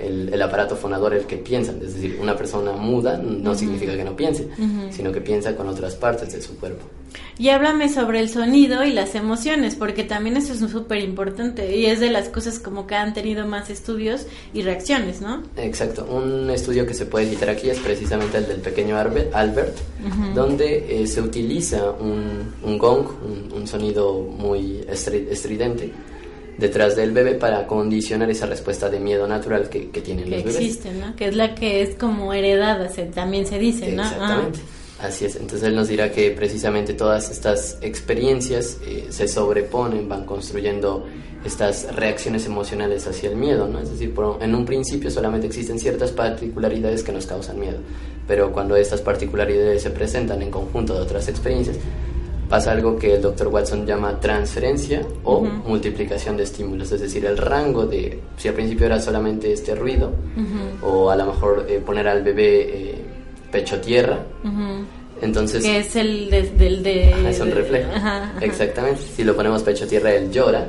el, 0.00 0.42
aparato 0.42 0.76
fonador 0.76 1.14
el 1.14 1.26
que 1.26 1.36
piensa, 1.36 1.72
es 1.72 1.94
decir, 1.94 2.18
una 2.20 2.36
persona 2.36 2.72
muda 2.72 3.18
no 3.18 3.54
significa 3.54 3.96
que 3.96 4.04
no 4.04 4.16
piense, 4.16 4.48
sino 4.90 5.12
que 5.12 5.20
piensa 5.20 5.56
con 5.56 5.68
otras 5.68 5.94
partes 5.94 6.32
de 6.32 6.42
su 6.42 6.56
cuerpo. 6.58 6.84
Y 7.38 7.50
háblame 7.50 7.88
sobre 7.88 8.20
el 8.20 8.28
sonido 8.28 8.84
y 8.84 8.92
las 8.92 9.14
emociones, 9.14 9.76
porque 9.76 10.02
también 10.02 10.36
eso 10.36 10.52
es 10.52 10.70
súper 10.70 10.98
importante 10.98 11.76
y 11.76 11.86
es 11.86 12.00
de 12.00 12.10
las 12.10 12.28
cosas 12.28 12.58
como 12.58 12.86
que 12.86 12.96
han 12.96 13.14
tenido 13.14 13.46
más 13.46 13.70
estudios 13.70 14.26
y 14.52 14.62
reacciones, 14.62 15.20
¿no? 15.20 15.44
Exacto. 15.56 16.04
Un 16.10 16.50
estudio 16.50 16.84
que 16.84 16.94
se 16.94 17.06
puede 17.06 17.30
citar 17.30 17.50
aquí 17.50 17.70
es 17.70 17.78
precisamente 17.78 18.38
el 18.38 18.48
del 18.48 18.60
pequeño 18.60 18.96
Albert, 18.96 19.76
donde 20.34 21.02
eh, 21.02 21.06
se 21.06 21.22
utiliza 21.22 21.92
un, 21.92 22.78
gong, 22.78 23.06
un, 23.54 23.66
sonido 23.68 24.20
muy 24.20 24.84
estridente, 24.88 25.92
detrás 26.58 26.96
del 26.96 27.12
bebé 27.12 27.34
para 27.34 27.66
condicionar 27.66 28.28
esa 28.30 28.46
respuesta 28.46 28.90
de 28.90 29.00
miedo 29.00 29.26
natural 29.26 29.68
que, 29.68 29.90
que 29.90 30.00
tienen 30.00 30.28
los 30.28 30.40
bebés. 30.42 30.56
existe, 30.56 30.92
¿no? 30.92 31.14
Que 31.16 31.28
es 31.28 31.36
la 31.36 31.54
que 31.54 31.82
es 31.82 31.94
como 31.94 32.32
heredada, 32.32 32.90
también 33.14 33.46
se 33.46 33.58
dice, 33.58 33.92
¿no? 33.92 34.02
Exactamente. 34.02 34.58
Así 35.00 35.26
es, 35.26 35.36
entonces 35.36 35.62
él 35.62 35.76
nos 35.76 35.86
dirá 35.86 36.10
que 36.10 36.32
precisamente 36.32 36.92
todas 36.92 37.30
estas 37.30 37.78
experiencias 37.82 38.78
eh, 38.84 39.06
se 39.10 39.28
sobreponen, 39.28 40.08
van 40.08 40.26
construyendo 40.26 41.06
estas 41.44 41.94
reacciones 41.94 42.46
emocionales 42.46 43.06
hacia 43.06 43.30
el 43.30 43.36
miedo, 43.36 43.68
¿no? 43.68 43.78
Es 43.78 43.90
decir, 43.90 44.12
en 44.40 44.54
un 44.56 44.64
principio 44.64 45.08
solamente 45.08 45.46
existen 45.46 45.78
ciertas 45.78 46.10
particularidades 46.10 47.04
que 47.04 47.12
nos 47.12 47.26
causan 47.26 47.60
miedo, 47.60 47.78
pero 48.26 48.50
cuando 48.50 48.74
estas 48.74 49.00
particularidades 49.00 49.82
se 49.82 49.90
presentan 49.90 50.42
en 50.42 50.50
conjunto 50.50 50.94
de 50.94 51.00
otras 51.00 51.28
experiencias, 51.28 51.76
pasa 52.48 52.72
algo 52.72 52.96
que 52.96 53.14
el 53.14 53.22
doctor 53.22 53.48
Watson 53.48 53.86
llama 53.86 54.18
transferencia 54.20 55.02
o 55.24 55.42
multiplicación 55.42 56.36
de 56.36 56.44
estímulos, 56.44 56.90
es 56.92 57.00
decir, 57.00 57.24
el 57.26 57.36
rango 57.36 57.86
de, 57.86 58.20
si 58.36 58.48
al 58.48 58.54
principio 58.54 58.86
era 58.86 59.00
solamente 59.00 59.52
este 59.52 59.74
ruido, 59.74 60.12
o 60.82 61.10
a 61.10 61.16
lo 61.16 61.26
mejor 61.26 61.66
eh, 61.68 61.80
poner 61.84 62.08
al 62.08 62.22
bebé... 62.22 62.60
Eh, 62.60 63.04
pecho 63.50 63.80
tierra. 63.80 64.18
Entonces, 65.20 65.64
que 65.64 65.78
es 65.78 65.96
el 65.96 66.30
de, 66.30 66.42
del 66.42 66.82
de, 66.82 67.28
es 67.30 67.40
un 67.40 67.50
reflejo. 67.50 67.90
Exactamente. 68.40 69.02
Si 69.16 69.24
lo 69.24 69.34
ponemos 69.34 69.62
pecho 69.62 69.86
tierra, 69.86 70.14
él 70.14 70.30
llora. 70.30 70.68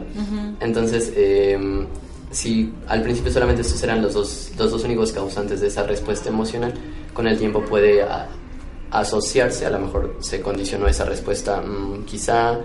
Entonces, 0.60 1.14
em, 1.16 1.86
si 2.32 2.74
al 2.88 3.02
principio 3.04 3.32
solamente 3.32 3.62
estos 3.62 3.82
eran 3.84 4.02
los 4.02 4.14
dos, 4.14 4.52
los 4.58 4.72
dos 4.72 4.84
únicos 4.84 5.12
causantes 5.12 5.62
de 5.62 5.68
esa 5.68 5.84
respuesta 5.84 6.30
emocional, 6.30 6.74
con 7.14 7.28
el 7.28 7.38
tiempo 7.38 7.62
puede 7.62 8.04
asociarse, 8.92 9.66
a 9.66 9.70
lo 9.70 9.80
mejor 9.80 10.18
se 10.20 10.42
condicionó 10.42 10.88
esa 10.88 11.06
respuesta, 11.06 11.62
mm, 11.62 12.06
quizá 12.06 12.60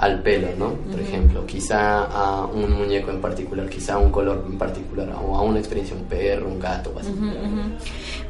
al 0.00 0.22
pelo, 0.22 0.48
¿no? 0.58 0.72
Por 0.90 0.98
ejemplo, 0.98 1.44
quizá 1.44 2.04
a 2.04 2.46
un 2.46 2.72
muñeco 2.72 3.10
en 3.10 3.20
particular, 3.20 3.68
quizá 3.68 3.94
a 3.94 3.98
un 3.98 4.10
color 4.10 4.46
en 4.48 4.56
particular, 4.56 5.10
o 5.22 5.36
a 5.36 5.42
una 5.42 5.58
experiencia, 5.58 5.94
un 5.94 6.04
perro, 6.04 6.48
un 6.48 6.58
gato, 6.58 6.94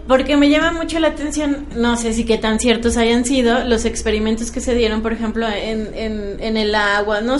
Porque 0.08 0.36
me 0.36 0.50
llama 0.50 0.72
mucho 0.72 0.98
la 0.98 1.08
atención, 1.08 1.68
no 1.76 1.96
sé 1.96 2.12
si 2.12 2.24
qué 2.24 2.38
tan 2.38 2.58
ciertos 2.58 2.96
hayan 2.96 3.24
sido 3.24 3.64
los 3.66 3.84
experimentos 3.84 4.50
que 4.50 4.60
se 4.60 4.74
dieron, 4.74 5.00
por 5.00 5.12
ejemplo, 5.12 5.46
en, 5.46 5.94
en, 5.94 6.40
en 6.40 6.56
el 6.56 6.74
agua. 6.74 7.20
No, 7.20 7.36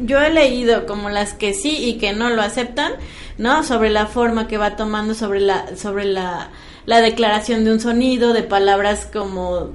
yo 0.00 0.22
he 0.22 0.30
leído 0.32 0.86
como 0.86 1.10
las 1.10 1.34
que 1.34 1.52
sí 1.52 1.76
y 1.76 1.98
que 1.98 2.14
no 2.14 2.30
lo 2.30 2.40
aceptan, 2.40 2.92
¿no? 3.36 3.62
Sobre 3.62 3.90
la 3.90 4.06
forma 4.06 4.48
que 4.48 4.56
va 4.56 4.76
tomando, 4.76 5.12
sobre 5.12 5.40
la, 5.40 5.76
sobre 5.76 6.06
la, 6.06 6.48
la 6.86 7.00
declaración 7.00 7.64
de 7.64 7.72
un 7.72 7.80
sonido, 7.80 8.32
de 8.32 8.42
palabras 8.42 9.08
como 9.12 9.72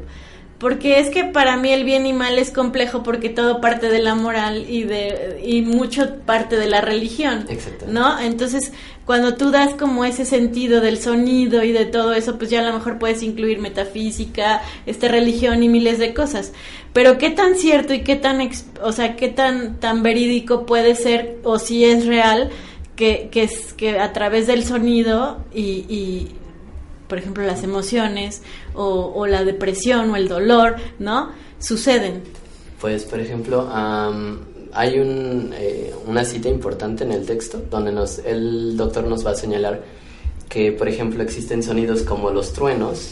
porque 0.62 1.00
es 1.00 1.10
que 1.10 1.24
para 1.24 1.58
mí 1.58 1.74
el 1.74 1.84
bien 1.84 2.06
y 2.06 2.14
mal 2.14 2.38
es 2.38 2.52
complejo 2.52 3.02
porque 3.02 3.30
todo 3.30 3.62
parte 3.62 3.90
de 3.90 3.98
la 3.98 4.14
moral 4.14 4.70
y 4.70 4.84
de 4.84 5.42
y 5.44 5.64
mucho 5.64 6.18
parte 6.18 6.56
de 6.56 6.68
la 6.68 6.82
religión, 6.82 7.48
¿no? 7.88 8.20
Entonces, 8.20 8.72
cuando 9.04 9.34
tú 9.34 9.50
das 9.50 9.74
como 9.74 10.06
ese 10.06 10.24
sentido 10.24 10.80
del 10.80 11.00
sonido 11.00 11.64
y 11.64 11.72
de 11.72 11.86
todo 11.86 12.14
eso, 12.14 12.38
pues 12.38 12.52
ya 12.52 12.60
a 12.60 12.70
lo 12.70 12.74
mejor 12.76 13.00
puedes 13.00 13.24
incluir 13.24 13.58
metafísica, 13.58 14.62
este 14.86 15.08
religión 15.08 15.64
y 15.64 15.68
miles 15.68 15.98
de 15.98 16.14
cosas. 16.14 16.54
Pero 16.94 17.18
qué 17.18 17.32
tan 17.32 17.56
cierto 17.56 17.96
y 17.96 18.02
qué 18.02 18.16
tan 18.16 18.48
o 18.84 18.92
sea, 18.92 19.16
qué 19.16 19.30
tan 19.30 19.80
tan 19.80 20.04
verídico 20.04 20.68
puede 20.68 20.94
ser 20.94 21.40
o 21.44 21.58
si 21.58 21.86
es 21.86 22.06
real 22.06 22.52
que 22.96 23.30
que 23.32 23.42
es 23.46 23.74
que 23.74 24.00
a 24.00 24.14
través 24.14 24.46
del 24.46 24.64
sonido 24.64 25.44
y 25.56 26.28
por 27.12 27.18
ejemplo, 27.18 27.44
las 27.44 27.62
emociones 27.62 28.42
o, 28.74 29.28
la 29.28 29.44
depresión 29.44 30.12
o 30.12 30.16
el 30.16 30.30
dolor, 30.30 30.78
¿no? 30.98 31.32
Suceden. 31.60 32.24
Pues, 32.80 33.04
por 33.04 33.20
ejemplo, 33.20 33.68
hay 33.70 34.98
un, 34.98 35.52
eh, 35.54 35.94
una 36.08 36.24
cita 36.24 36.48
importante 36.48 37.04
en 37.04 37.12
el 37.12 37.26
texto 37.26 37.62
donde 37.70 37.92
nos, 37.92 38.20
el 38.20 38.78
doctor 38.78 39.04
nos 39.04 39.28
va 39.28 39.32
a 39.32 39.36
señalar 39.36 39.84
que, 40.48 40.72
por 40.72 40.88
ejemplo, 40.88 41.22
existen 41.22 41.62
sonidos 41.62 42.04
como 42.04 42.30
los 42.30 42.54
truenos, 42.54 43.10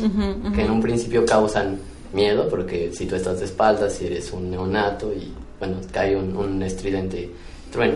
que 0.56 0.62
en 0.62 0.72
un 0.72 0.82
principio 0.82 1.26
causan 1.26 1.80
miedo, 2.14 2.48
porque 2.48 2.92
si 2.94 3.06
tú 3.06 3.16
estás 3.16 3.40
de 3.40 3.48
espaldas, 3.48 3.96
si 3.96 4.06
eres 4.06 4.32
un 4.32 4.50
neonato 4.50 5.12
y, 5.12 5.34
bueno, 5.60 5.76
cae 5.92 6.16
un, 6.16 6.64
estridente 6.64 7.30
trueno, 7.70 7.96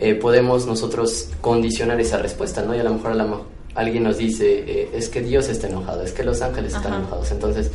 eh, 0.00 0.16
podemos 0.16 0.66
nosotros 0.66 1.28
condicionar 1.40 2.00
esa 2.00 2.18
respuesta, 2.18 2.64
¿no? 2.64 2.74
Y 2.74 2.80
a 2.80 2.82
lo 2.82 2.94
mejor 2.94 3.12
a 3.12 3.14
lo 3.14 3.59
alguien 3.74 4.04
nos 4.04 4.18
dice, 4.18 4.64
eh, 4.66 4.90
es 4.94 5.08
que 5.08 5.20
Dios 5.20 5.48
está 5.48 5.68
enojado, 5.68 6.02
es 6.02 6.12
que 6.12 6.24
los 6.24 6.42
ángeles 6.42 6.74
están 6.74 6.94
enojados. 6.94 7.30
Entonces, 7.30 7.70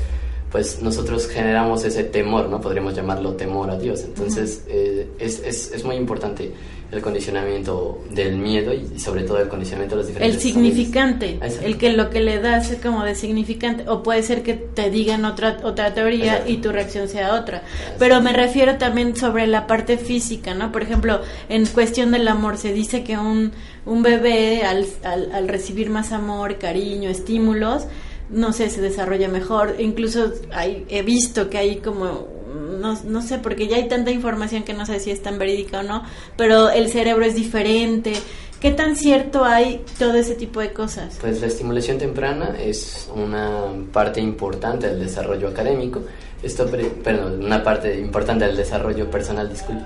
pues 0.55 0.81
nosotros 0.81 1.27
generamos 1.27 1.83
ese 1.83 2.05
temor, 2.05 2.47
¿no? 2.47 2.61
Podríamos 2.61 2.95
llamarlo 2.95 3.33
temor 3.33 3.69
a 3.69 3.77
Dios. 3.77 4.05
Entonces, 4.05 4.63
eh, 4.69 5.05
es, 5.19 5.41
es, 5.43 5.73
es, 5.73 5.83
muy 5.83 5.97
importante 5.97 6.49
el 6.93 7.01
condicionamiento 7.01 8.01
del 8.09 8.37
miedo 8.37 8.73
y, 8.73 8.97
sobre 8.97 9.23
todo 9.23 9.39
el 9.39 9.49
condicionamiento 9.49 9.97
de 9.97 10.03
los 10.03 10.07
diferentes... 10.07 10.37
El 10.37 10.41
significante, 10.41 11.39
el 11.61 11.77
que 11.77 11.91
lo 11.91 12.09
que 12.09 12.21
le 12.21 12.39
das 12.39 12.71
es 12.71 12.79
como 12.79 13.03
de 13.03 13.15
significante, 13.15 13.83
o 13.89 14.01
puede 14.01 14.23
ser 14.23 14.43
que 14.43 14.53
te 14.53 14.89
digan 14.89 15.25
otra, 15.25 15.57
otra 15.61 15.93
teoría 15.93 16.47
y 16.47 16.55
tu 16.59 16.71
reacción 16.71 17.09
sea 17.09 17.35
otra. 17.35 17.63
Pero 17.99 18.21
me 18.21 18.31
refiero 18.31 18.77
también 18.77 19.13
sobre 19.17 19.47
la 19.47 19.67
parte 19.67 19.97
física, 19.97 20.53
¿no? 20.53 20.71
Por 20.71 20.83
ejemplo, 20.83 21.19
en 21.49 21.65
cuestión 21.65 22.13
del 22.13 22.29
amor 22.29 22.57
se 22.57 22.71
dice 22.71 23.03
que 23.03 23.17
un, 23.17 23.51
un 23.85 24.03
bebé 24.03 24.63
al, 24.63 24.85
al, 25.03 25.33
al 25.33 25.49
recibir 25.49 25.89
más 25.89 26.13
amor, 26.13 26.59
cariño, 26.59 27.09
estímulos, 27.09 27.87
no 28.29 28.53
sé, 28.53 28.69
se 28.69 28.81
desarrolla 28.81 29.27
mejor. 29.27 29.75
Incluso 29.79 30.31
hay, 30.51 30.85
he 30.89 31.01
visto 31.01 31.49
que 31.49 31.57
hay 31.57 31.77
como 31.77 32.35
no, 32.79 32.97
no 33.03 33.21
sé, 33.21 33.39
porque 33.39 33.67
ya 33.67 33.77
hay 33.77 33.87
tanta 33.87 34.11
información 34.11 34.63
que 34.63 34.73
no 34.73 34.85
sé 34.85 34.99
si 34.99 35.11
es 35.11 35.21
tan 35.21 35.37
verídica 35.37 35.79
o 35.79 35.83
no, 35.83 36.03
pero 36.37 36.69
el 36.69 36.89
cerebro 36.89 37.25
es 37.25 37.35
diferente. 37.35 38.13
¿Qué 38.59 38.71
tan 38.71 38.95
cierto 38.95 39.43
hay 39.43 39.83
todo 39.99 40.13
ese 40.15 40.35
tipo 40.35 40.59
de 40.59 40.71
cosas? 40.71 41.17
Pues 41.21 41.41
la 41.41 41.47
estimulación 41.47 41.97
temprana 41.97 42.55
es 42.59 43.09
una 43.13 43.71
parte 43.91 44.21
importante 44.21 44.87
del 44.87 44.99
desarrollo 44.99 45.49
académico, 45.49 46.01
esto, 46.41 46.67
perdón, 47.03 47.43
una 47.43 47.63
parte 47.63 47.99
importante 47.99 48.45
del 48.45 48.55
desarrollo 48.55 49.09
personal, 49.09 49.49
disculpe. 49.49 49.83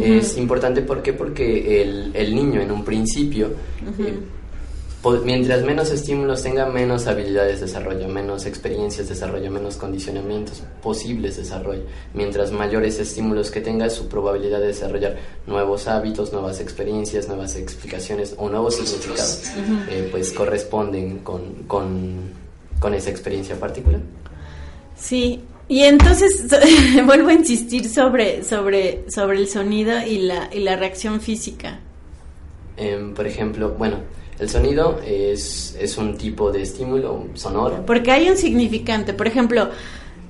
Es 0.00 0.38
importante 0.38 0.80
¿por 0.80 1.02
qué? 1.02 1.12
porque 1.12 1.82
el, 1.82 2.12
el 2.14 2.34
niño 2.34 2.62
en 2.62 2.70
un 2.70 2.82
principio 2.82 3.50
mientras 5.24 5.64
menos 5.64 5.90
estímulos 5.90 6.42
tenga, 6.42 6.66
menos 6.66 7.06
habilidades 7.08 7.60
desarrolla, 7.60 8.06
menos 8.06 8.46
experiencias 8.46 9.08
desarrolla, 9.08 9.50
menos 9.50 9.76
condicionamientos 9.76 10.62
posibles 10.80 11.36
desarrolla. 11.36 11.82
Mientras 12.14 12.52
mayores 12.52 13.00
estímulos 13.00 13.50
que 13.50 13.60
tenga, 13.60 13.90
su 13.90 14.08
probabilidad 14.08 14.60
de 14.60 14.68
desarrollar 14.68 15.16
nuevos 15.46 15.88
hábitos, 15.88 16.32
nuevas 16.32 16.60
experiencias, 16.60 17.26
nuevas 17.26 17.56
explicaciones 17.56 18.34
o 18.38 18.48
nuevos 18.48 18.76
significados, 18.76 19.50
eh, 19.88 20.08
pues 20.10 20.32
corresponden 20.32 21.18
con, 21.18 21.64
con, 21.66 22.30
con 22.78 22.94
esa 22.94 23.10
experiencia 23.10 23.58
particular. 23.58 24.00
Sí, 24.96 25.40
y 25.68 25.80
entonces 25.80 26.46
vuelvo 27.06 27.30
a 27.30 27.32
insistir 27.32 27.88
sobre, 27.88 28.44
sobre, 28.44 29.10
sobre 29.10 29.38
el 29.38 29.48
sonido 29.48 30.06
y 30.06 30.18
la, 30.18 30.48
y 30.52 30.60
la 30.60 30.76
reacción 30.76 31.20
física. 31.20 31.80
Em, 32.76 33.14
por 33.14 33.26
ejemplo, 33.26 33.70
bueno, 33.70 33.98
el 34.42 34.48
sonido 34.48 35.00
es, 35.06 35.76
es 35.80 35.96
un 35.96 36.16
tipo 36.16 36.50
de 36.50 36.62
estímulo 36.62 37.28
sonoro. 37.34 37.86
Porque 37.86 38.10
hay 38.10 38.28
un 38.28 38.36
significante. 38.36 39.14
Por 39.14 39.28
ejemplo, 39.28 39.70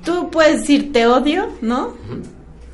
tú 0.05 0.31
puedes 0.31 0.61
decir 0.61 0.93
te 0.93 1.07
odio, 1.07 1.49
¿no? 1.63 1.95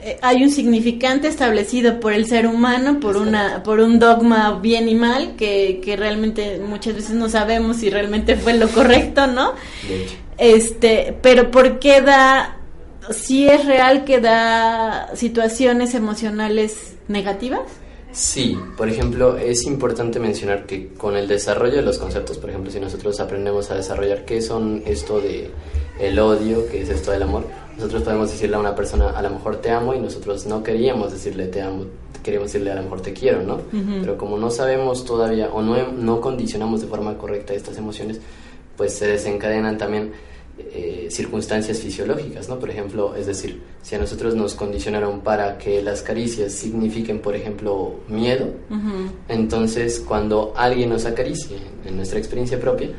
Eh, 0.01 0.19
hay 0.21 0.43
un 0.43 0.51
significante 0.51 1.29
establecido 1.29 2.01
por 2.01 2.13
el 2.13 2.27
ser 2.27 2.49
humano, 2.49 2.99
por 2.99 3.17
una, 3.17 3.63
por 3.63 3.79
un 3.79 4.01
dogma 4.01 4.59
bien 4.59 4.89
y 4.89 4.97
mal, 4.97 5.37
que, 5.37 5.81
que 5.85 5.97
realmente 5.97 6.59
muchas 6.59 6.97
veces 6.97 7.13
no 7.13 7.29
sabemos 7.29 7.77
si 7.77 7.89
realmente 7.89 8.35
fue 8.37 8.55
lo 8.55 8.69
correcto, 8.69 9.29
¿no? 9.29 9.53
Este, 10.39 11.17
pero 11.23 11.53
¿por 11.53 11.79
qué 11.79 12.01
da, 12.01 12.59
si 13.11 13.49
es 13.49 13.65
real 13.65 14.05
que 14.05 14.21
da 14.21 15.15
situaciones 15.15 15.95
emocionales 15.95 16.97
negativas? 17.07 17.63
Sí, 18.13 18.59
por 18.77 18.89
ejemplo, 18.89 19.37
es 19.37 19.65
importante 19.65 20.19
mencionar 20.19 20.67
que 20.67 20.89
con 20.95 21.17
el 21.17 21.29
desarrollo 21.29 21.77
de 21.77 21.83
los 21.83 21.99
conceptos, 21.99 22.39
por 22.39 22.51
ejemplo, 22.51 22.71
si 22.71 22.81
nosotros 22.81 23.21
aprendemos 23.21 23.71
a 23.71 23.77
desarrollar 23.77 24.25
qué 24.25 24.41
son 24.41 24.83
esto 24.87 25.21
de 25.21 25.51
el 26.01 26.19
odio, 26.19 26.67
qué 26.71 26.83
es 26.83 26.89
esto 26.89 27.11
del 27.11 27.23
amor, 27.23 27.45
nosotros 27.77 28.03
podemos 28.03 28.31
decirle 28.31 28.57
a 28.57 28.61
una 28.61 28.75
persona, 28.75 29.11
a 29.11 29.23
lo 29.23 29.31
mejor 29.31 29.57
te 29.57 29.71
amo, 29.71 29.95
y 29.95 30.01
nosotros 30.01 30.47
no 30.47 30.63
queríamos 30.63 31.13
decirle 31.13 31.47
te 31.47 31.61
amo, 31.61 31.85
queríamos 32.23 32.53
decirle 32.53 32.73
a 32.73 32.77
lo 32.77 32.83
mejor 32.83 33.03
te 33.03 33.13
quiero, 33.13 33.43
¿no? 33.43 33.61
Pero 34.01 34.17
como 34.17 34.39
no 34.39 34.51
sabemos 34.51 35.05
todavía 35.05 35.51
o 35.53 35.63
no, 35.63 35.93
no 35.93 36.21
condicionamos 36.21 36.81
de 36.81 36.87
forma 36.87 37.17
correcta 37.19 37.53
estas 37.53 37.77
emociones, 37.77 38.21
pues 38.77 38.95
se 38.95 39.07
desencadenan 39.07 39.77
también 39.77 40.13
eh, 40.59 41.09
circunstancias 41.11 41.79
fisiológicas, 41.79 42.49
¿no? 42.49 42.59
Por 42.59 42.71
ejemplo, 42.71 43.15
es 43.15 43.27
decir, 43.27 43.61
si 43.83 43.95
a 43.95 43.99
nosotros 43.99 44.35
nos 44.35 44.55
condicionaron 44.55 45.21
para 45.21 45.57
que 45.59 45.83
las 45.83 46.03
caricias 46.03 46.53
signifiquen, 46.53 47.21
por 47.21 47.35
ejemplo, 47.35 48.01
miedo, 48.09 48.47
entonces 49.29 50.01
cuando 50.07 50.53
alguien 50.57 50.91
nos 50.91 51.07
acaricie, 51.07 51.59
en 51.85 51.97
nuestra 51.97 52.19
experiencia 52.19 52.61
propia, 52.61 52.91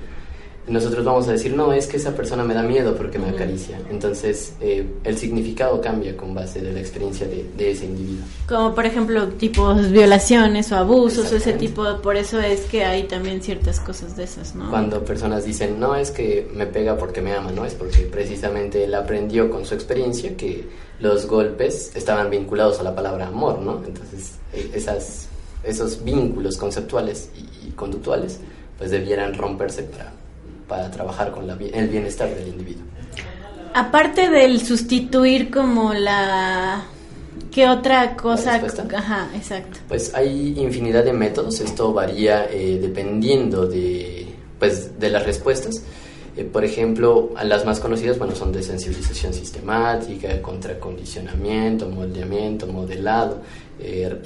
nosotros 0.70 1.04
vamos 1.04 1.28
a 1.28 1.32
decir, 1.32 1.54
no, 1.56 1.74
es 1.74 1.88
que 1.88 1.98
esa 1.98 2.16
persona 2.16 2.44
me 2.44 2.54
da 2.54 2.62
miedo 2.62 2.96
porque 2.96 3.18
me 3.18 3.30
acaricia. 3.30 3.80
Entonces, 3.90 4.54
eh, 4.62 4.86
el 5.04 5.18
significado 5.18 5.82
cambia 5.82 6.16
con 6.16 6.34
base 6.34 6.62
de 6.62 6.72
la 6.72 6.80
experiencia 6.80 7.28
de, 7.28 7.72
ese 7.72 7.86
individuo. 7.86 8.26
Como 8.48 8.76
por 8.76 8.86
ejemplo, 8.86 9.28
tipos 9.30 9.92
violaciones 9.92 10.72
o 10.72 10.76
abusos, 10.76 11.32
o 11.32 11.36
ese 11.36 11.54
tipo, 11.54 12.02
por 12.02 12.16
eso 12.16 12.40
es 12.40 12.62
que 12.62 12.86
hay 12.86 13.04
también 13.04 13.42
ciertas 13.42 13.80
cosas 13.80 14.16
de 14.16 14.24
esas, 14.24 14.56
¿no? 14.56 14.70
Cuando 14.70 15.04
personas 15.04 15.44
dicen, 15.44 15.80
no, 15.80 15.96
es 15.96 16.12
que 16.12 16.48
me 16.54 16.68
pega 16.68 16.98
porque 16.98 17.22
me 17.22 17.34
ama, 17.34 17.52
¿no? 17.52 17.66
Es 17.66 17.74
porque 17.74 18.02
precisamente 18.02 18.84
él 18.84 18.94
aprendió 18.94 19.50
con 19.50 19.66
su 19.66 19.74
experiencia 19.74 20.38
que 20.38 20.68
los 21.00 21.26
golpes 21.26 21.96
estaban 21.96 22.30
vinculados 22.30 22.80
a 22.80 22.84
la 22.84 22.96
palabra 22.96 23.28
amor, 23.28 23.60
¿no? 23.60 23.82
Entonces, 23.86 24.34
e, 24.54 24.70
esas, 24.74 25.28
esos 25.64 26.04
vínculos 26.04 26.58
conceptuales 26.58 27.30
y 27.66 27.72
conductuales, 27.72 28.40
pues 28.78 28.92
debieran 28.92 29.34
romperse 29.34 29.84
para 29.84 30.14
para 30.70 30.90
trabajar 30.90 31.32
con 31.32 31.50
el 31.50 31.88
bienestar 31.90 32.30
del 32.34 32.48
individuo. 32.48 32.84
Aparte 33.74 34.30
del 34.30 34.62
sustituir 34.62 35.52
como 35.52 35.94
la... 35.94 36.86
¿Qué 37.52 37.68
otra 37.68 38.16
cosa? 38.16 38.62
Ajá, 38.96 39.30
exacto. 39.36 39.80
Pues 39.88 40.14
hay 40.14 40.54
infinidad 40.58 41.04
de 41.04 41.14
métodos, 41.14 41.60
esto 41.60 41.92
varía 41.92 42.46
eh, 42.52 42.78
dependiendo 42.80 43.66
de, 43.66 44.28
pues, 44.60 45.00
de 45.00 45.10
las 45.10 45.26
respuestas. 45.26 45.84
Eh, 46.38 46.44
por 46.44 46.64
ejemplo, 46.64 47.32
las 47.44 47.66
más 47.66 47.80
conocidas 47.80 48.18
bueno, 48.18 48.36
son 48.36 48.52
de 48.52 48.62
sensibilización 48.62 49.34
sistemática, 49.34 50.42
contracondicionamiento, 50.42 51.90
moldeamiento, 51.90 52.68
modelado, 52.68 53.42
eh, 53.80 54.22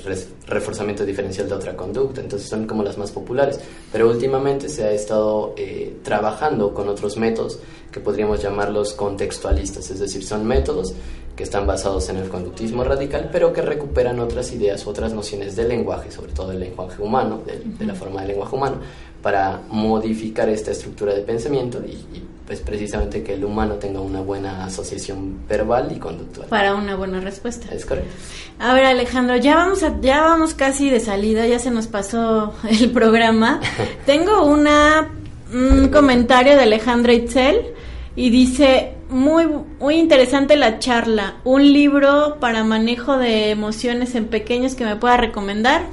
reforzamiento 0.47 1.05
diferencial 1.05 1.47
de 1.47 1.55
otra 1.55 1.75
conducta, 1.75 2.21
entonces 2.21 2.49
son 2.49 2.65
como 2.65 2.83
las 2.83 2.97
más 2.97 3.11
populares. 3.11 3.59
Pero 3.91 4.09
últimamente 4.09 4.69
se 4.69 4.83
ha 4.83 4.91
estado 4.91 5.53
eh, 5.57 5.97
trabajando 6.03 6.73
con 6.73 6.89
otros 6.89 7.17
métodos 7.17 7.59
que 7.91 7.99
podríamos 7.99 8.41
llamarlos 8.41 8.93
contextualistas, 8.93 9.89
es 9.91 9.99
decir, 9.99 10.23
son 10.23 10.45
métodos 10.45 10.93
que 11.35 11.43
están 11.43 11.65
basados 11.65 12.09
en 12.09 12.17
el 12.17 12.29
conductismo 12.29 12.83
radical, 12.83 13.29
pero 13.31 13.51
que 13.53 13.61
recuperan 13.61 14.19
otras 14.19 14.51
ideas, 14.53 14.85
otras 14.85 15.13
nociones 15.13 15.55
del 15.55 15.69
lenguaje, 15.69 16.11
sobre 16.11 16.31
todo 16.31 16.49
del 16.49 16.59
lenguaje 16.59 17.01
humano, 17.01 17.41
de, 17.45 17.85
la 17.85 17.95
forma 17.95 18.21
del 18.21 18.29
lenguaje 18.29 18.55
humano, 18.55 18.77
para 19.21 19.61
modificar 19.69 20.49
esta 20.49 20.71
estructura 20.71 21.13
de 21.13 21.21
pensamiento 21.21 21.79
y, 21.79 22.23
pues 22.45 22.59
precisamente 22.59 23.23
que 23.23 23.35
el 23.35 23.45
humano 23.45 23.75
tenga 23.75 24.01
una 24.01 24.19
buena 24.21 24.65
asociación 24.65 25.39
verbal 25.47 25.91
y 25.95 25.99
conductual. 25.99 26.47
Para 26.49 26.75
una 26.75 26.95
buena 26.95 27.19
respuesta. 27.21 27.73
Es 27.73 27.85
correcto. 27.85 28.11
A 28.59 28.73
ver 28.73 28.85
Alejandro, 28.85 29.37
ya 29.37 29.55
vamos, 29.55 29.83
ya 30.01 30.21
vamos 30.21 30.53
casi 30.53 30.89
de 30.89 30.99
salida, 30.99 31.47
ya 31.47 31.59
se 31.59 31.71
nos 31.71 31.87
pasó 31.87 32.53
el 32.69 32.91
programa. 32.91 33.61
Tengo 34.05 34.45
una, 34.45 35.09
un 35.53 35.87
comentario 35.89 36.55
de 36.55 36.63
Alejandro 36.63 37.13
Itzel 37.13 37.73
y 38.15 38.29
dice, 38.29 38.93
muy, 39.09 39.47
muy 39.79 39.95
interesante 39.95 40.57
la 40.57 40.79
charla, 40.79 41.35
un 41.45 41.71
libro 41.71 42.37
para 42.39 42.63
manejo 42.63 43.17
de 43.17 43.51
emociones 43.51 44.15
en 44.15 44.25
pequeños 44.25 44.75
que 44.75 44.83
me 44.83 44.97
pueda 44.97 45.17
recomendar. 45.17 45.83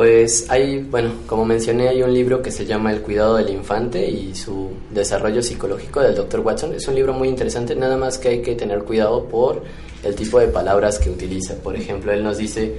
Pues 0.00 0.46
hay, 0.48 0.78
bueno, 0.78 1.10
como 1.26 1.44
mencioné, 1.44 1.90
hay 1.90 2.02
un 2.02 2.14
libro 2.14 2.40
que 2.40 2.50
se 2.50 2.64
llama 2.64 2.90
El 2.90 3.02
cuidado 3.02 3.36
del 3.36 3.50
infante 3.50 4.08
y 4.08 4.34
su 4.34 4.70
desarrollo 4.88 5.42
psicológico 5.42 6.00
del 6.00 6.14
Dr. 6.14 6.40
Watson. 6.40 6.72
Es 6.72 6.88
un 6.88 6.94
libro 6.94 7.12
muy 7.12 7.28
interesante, 7.28 7.76
nada 7.76 7.98
más 7.98 8.16
que 8.16 8.28
hay 8.28 8.40
que 8.40 8.54
tener 8.54 8.78
cuidado 8.84 9.26
por 9.26 9.62
el 10.02 10.14
tipo 10.14 10.40
de 10.40 10.48
palabras 10.48 10.98
que 10.98 11.10
utiliza. 11.10 11.54
Por 11.56 11.76
ejemplo, 11.76 12.12
él 12.12 12.24
nos 12.24 12.38
dice 12.38 12.76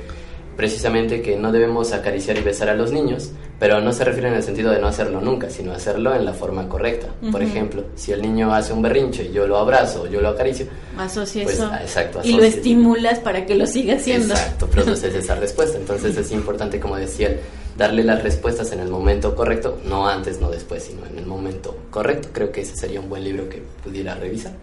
precisamente 0.55 1.21
que 1.21 1.37
no 1.37 1.51
debemos 1.51 1.93
acariciar 1.93 2.37
y 2.37 2.41
besar 2.41 2.69
a 2.69 2.75
los 2.75 2.91
niños, 2.91 3.31
pero 3.59 3.79
no 3.79 3.93
se 3.93 4.03
refiere 4.03 4.27
en 4.29 4.35
el 4.35 4.43
sentido 4.43 4.71
de 4.71 4.79
no 4.79 4.87
hacerlo 4.87 5.21
nunca, 5.21 5.49
sino 5.49 5.71
hacerlo 5.71 6.13
en 6.15 6.25
la 6.25 6.33
forma 6.33 6.67
correcta. 6.67 7.07
Por 7.31 7.41
ejemplo, 7.41 7.85
si 7.95 8.11
el 8.11 8.21
niño 8.21 8.53
hace 8.53 8.73
un 8.73 8.81
berrinche 8.81 9.25
y 9.25 9.31
yo 9.31 9.47
lo 9.47 9.57
abrazo, 9.57 10.07
yo 10.07 10.21
lo 10.21 10.29
acaricio, 10.29 10.67
asocia 10.97 11.43
pues, 11.43 11.55
eso 11.55 11.69
ah, 11.71 11.79
exacto, 11.81 12.21
y 12.23 12.33
lo 12.33 12.43
estimulas 12.43 13.19
para 13.19 13.45
que 13.45 13.55
lo 13.55 13.65
siga 13.65 13.95
haciendo. 13.95 14.33
Exacto, 14.33 14.67
produces 14.67 15.13
esa 15.13 15.35
respuesta. 15.35 15.77
Entonces 15.77 16.17
es 16.17 16.31
importante, 16.31 16.79
como 16.79 16.95
decía 16.95 17.27
él, 17.27 17.39
darle 17.77 18.03
las 18.03 18.23
respuestas 18.23 18.71
en 18.71 18.79
el 18.79 18.89
momento 18.89 19.35
correcto, 19.35 19.79
no 19.85 20.07
antes, 20.07 20.39
no 20.39 20.49
después, 20.49 20.83
sino 20.83 21.05
en 21.05 21.17
el 21.17 21.25
momento 21.25 21.77
correcto. 21.89 22.29
Creo 22.33 22.51
que 22.51 22.61
ese 22.61 22.75
sería 22.75 22.99
un 22.99 23.09
buen 23.09 23.23
libro 23.23 23.47
que 23.47 23.63
pudiera 23.83 24.15
revisar. 24.15 24.53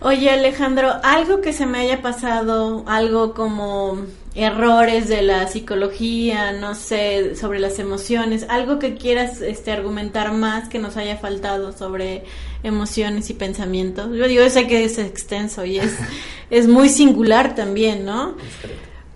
Oye 0.00 0.30
Alejandro, 0.30 0.92
algo 1.02 1.40
que 1.40 1.52
se 1.52 1.66
me 1.66 1.78
haya 1.78 2.02
pasado, 2.02 2.84
algo 2.86 3.34
como 3.34 4.06
errores 4.38 5.08
de 5.08 5.22
la 5.22 5.48
psicología, 5.48 6.52
no 6.52 6.76
sé, 6.76 7.34
sobre 7.34 7.58
las 7.58 7.80
emociones, 7.80 8.46
algo 8.48 8.78
que 8.78 8.94
quieras 8.94 9.40
este, 9.40 9.72
argumentar 9.72 10.32
más 10.32 10.68
que 10.68 10.78
nos 10.78 10.96
haya 10.96 11.16
faltado 11.16 11.72
sobre 11.72 12.22
emociones 12.62 13.30
y 13.30 13.34
pensamientos. 13.34 14.16
Yo 14.16 14.28
digo, 14.28 14.48
sé 14.48 14.68
que 14.68 14.84
es 14.84 14.98
extenso 14.98 15.64
y 15.64 15.78
es, 15.78 15.92
es 16.50 16.68
muy 16.68 16.88
singular 16.88 17.56
también, 17.56 18.04
¿no? 18.04 18.36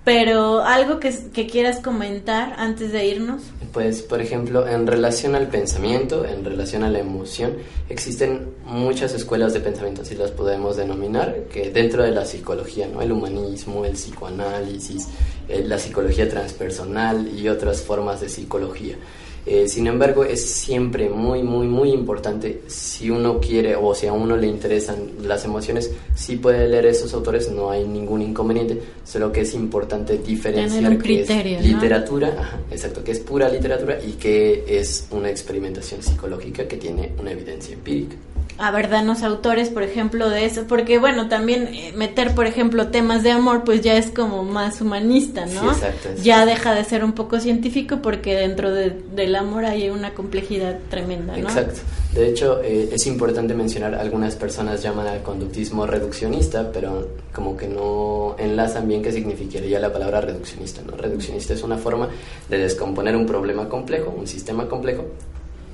Pero 0.04 0.62
algo 0.62 0.98
que, 0.98 1.16
que, 1.32 1.46
quieras 1.46 1.78
comentar 1.78 2.54
antes 2.58 2.90
de 2.90 3.06
irnos. 3.06 3.42
Pues, 3.72 4.02
por 4.02 4.20
ejemplo, 4.20 4.66
en 4.66 4.86
relación 4.86 5.36
al 5.36 5.46
pensamiento, 5.46 6.26
en 6.26 6.44
relación 6.44 6.82
a 6.82 6.90
la 6.90 6.98
emoción, 6.98 7.54
existen 7.88 8.48
muchas 8.64 9.14
escuelas 9.14 9.54
de 9.54 9.60
pensamiento, 9.60 10.02
así 10.02 10.16
las 10.16 10.32
podemos 10.32 10.76
denominar, 10.76 11.44
que 11.52 11.70
dentro 11.70 12.02
de 12.02 12.10
la 12.10 12.24
psicología, 12.24 12.88
¿no? 12.88 13.00
El 13.00 13.12
humanismo, 13.12 13.84
el 13.84 13.92
psicoanálisis, 13.92 15.08
eh, 15.48 15.62
la 15.64 15.78
psicología 15.78 16.28
transpersonal 16.28 17.28
y 17.38 17.48
otras 17.48 17.80
formas 17.82 18.20
de 18.20 18.28
psicología. 18.28 18.96
Eh, 19.44 19.66
sin 19.66 19.88
embargo, 19.88 20.24
es 20.24 20.44
siempre 20.44 21.08
muy, 21.08 21.42
muy, 21.42 21.66
muy 21.66 21.90
importante 21.90 22.62
si 22.68 23.10
uno 23.10 23.40
quiere 23.40 23.74
o 23.74 23.92
si 23.94 24.06
a 24.06 24.12
uno 24.12 24.36
le 24.36 24.46
interesan 24.46 24.98
las 25.22 25.44
emociones, 25.44 25.90
si 26.14 26.36
puede 26.36 26.68
leer 26.68 26.86
esos 26.86 27.12
autores, 27.12 27.50
no 27.50 27.70
hay 27.70 27.84
ningún 27.84 28.22
inconveniente, 28.22 28.80
solo 29.04 29.32
que 29.32 29.40
es 29.40 29.54
importante 29.54 30.18
diferenciar 30.18 30.96
que 30.98 31.22
es 31.22 31.64
literatura, 31.64 32.60
exacto, 32.70 33.02
que 33.02 33.12
es 33.12 33.18
pura 33.18 33.48
literatura 33.48 33.98
y 34.00 34.12
que 34.12 34.64
es 34.68 35.08
una 35.10 35.28
experimentación 35.28 36.02
psicológica 36.02 36.68
que 36.68 36.76
tiene 36.76 37.12
una 37.18 37.32
evidencia 37.32 37.74
empírica 37.74 38.16
a 38.58 38.70
ver, 38.70 38.88
danos 38.88 39.22
autores, 39.22 39.70
por 39.70 39.82
ejemplo, 39.82 40.28
de 40.28 40.44
eso, 40.44 40.64
porque 40.68 40.98
bueno, 40.98 41.28
también 41.28 41.68
eh, 41.72 41.92
meter, 41.96 42.34
por 42.34 42.46
ejemplo, 42.46 42.88
temas 42.88 43.22
de 43.22 43.30
amor, 43.30 43.64
pues 43.64 43.80
ya 43.80 43.96
es 43.96 44.10
como 44.10 44.44
más 44.44 44.80
humanista, 44.80 45.46
¿no? 45.46 45.60
Sí, 45.74 45.80
exacto, 45.84 46.08
ya 46.22 46.46
deja 46.46 46.74
de 46.74 46.84
ser 46.84 47.04
un 47.04 47.12
poco 47.12 47.40
científico 47.40 47.98
porque 48.02 48.34
dentro 48.34 48.72
del 48.72 49.34
amor 49.36 49.64
hay 49.64 49.90
una 49.90 50.14
complejidad 50.14 50.78
tremenda, 50.90 51.36
¿no? 51.36 51.48
Exacto. 51.48 51.80
De 52.12 52.28
hecho, 52.28 52.60
eh, 52.62 52.90
es 52.92 53.06
importante 53.06 53.54
mencionar, 53.54 53.94
algunas 53.94 54.36
personas 54.36 54.82
llaman 54.82 55.06
al 55.06 55.22
conductismo 55.22 55.86
reduccionista, 55.86 56.70
pero 56.70 57.08
como 57.32 57.56
que 57.56 57.66
no 57.66 58.36
enlazan 58.38 58.86
bien 58.86 59.02
qué 59.02 59.10
significaría 59.12 59.80
la 59.80 59.92
palabra 59.92 60.20
reduccionista, 60.20 60.82
¿no? 60.82 60.96
Reduccionista 60.96 61.54
es 61.54 61.62
una 61.62 61.78
forma 61.78 62.08
de 62.50 62.58
descomponer 62.58 63.16
un 63.16 63.24
problema 63.26 63.68
complejo, 63.68 64.14
un 64.16 64.26
sistema 64.26 64.68
complejo, 64.68 65.06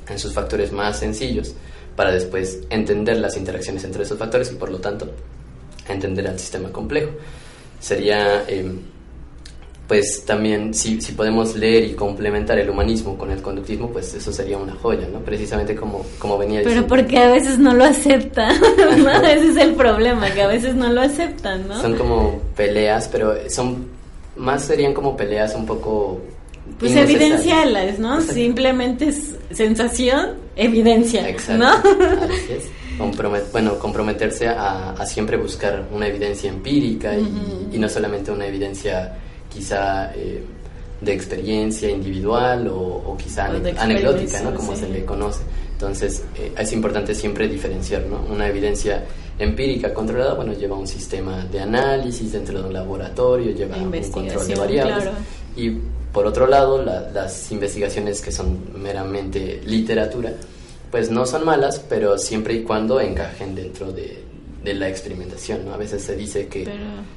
en 0.08 0.18
sus 0.18 0.32
factores 0.32 0.72
más 0.72 0.98
sencillos 0.98 1.54
para 1.98 2.12
después 2.12 2.60
entender 2.70 3.16
las 3.16 3.36
interacciones 3.36 3.82
entre 3.82 4.04
esos 4.04 4.16
factores 4.16 4.52
y 4.52 4.54
por 4.54 4.70
lo 4.70 4.78
tanto 4.78 5.10
entender 5.88 6.28
al 6.28 6.38
sistema 6.38 6.70
complejo. 6.70 7.10
Sería, 7.80 8.44
em, 8.46 8.78
pues 9.88 10.24
también, 10.24 10.72
si, 10.74 11.00
si, 11.00 11.10
podemos 11.10 11.56
leer 11.56 11.82
y 11.82 11.94
complementar 11.94 12.56
el 12.56 12.70
humanismo 12.70 13.18
con 13.18 13.32
el 13.32 13.42
conductismo, 13.42 13.90
pues 13.90 14.14
eso 14.14 14.32
sería 14.32 14.58
una 14.58 14.76
joya, 14.76 15.08
¿no? 15.12 15.18
Precisamente 15.18 15.74
como, 15.74 16.06
como 16.20 16.38
venía 16.38 16.60
diciendo. 16.60 16.86
Pero 16.88 17.02
porque 17.02 17.18
a 17.18 17.32
veces 17.32 17.58
no 17.58 17.74
lo 17.74 17.82
aceptan, 17.82 18.54
Ese 19.24 19.48
es 19.48 19.56
el 19.56 19.74
problema, 19.74 20.30
que 20.30 20.42
a 20.42 20.46
veces 20.46 20.76
no 20.76 20.92
lo 20.92 21.00
aceptan, 21.00 21.66
¿no? 21.66 21.82
Son 21.82 21.96
como 21.96 22.40
peleas, 22.54 23.08
pero 23.08 23.34
son, 23.50 23.88
más 24.36 24.64
serían 24.64 24.94
como 24.94 25.16
peleas 25.16 25.52
un 25.56 25.66
poco 25.66 26.20
pues 26.78 26.94
evidencialas, 26.94 27.98
¿no? 27.98 28.20
Simplemente 28.20 29.08
es 29.08 29.34
sensación, 29.50 30.34
evidencia, 30.56 31.28
Exacto. 31.28 31.64
¿no? 31.64 31.72
Así 32.24 32.52
es. 32.52 32.64
bueno, 33.52 33.78
comprometerse 33.78 34.48
a, 34.48 34.94
siempre 35.06 35.36
buscar 35.36 35.86
una 35.92 36.06
evidencia 36.06 36.50
empírica 36.50 37.14
y, 37.16 37.78
no 37.78 37.88
solamente 37.88 38.30
una 38.30 38.46
evidencia 38.46 39.16
quizá 39.52 40.12
eh, 40.14 40.42
de 41.00 41.12
experiencia 41.12 41.88
individual 41.90 42.68
o, 42.68 43.16
quizá 43.16 43.46
anecdótica, 43.46 44.40
¿no? 44.42 44.54
Como 44.54 44.74
se 44.74 44.88
le 44.88 45.04
conoce. 45.04 45.42
Entonces, 45.72 46.24
eh, 46.36 46.52
es 46.58 46.72
importante 46.72 47.14
siempre 47.14 47.46
diferenciar, 47.46 48.02
¿no? 48.06 48.20
Una 48.32 48.48
evidencia 48.48 49.04
empírica 49.38 49.94
controlada, 49.94 50.34
bueno, 50.34 50.52
lleva 50.52 50.76
un 50.76 50.88
sistema 50.88 51.44
de 51.44 51.60
análisis 51.60 52.32
dentro 52.32 52.60
de 52.60 52.66
un 52.66 52.72
laboratorio, 52.72 53.52
lleva 53.52 53.76
un 53.76 53.92
control 54.10 54.46
de 54.48 54.54
variables. 54.56 55.04
Y 55.58 55.70
por 56.12 56.24
otro 56.24 56.46
lado, 56.46 56.82
las 56.84 57.50
investigaciones 57.50 58.22
que 58.22 58.30
son 58.30 58.80
meramente 58.80 59.60
literatura, 59.66 60.32
pues 60.90 61.10
no 61.10 61.26
son 61.26 61.44
malas, 61.44 61.80
pero 61.80 62.16
siempre 62.16 62.54
y 62.54 62.62
cuando 62.62 63.00
encajen 63.00 63.54
dentro 63.54 63.92
de, 63.92 64.24
la 64.64 64.88
experimentación, 64.88 65.64
¿no? 65.64 65.72
A 65.72 65.78
veces 65.78 66.02
se 66.02 66.14
dice 66.14 66.46
que 66.46 66.68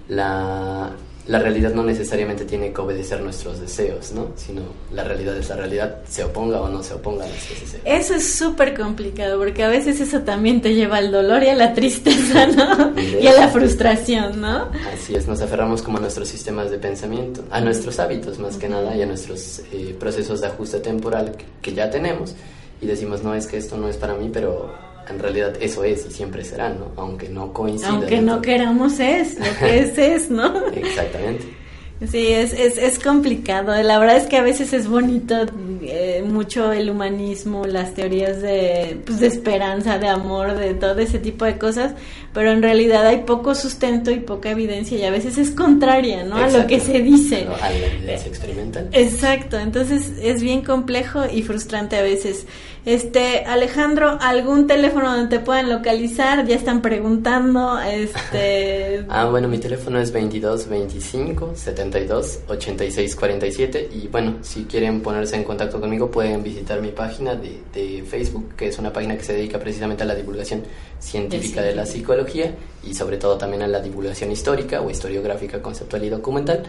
la 0.08 0.92
la 1.28 1.40
realidad 1.40 1.74
no 1.74 1.84
necesariamente 1.84 2.46
tiene 2.46 2.74
que 2.74 2.82
obedecer 2.82 3.22
nuestros 3.22 3.60
deseos, 3.60 4.12
¿no? 4.12 4.32
Sino 4.36 4.62
la 4.92 5.04
realidad 5.04 5.38
es 5.38 5.50
la 5.50 5.56
realidad, 5.56 5.98
se 6.08 6.24
oponga 6.24 6.62
o 6.62 6.68
no 6.68 6.82
se 6.82 6.96
oponga 6.96 7.26
a 7.26 7.28
nuestros 7.28 7.62
deseos. 7.62 7.84
Eso 7.86 8.16
es 8.16 8.34
súper 8.34 8.78
complicado, 8.78 9.38
porque 9.38 9.64
a 9.64 9.70
veces 9.70 10.00
eso 10.00 10.22
también 10.22 10.62
te 10.62 10.74
lleva 10.74 10.98
al 10.98 11.12
dolor 11.12 11.44
y 11.44 11.50
a 11.50 11.56
la 11.56 11.74
tristeza, 11.74 12.48
¿no? 12.56 13.00
y 13.00 13.28
a 13.28 13.34
la 13.34 13.50
frustración, 13.50 14.42
¿no? 14.42 14.70
Así 14.94 15.16
es, 15.16 15.28
nos 15.28 15.42
aferramos 15.42 15.82
como 15.82 15.98
a 15.98 16.02
nuestros 16.02 16.28
sistemas 16.28 16.72
de 16.72 16.80
pensamiento, 16.80 17.44
a 17.52 17.62
nuestros 17.62 18.00
hábitos 18.00 18.40
más 18.40 18.58
que 18.58 18.68
nada 18.68 18.96
y 18.96 19.02
a 19.02 19.06
nuestros 19.06 19.62
eh, 19.72 19.96
procesos 20.00 20.42
de 20.42 20.48
ajuste 20.48 20.80
temporal 20.80 21.36
que 21.62 21.74
ya 21.74 21.90
tenemos 21.90 22.36
y 22.82 22.88
decimos, 22.88 23.24
no, 23.24 23.36
es 23.36 23.46
que 23.46 23.58
esto 23.58 23.78
no 23.78 23.88
es 23.88 23.98
para 23.98 24.16
mí, 24.16 24.30
pero 24.34 24.91
en 25.12 25.20
realidad 25.20 25.54
eso 25.62 25.84
es 25.84 26.06
y 26.08 26.12
siempre 26.12 26.44
será, 26.44 26.70
¿no? 26.70 26.92
Aunque 26.98 27.30
no 27.30 27.54
coincida. 27.54 27.90
Aunque 27.90 28.22
no 28.22 28.42
queramos 28.42 29.00
es, 29.00 29.38
lo 29.38 29.58
que 29.60 29.80
es 29.84 29.98
es, 29.98 30.32
¿no? 30.32 30.68
Exactamente. 30.68 31.62
Sí, 32.10 32.30
es, 32.30 32.54
es, 32.54 32.78
es 32.80 32.98
complicado. 32.98 33.80
La 33.84 34.00
verdad 34.00 34.18
es 34.18 34.26
que 34.26 34.38
a 34.38 34.42
veces 34.42 34.74
es 34.74 34.88
bonito 34.88 35.36
eh, 35.84 36.24
mucho 36.26 36.72
el 36.72 36.90
humanismo, 36.90 37.66
las 37.66 37.94
teorías 37.94 38.42
de, 38.42 39.00
pues, 39.06 39.20
de 39.20 39.28
esperanza, 39.28 40.00
de 40.00 40.08
amor, 40.08 40.58
de 40.58 40.74
todo 40.74 40.98
ese 40.98 41.20
tipo 41.20 41.46
de 41.46 41.60
cosas, 41.60 41.94
pero 42.34 42.52
en 42.52 42.64
realidad 42.64 43.06
hay 43.06 43.20
poco 43.20 43.54
sustento 43.54 44.10
y 44.10 44.20
poca 44.20 44.50
evidencia 44.50 44.98
y 44.98 45.04
a 45.04 45.12
veces 45.12 45.38
es 45.38 45.52
contraria, 45.52 46.24
¿no? 46.24 46.38
A 46.38 46.50
lo 46.50 46.66
que 46.66 46.80
se 46.80 47.02
dice. 47.02 47.46
a 47.62 47.70
la 47.70 47.86
evidencia 47.86 48.28
experimental. 48.28 48.90
Exacto, 48.94 49.60
entonces 49.60 50.14
es 50.24 50.42
bien 50.42 50.64
complejo 50.64 51.26
y 51.32 51.44
frustrante 51.44 51.98
a 51.98 52.02
veces. 52.02 52.48
Este, 52.84 53.46
Alejandro, 53.46 54.18
¿algún 54.20 54.66
teléfono 54.66 55.16
donde 55.16 55.38
te 55.38 55.44
puedan 55.44 55.70
localizar? 55.70 56.48
Ya 56.48 56.56
están 56.56 56.82
preguntando, 56.82 57.80
este... 57.80 59.06
ah, 59.10 59.26
bueno, 59.26 59.48
mi 59.48 59.60
teléfono 59.60 60.00
es 60.00 60.12
22 60.12 60.68
25 60.68 61.52
72 61.54 62.40
86 62.48 63.16
47 63.16 63.90
y 63.94 64.08
bueno, 64.08 64.38
si 64.42 64.64
quieren 64.64 65.02
ponerse 65.02 65.36
en 65.36 65.44
contacto 65.44 65.80
conmigo 65.80 66.10
pueden 66.10 66.42
visitar 66.42 66.82
mi 66.82 66.90
página 66.90 67.36
de, 67.36 67.62
de 67.72 68.02
Facebook, 68.02 68.56
que 68.56 68.70
es 68.70 68.80
una 68.80 68.92
página 68.92 69.16
que 69.16 69.24
se 69.24 69.34
dedica 69.34 69.60
precisamente 69.60 70.02
a 70.02 70.08
la 70.08 70.16
divulgación 70.16 70.64
científica 70.98 71.62
de 71.62 71.76
la 71.76 71.86
psicología 71.86 72.56
y 72.84 72.96
sobre 72.96 73.18
todo 73.18 73.38
también 73.38 73.62
a 73.62 73.68
la 73.68 73.80
divulgación 73.80 74.32
histórica 74.32 74.82
o 74.82 74.90
historiográfica, 74.90 75.62
conceptual 75.62 76.04
y 76.06 76.10
documental 76.10 76.64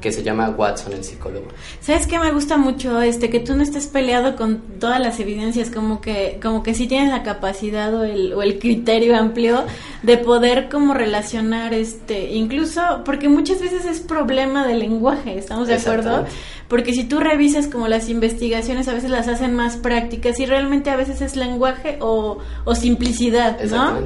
que 0.00 0.12
se 0.12 0.22
llama 0.22 0.50
Watson 0.50 0.92
el 0.92 1.04
psicólogo. 1.04 1.46
¿Sabes 1.80 2.06
qué 2.06 2.18
me 2.18 2.30
gusta 2.32 2.56
mucho 2.56 3.00
este 3.00 3.30
que 3.30 3.40
tú 3.40 3.54
no 3.54 3.62
estés 3.62 3.86
peleado 3.86 4.36
con 4.36 4.60
todas 4.78 5.00
las 5.00 5.18
evidencias, 5.20 5.70
como 5.70 6.00
que 6.00 6.38
como 6.42 6.62
que 6.62 6.74
sí 6.74 6.86
tienes 6.86 7.10
la 7.10 7.22
capacidad 7.22 7.92
o 7.94 8.04
el, 8.04 8.32
o 8.32 8.42
el 8.42 8.58
criterio 8.58 9.16
amplio 9.16 9.64
de 10.02 10.16
poder 10.18 10.68
como 10.68 10.94
relacionar 10.94 11.74
este 11.74 12.32
incluso 12.32 13.02
porque 13.04 13.28
muchas 13.28 13.60
veces 13.60 13.84
es 13.84 14.00
problema 14.00 14.66
del 14.66 14.78
lenguaje, 14.78 15.38
¿estamos 15.38 15.68
de 15.68 15.74
acuerdo? 15.74 16.26
Porque 16.68 16.92
si 16.92 17.04
tú 17.04 17.18
revisas 17.18 17.66
como 17.66 17.88
las 17.88 18.08
investigaciones 18.08 18.88
a 18.88 18.94
veces 18.94 19.10
las 19.10 19.26
hacen 19.26 19.54
más 19.54 19.76
prácticas 19.76 20.38
y 20.38 20.46
realmente 20.46 20.90
a 20.90 20.96
veces 20.96 21.20
es 21.22 21.34
lenguaje 21.34 21.96
o, 22.00 22.38
o 22.64 22.74
simplicidad, 22.74 23.60
¿no? 23.64 24.02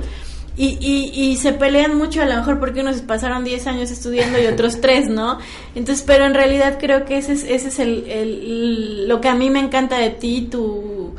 Y, 0.55 0.77
y, 0.81 1.11
y, 1.15 1.37
se 1.39 1.55
pelean 1.55 1.97
mucho 1.97 2.21
a 2.21 2.27
lo 2.27 2.37
mejor 2.37 2.61
porque 2.61 2.83
unos 2.83 3.01
pasaron 3.01 3.43
10 3.43 3.67
años 3.69 3.91
estudiando 3.91 4.39
y 4.39 4.47
otros 4.47 4.81
3, 4.83 5.09
¿no? 5.09 5.39
Entonces, 5.75 6.05
pero 6.07 6.27
en 6.27 6.35
realidad 6.35 6.77
creo 6.79 7.07
que 7.07 7.17
ese 7.17 7.33
es, 7.33 7.45
ese 7.45 7.69
es 7.69 7.79
el, 7.79 8.05
el, 8.11 9.09
lo 9.09 9.23
que 9.23 9.29
a 9.29 9.35
mí 9.35 9.49
me 9.49 9.61
encanta 9.61 9.99
de 9.99 10.11
ti, 10.11 10.49
tu, 10.51 11.15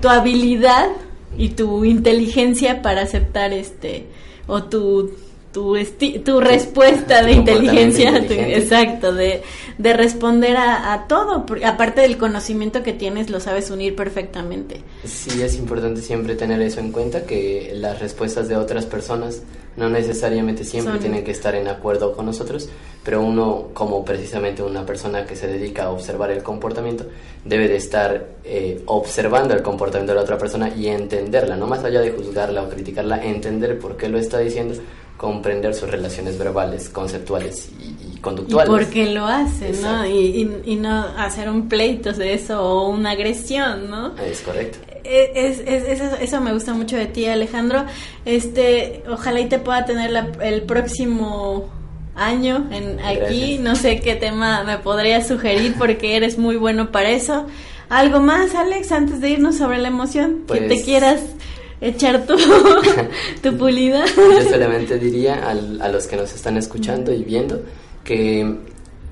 tu 0.00 0.08
habilidad 0.08 0.90
y 1.36 1.50
tu 1.50 1.84
inteligencia 1.84 2.80
para 2.80 3.02
aceptar 3.02 3.52
este, 3.52 4.06
o 4.46 4.62
tu 4.62 5.12
tu, 5.58 5.76
tu 6.24 6.40
respuesta 6.40 7.22
de 7.22 7.32
inteligencia, 7.32 8.16
exacto, 8.16 9.12
de, 9.12 9.42
de 9.76 9.92
responder 9.92 10.56
a, 10.56 10.92
a, 10.92 11.08
todo, 11.08 11.44
aparte 11.64 12.02
del 12.02 12.16
conocimiento 12.16 12.82
que 12.82 12.92
tienes, 12.92 13.28
lo 13.28 13.40
sabes 13.40 13.70
unir 13.70 13.96
perfectamente. 13.96 14.82
Sí, 15.04 15.42
es 15.42 15.56
importante 15.56 16.00
siempre 16.00 16.36
tener 16.36 16.60
eso 16.62 16.80
en 16.80 16.92
cuenta, 16.92 17.24
que 17.24 17.72
las 17.74 17.98
respuestas 17.98 18.48
de 18.48 18.56
otras 18.56 18.86
personas 18.86 19.42
no 19.76 19.88
necesariamente 19.88 20.64
siempre 20.64 20.98
tienen 20.98 21.24
que 21.24 21.30
estar 21.30 21.54
en 21.54 21.68
acuerdo 21.68 22.12
con 22.12 22.26
nosotros, 22.26 22.68
pero 23.04 23.22
uno, 23.22 23.68
como 23.72 24.04
precisamente 24.04 24.62
una 24.62 24.84
persona 24.84 25.24
que 25.24 25.36
se 25.36 25.46
dedica 25.46 25.84
a 25.84 25.90
observar 25.90 26.30
el 26.32 26.42
comportamiento, 26.42 27.06
debe 27.44 27.68
de 27.68 27.76
estar 27.76 28.26
eh, 28.44 28.82
observando 28.86 29.54
el 29.54 29.62
comportamiento 29.62 30.12
de 30.12 30.16
la 30.16 30.22
otra 30.22 30.36
persona 30.36 30.68
y 30.74 30.88
entenderla, 30.88 31.56
no 31.56 31.66
más 31.66 31.84
allá 31.84 32.00
de 32.00 32.10
juzgarla 32.10 32.62
o 32.62 32.68
criticarla, 32.68 33.24
entender 33.24 33.78
por 33.78 33.96
qué 33.96 34.08
lo 34.08 34.18
está 34.18 34.38
diciendo 34.38 34.74
comprender 35.18 35.74
sus 35.74 35.90
relaciones 35.90 36.38
verbales, 36.38 36.88
conceptuales 36.88 37.70
y, 37.80 38.18
conductuales. 38.20 38.68
Y 38.68 38.72
por 38.72 38.86
qué 38.86 39.06
lo 39.12 39.26
hace, 39.26 39.72
¿no? 39.82 40.06
Y, 40.06 40.48
y, 40.64 40.76
no 40.76 41.06
hacer 41.18 41.50
un 41.50 41.68
pleito 41.68 42.12
de 42.12 42.34
eso 42.34 42.62
o 42.62 42.88
una 42.88 43.10
agresión, 43.10 43.90
¿no? 43.90 44.16
Es 44.16 44.40
correcto. 44.40 44.78
E, 45.04 45.32
es, 45.34 45.58
es, 45.58 46.00
eso, 46.20 46.40
me 46.40 46.52
gusta 46.52 46.72
mucho 46.72 46.96
de 46.96 47.06
ti, 47.06 47.26
Alejandro. 47.26 47.84
Este, 48.24 49.02
ojalá 49.10 49.40
y 49.40 49.48
te 49.48 49.58
pueda 49.58 49.84
tener 49.84 50.12
el 50.40 50.62
próximo 50.62 51.68
año 52.14 52.68
en 52.70 53.00
aquí. 53.00 53.58
No 53.58 53.74
sé 53.74 54.00
qué 54.00 54.14
tema 54.14 54.62
me 54.62 54.78
podrías 54.78 55.26
sugerir 55.26 55.74
porque 55.76 56.16
eres 56.16 56.38
muy 56.38 56.56
bueno 56.56 56.92
para 56.92 57.10
eso. 57.10 57.46
¿Algo 57.88 58.20
más, 58.20 58.54
Alex, 58.54 58.92
antes 58.92 59.20
de 59.20 59.30
irnos 59.30 59.56
sobre 59.56 59.78
la 59.78 59.88
emoción? 59.88 60.44
que 60.46 60.60
te 60.60 60.66
pues 60.68 60.84
quieras 60.84 61.20
echar 61.80 62.26
tu, 62.26 62.36
tu 63.42 63.56
pulida. 63.56 64.04
Yo 64.06 64.50
solamente 64.50 64.98
diría 64.98 65.48
a 65.48 65.88
los 65.88 66.06
que 66.06 66.16
nos 66.16 66.34
están 66.34 66.56
escuchando 66.56 67.12
y 67.12 67.24
viendo 67.24 67.62
que 68.04 68.56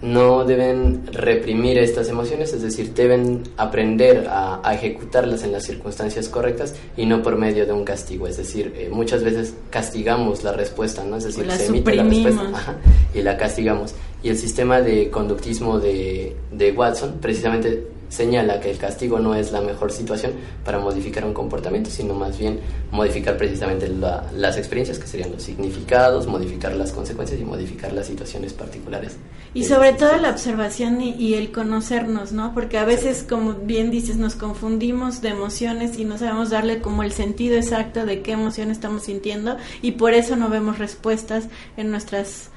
no 0.03 0.45
deben 0.45 1.07
reprimir 1.11 1.79
estas 1.79 2.09
emociones, 2.09 2.53
es 2.53 2.63
decir, 2.63 2.93
deben 2.93 3.45
aprender 3.57 4.27
a, 4.29 4.61
ejecutarlas 4.75 5.43
en 5.43 5.53
las 5.53 5.65
circunstancias 5.65 6.29
correctas 6.29 6.75
y 6.97 7.07
no 7.07 7.23
por 7.23 7.37
medio 7.37 7.65
de 7.65 7.73
un 7.73 7.85
castigo. 7.85 8.27
Es 8.27 8.37
decir, 8.37 8.75
eh, 8.77 8.91
muchas 8.91 9.25
veces 9.25 9.55
castigamos 9.71 10.45
la 10.45 10.53
respuesta, 10.53 11.03
¿no? 11.05 11.17
Es 11.17 11.25
decir, 11.25 11.51
se 11.51 11.67
emite 11.67 11.95
la 11.95 12.05
respuesta 12.05 12.79
y 13.15 13.23
la 13.23 13.37
castigamos. 13.37 13.95
Y 14.23 14.29
el 14.29 14.37
sistema 14.37 14.81
de 14.81 15.11
conductismo 15.11 15.79
de, 15.79 16.37
de 16.53 16.73
Watson 16.73 17.17
precisamente 17.21 17.87
señala 18.09 18.61
que 18.61 18.71
el 18.71 18.79
castigo 18.79 19.19
no 19.19 19.35
es 19.35 19.53
la 19.53 19.61
mejor 19.61 19.93
situación 19.93 20.33
para 20.65 20.79
modificar 20.79 21.25
un 21.25 21.35
comportamiento, 21.35 21.91
sino 21.91 22.15
más 22.15 22.39
bien 22.39 22.61
modificar 22.91 23.37
precisamente 23.37 23.89
las 23.89 24.57
experiencias, 24.57 24.99
que 24.99 25.07
serían 25.07 25.33
los 25.33 25.43
significados, 25.43 26.27
modificar 26.27 26.75
las 26.75 26.93
consecuencias 26.93 27.41
y 27.41 27.45
modificar 27.45 27.93
las 27.93 28.07
situaciones 28.07 28.53
particulares. 28.53 29.17
Y 29.55 29.65
sobre 29.65 29.93
todo 29.95 30.17
la 30.19 30.31
observación 30.31 31.01
y, 31.01 31.35
el 31.35 31.51
conocernos, 31.51 32.33
¿no? 32.33 32.53
Porque 32.53 32.79
a 32.79 32.85
veces, 32.85 33.25
como 33.29 33.55
bien 33.55 33.91
dices, 33.91 34.17
nos 34.17 34.35
confundimos 34.35 35.23
de 35.23 35.31
emociones 35.31 35.99
y 35.99 36.05
no 36.05 36.19
sabemos 36.19 36.51
darle 36.51 36.81
como 36.81 37.03
el 37.03 37.13
sentido 37.13 37.57
exacto 37.57 38.05
de 38.05 38.21
qué 38.23 38.33
emoción 38.33 38.71
estamos 38.71 39.05
sintiendo 39.05 39.57
y 39.83 39.93
por 39.93 40.13
eso 40.13 40.37
no 40.37 40.49
vemos 40.49 40.79
respuestas 40.79 41.49
en 41.77 41.91
nuestras 41.91 42.51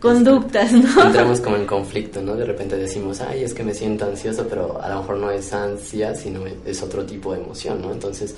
conductas, 0.00 0.72
¿no? 0.72 1.06
Entramos 1.06 1.40
como 1.40 1.56
en 1.56 1.66
conflicto, 1.66 2.22
¿no? 2.22 2.34
De 2.34 2.44
repente 2.44 2.76
decimos, 2.76 3.20
ay, 3.20 3.44
es 3.44 3.54
que 3.54 3.62
me 3.62 3.74
siento 3.74 4.06
ansioso, 4.06 4.46
pero 4.48 4.80
a 4.82 4.88
lo 4.88 5.00
mejor 5.00 5.16
no 5.18 5.30
es 5.30 5.52
ansia, 5.52 6.14
sino 6.14 6.40
es 6.64 6.82
otro 6.82 7.04
tipo 7.04 7.32
de 7.32 7.40
emoción, 7.40 7.82
¿no? 7.82 7.92
Entonces 7.92 8.34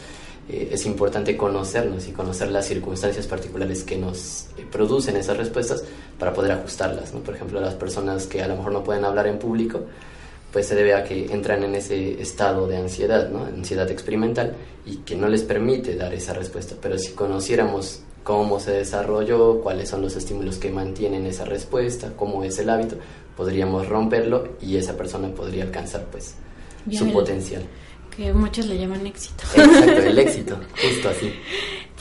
eh, 0.49 0.71
es 0.73 0.85
importante 0.87 1.37
conocernos 1.37 2.09
y 2.09 2.13
conocer 2.13 2.51
las 2.51 2.67
circunstancias 2.67 3.27
particulares 3.29 3.85
que 3.85 3.97
nos 3.97 4.47
eh, 4.59 4.67
producen 4.71 5.17
esas 5.17 5.37
respuestas 5.37 5.85
para 6.19 6.33
poder 6.33 6.53
ajustarlas, 6.53 7.15
¿no? 7.15 7.21
Por 7.21 7.37
ejemplo, 7.37 7.61
las 7.61 7.75
personas 7.75 8.27
que 8.27 8.43
a 8.43 8.49
lo 8.49 8.57
mejor 8.57 8.73
no 8.73 8.83
pueden 8.83 9.05
hablar 9.05 9.29
en 9.29 9.39
público, 9.39 9.83
pues 10.53 10.67
se 10.67 10.75
debe 10.75 10.95
a 10.95 11.05
que 11.05 11.33
entran 11.33 11.63
en 11.63 11.77
ese 11.77 12.21
estado 12.21 12.67
de 12.67 12.77
ansiedad, 12.77 13.31
¿no? 13.31 13.45
Ansiedad 13.45 13.89
experimental 13.91 14.55
y 14.85 14.97
que 14.97 15.15
no 15.15 15.29
les 15.29 15.43
permite 15.43 15.95
dar 15.95 16.13
esa 16.13 16.35
respuesta. 16.35 16.75
Pero 16.81 16.99
si 16.99 17.13
conociéramos 17.13 18.01
cómo 18.23 18.61
se 18.61 18.73
desarrolló, 18.73 19.61
cuáles 19.61 19.89
son 19.89 20.03
los 20.03 20.17
estímulos 20.17 20.57
que 20.57 20.71
mantienen 20.71 21.27
esa 21.27 21.45
respuesta, 21.45 22.13
cómo 22.17 22.45
es 22.45 22.59
el 22.59 22.71
hábito, 22.71 22.97
podríamos 23.37 23.89
romperlo 23.89 24.57
y 24.61 24.77
esa 24.77 24.97
persona 24.97 25.29
podría 25.29 25.65
alcanzar 25.65 26.07
pues 26.11 26.35
su 26.91 27.11
potencial. 27.13 27.63
Que 28.17 28.33
muchos 28.33 28.67
le 28.67 28.79
llaman 28.79 29.07
éxito. 29.07 29.45
Exacto, 29.55 30.03
el 30.03 30.19
éxito, 30.27 30.59
justo 30.81 31.09
así. 31.09 31.33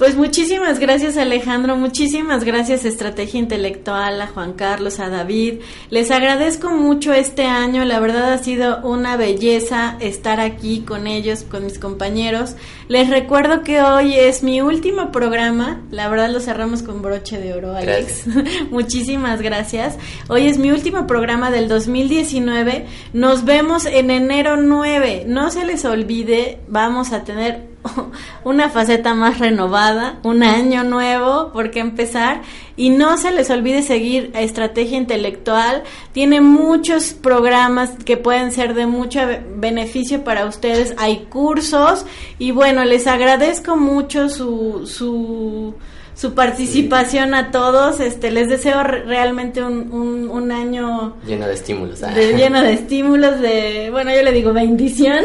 Pues 0.01 0.15
muchísimas 0.15 0.79
gracias 0.79 1.15
Alejandro, 1.15 1.75
muchísimas 1.75 2.43
gracias 2.43 2.85
Estrategia 2.85 3.39
Intelectual, 3.39 4.19
a 4.19 4.25
Juan 4.25 4.53
Carlos, 4.53 4.99
a 4.99 5.09
David. 5.09 5.59
Les 5.91 6.09
agradezco 6.09 6.71
mucho 6.71 7.13
este 7.13 7.45
año, 7.45 7.85
la 7.85 7.99
verdad 7.99 8.33
ha 8.33 8.39
sido 8.39 8.81
una 8.81 9.15
belleza 9.15 9.97
estar 9.99 10.39
aquí 10.39 10.79
con 10.79 11.05
ellos, 11.05 11.43
con 11.43 11.65
mis 11.65 11.77
compañeros. 11.77 12.55
Les 12.87 13.11
recuerdo 13.11 13.61
que 13.61 13.83
hoy 13.83 14.15
es 14.15 14.41
mi 14.41 14.59
último 14.59 15.11
programa, 15.11 15.83
la 15.91 16.09
verdad 16.09 16.31
lo 16.31 16.39
cerramos 16.39 16.81
con 16.81 17.03
broche 17.03 17.37
de 17.37 17.53
oro, 17.53 17.75
Alex. 17.75 18.23
muchísimas 18.71 19.43
gracias. 19.43 19.99
Hoy 20.29 20.47
es 20.47 20.57
mi 20.57 20.71
último 20.71 21.05
programa 21.05 21.51
del 21.51 21.67
2019. 21.67 22.87
Nos 23.13 23.45
vemos 23.45 23.85
en 23.85 24.09
enero 24.09 24.57
9. 24.57 25.25
No 25.27 25.51
se 25.51 25.63
les 25.63 25.85
olvide, 25.85 26.57
vamos 26.67 27.13
a 27.13 27.23
tener 27.23 27.70
una 28.43 28.69
faceta 28.69 29.13
más 29.13 29.39
renovada, 29.39 30.19
un 30.23 30.43
año 30.43 30.83
nuevo 30.83 31.51
por 31.51 31.71
qué 31.71 31.79
empezar. 31.79 32.41
Y 32.77 32.89
no 32.89 33.17
se 33.17 33.31
les 33.31 33.49
olvide 33.49 33.83
seguir 33.83 34.31
Estrategia 34.33 34.97
Intelectual, 34.97 35.83
tiene 36.13 36.41
muchos 36.41 37.13
programas 37.13 37.91
que 38.05 38.17
pueden 38.17 38.51
ser 38.51 38.73
de 38.73 38.87
mucho 38.87 39.19
beneficio 39.55 40.23
para 40.23 40.45
ustedes, 40.45 40.95
hay 40.97 41.27
cursos 41.29 42.05
y 42.39 42.51
bueno, 42.51 42.83
les 42.85 43.07
agradezco 43.07 43.75
mucho 43.75 44.29
su, 44.29 44.87
su 44.87 45.75
su 46.15 46.33
participación 46.33 47.33
a 47.33 47.51
todos. 47.51 47.99
Este, 47.99 48.31
les 48.31 48.49
deseo 48.49 48.83
realmente 48.83 49.63
un, 49.63 50.29
un, 50.29 50.51
año 50.51 51.15
lleno 51.25 51.47
de 51.47 51.53
estímulos. 51.53 52.03
¿ah? 52.03 52.13
lleno 52.13 52.61
de 52.61 52.73
estímulos, 52.73 53.39
de, 53.39 53.89
bueno, 53.91 54.13
yo 54.13 54.21
le 54.21 54.31
digo 54.31 54.53
bendición. 54.53 55.23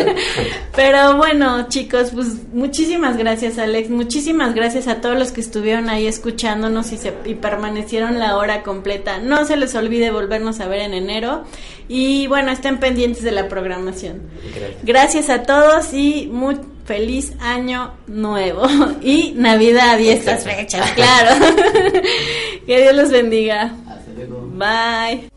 Pero 0.76 1.16
bueno, 1.16 1.68
chicos, 1.68 2.10
pues 2.14 2.28
muchísimas 2.52 3.16
gracias, 3.16 3.58
Alex. 3.58 3.90
Muchísimas 3.90 4.54
gracias 4.54 4.88
a 4.88 5.00
todos 5.00 5.18
los 5.18 5.32
que 5.32 5.40
estuvieron 5.40 5.90
ahí 5.90 6.06
escuchándonos 6.06 6.92
y, 6.92 6.96
se, 6.96 7.12
y 7.24 7.34
permanecieron 7.34 8.18
la 8.18 8.36
hora 8.36 8.62
completa. 8.62 9.18
No 9.18 9.44
se 9.44 9.56
les 9.56 9.74
olvide 9.74 10.10
volvernos 10.10 10.60
a 10.60 10.68
ver 10.68 10.80
en 10.80 10.94
enero. 10.94 11.44
Y 11.88 12.26
bueno, 12.28 12.52
estén 12.52 12.78
pendientes 12.78 13.22
de 13.22 13.32
la 13.32 13.48
programación. 13.48 14.22
Gracias, 14.54 14.84
gracias 14.84 15.30
a 15.30 15.42
todos 15.42 15.92
y 15.92 16.28
muy 16.32 16.56
feliz 16.84 17.32
año 17.40 17.92
nuevo 18.06 18.66
y 19.02 19.32
Navidad 19.36 19.98
y 19.98 20.08
estas 20.08 20.44
fechas, 20.44 20.90
claro. 20.92 21.44
que 22.66 22.80
Dios 22.80 22.94
los 22.94 23.10
bendiga. 23.10 23.74
Bye. 24.54 25.31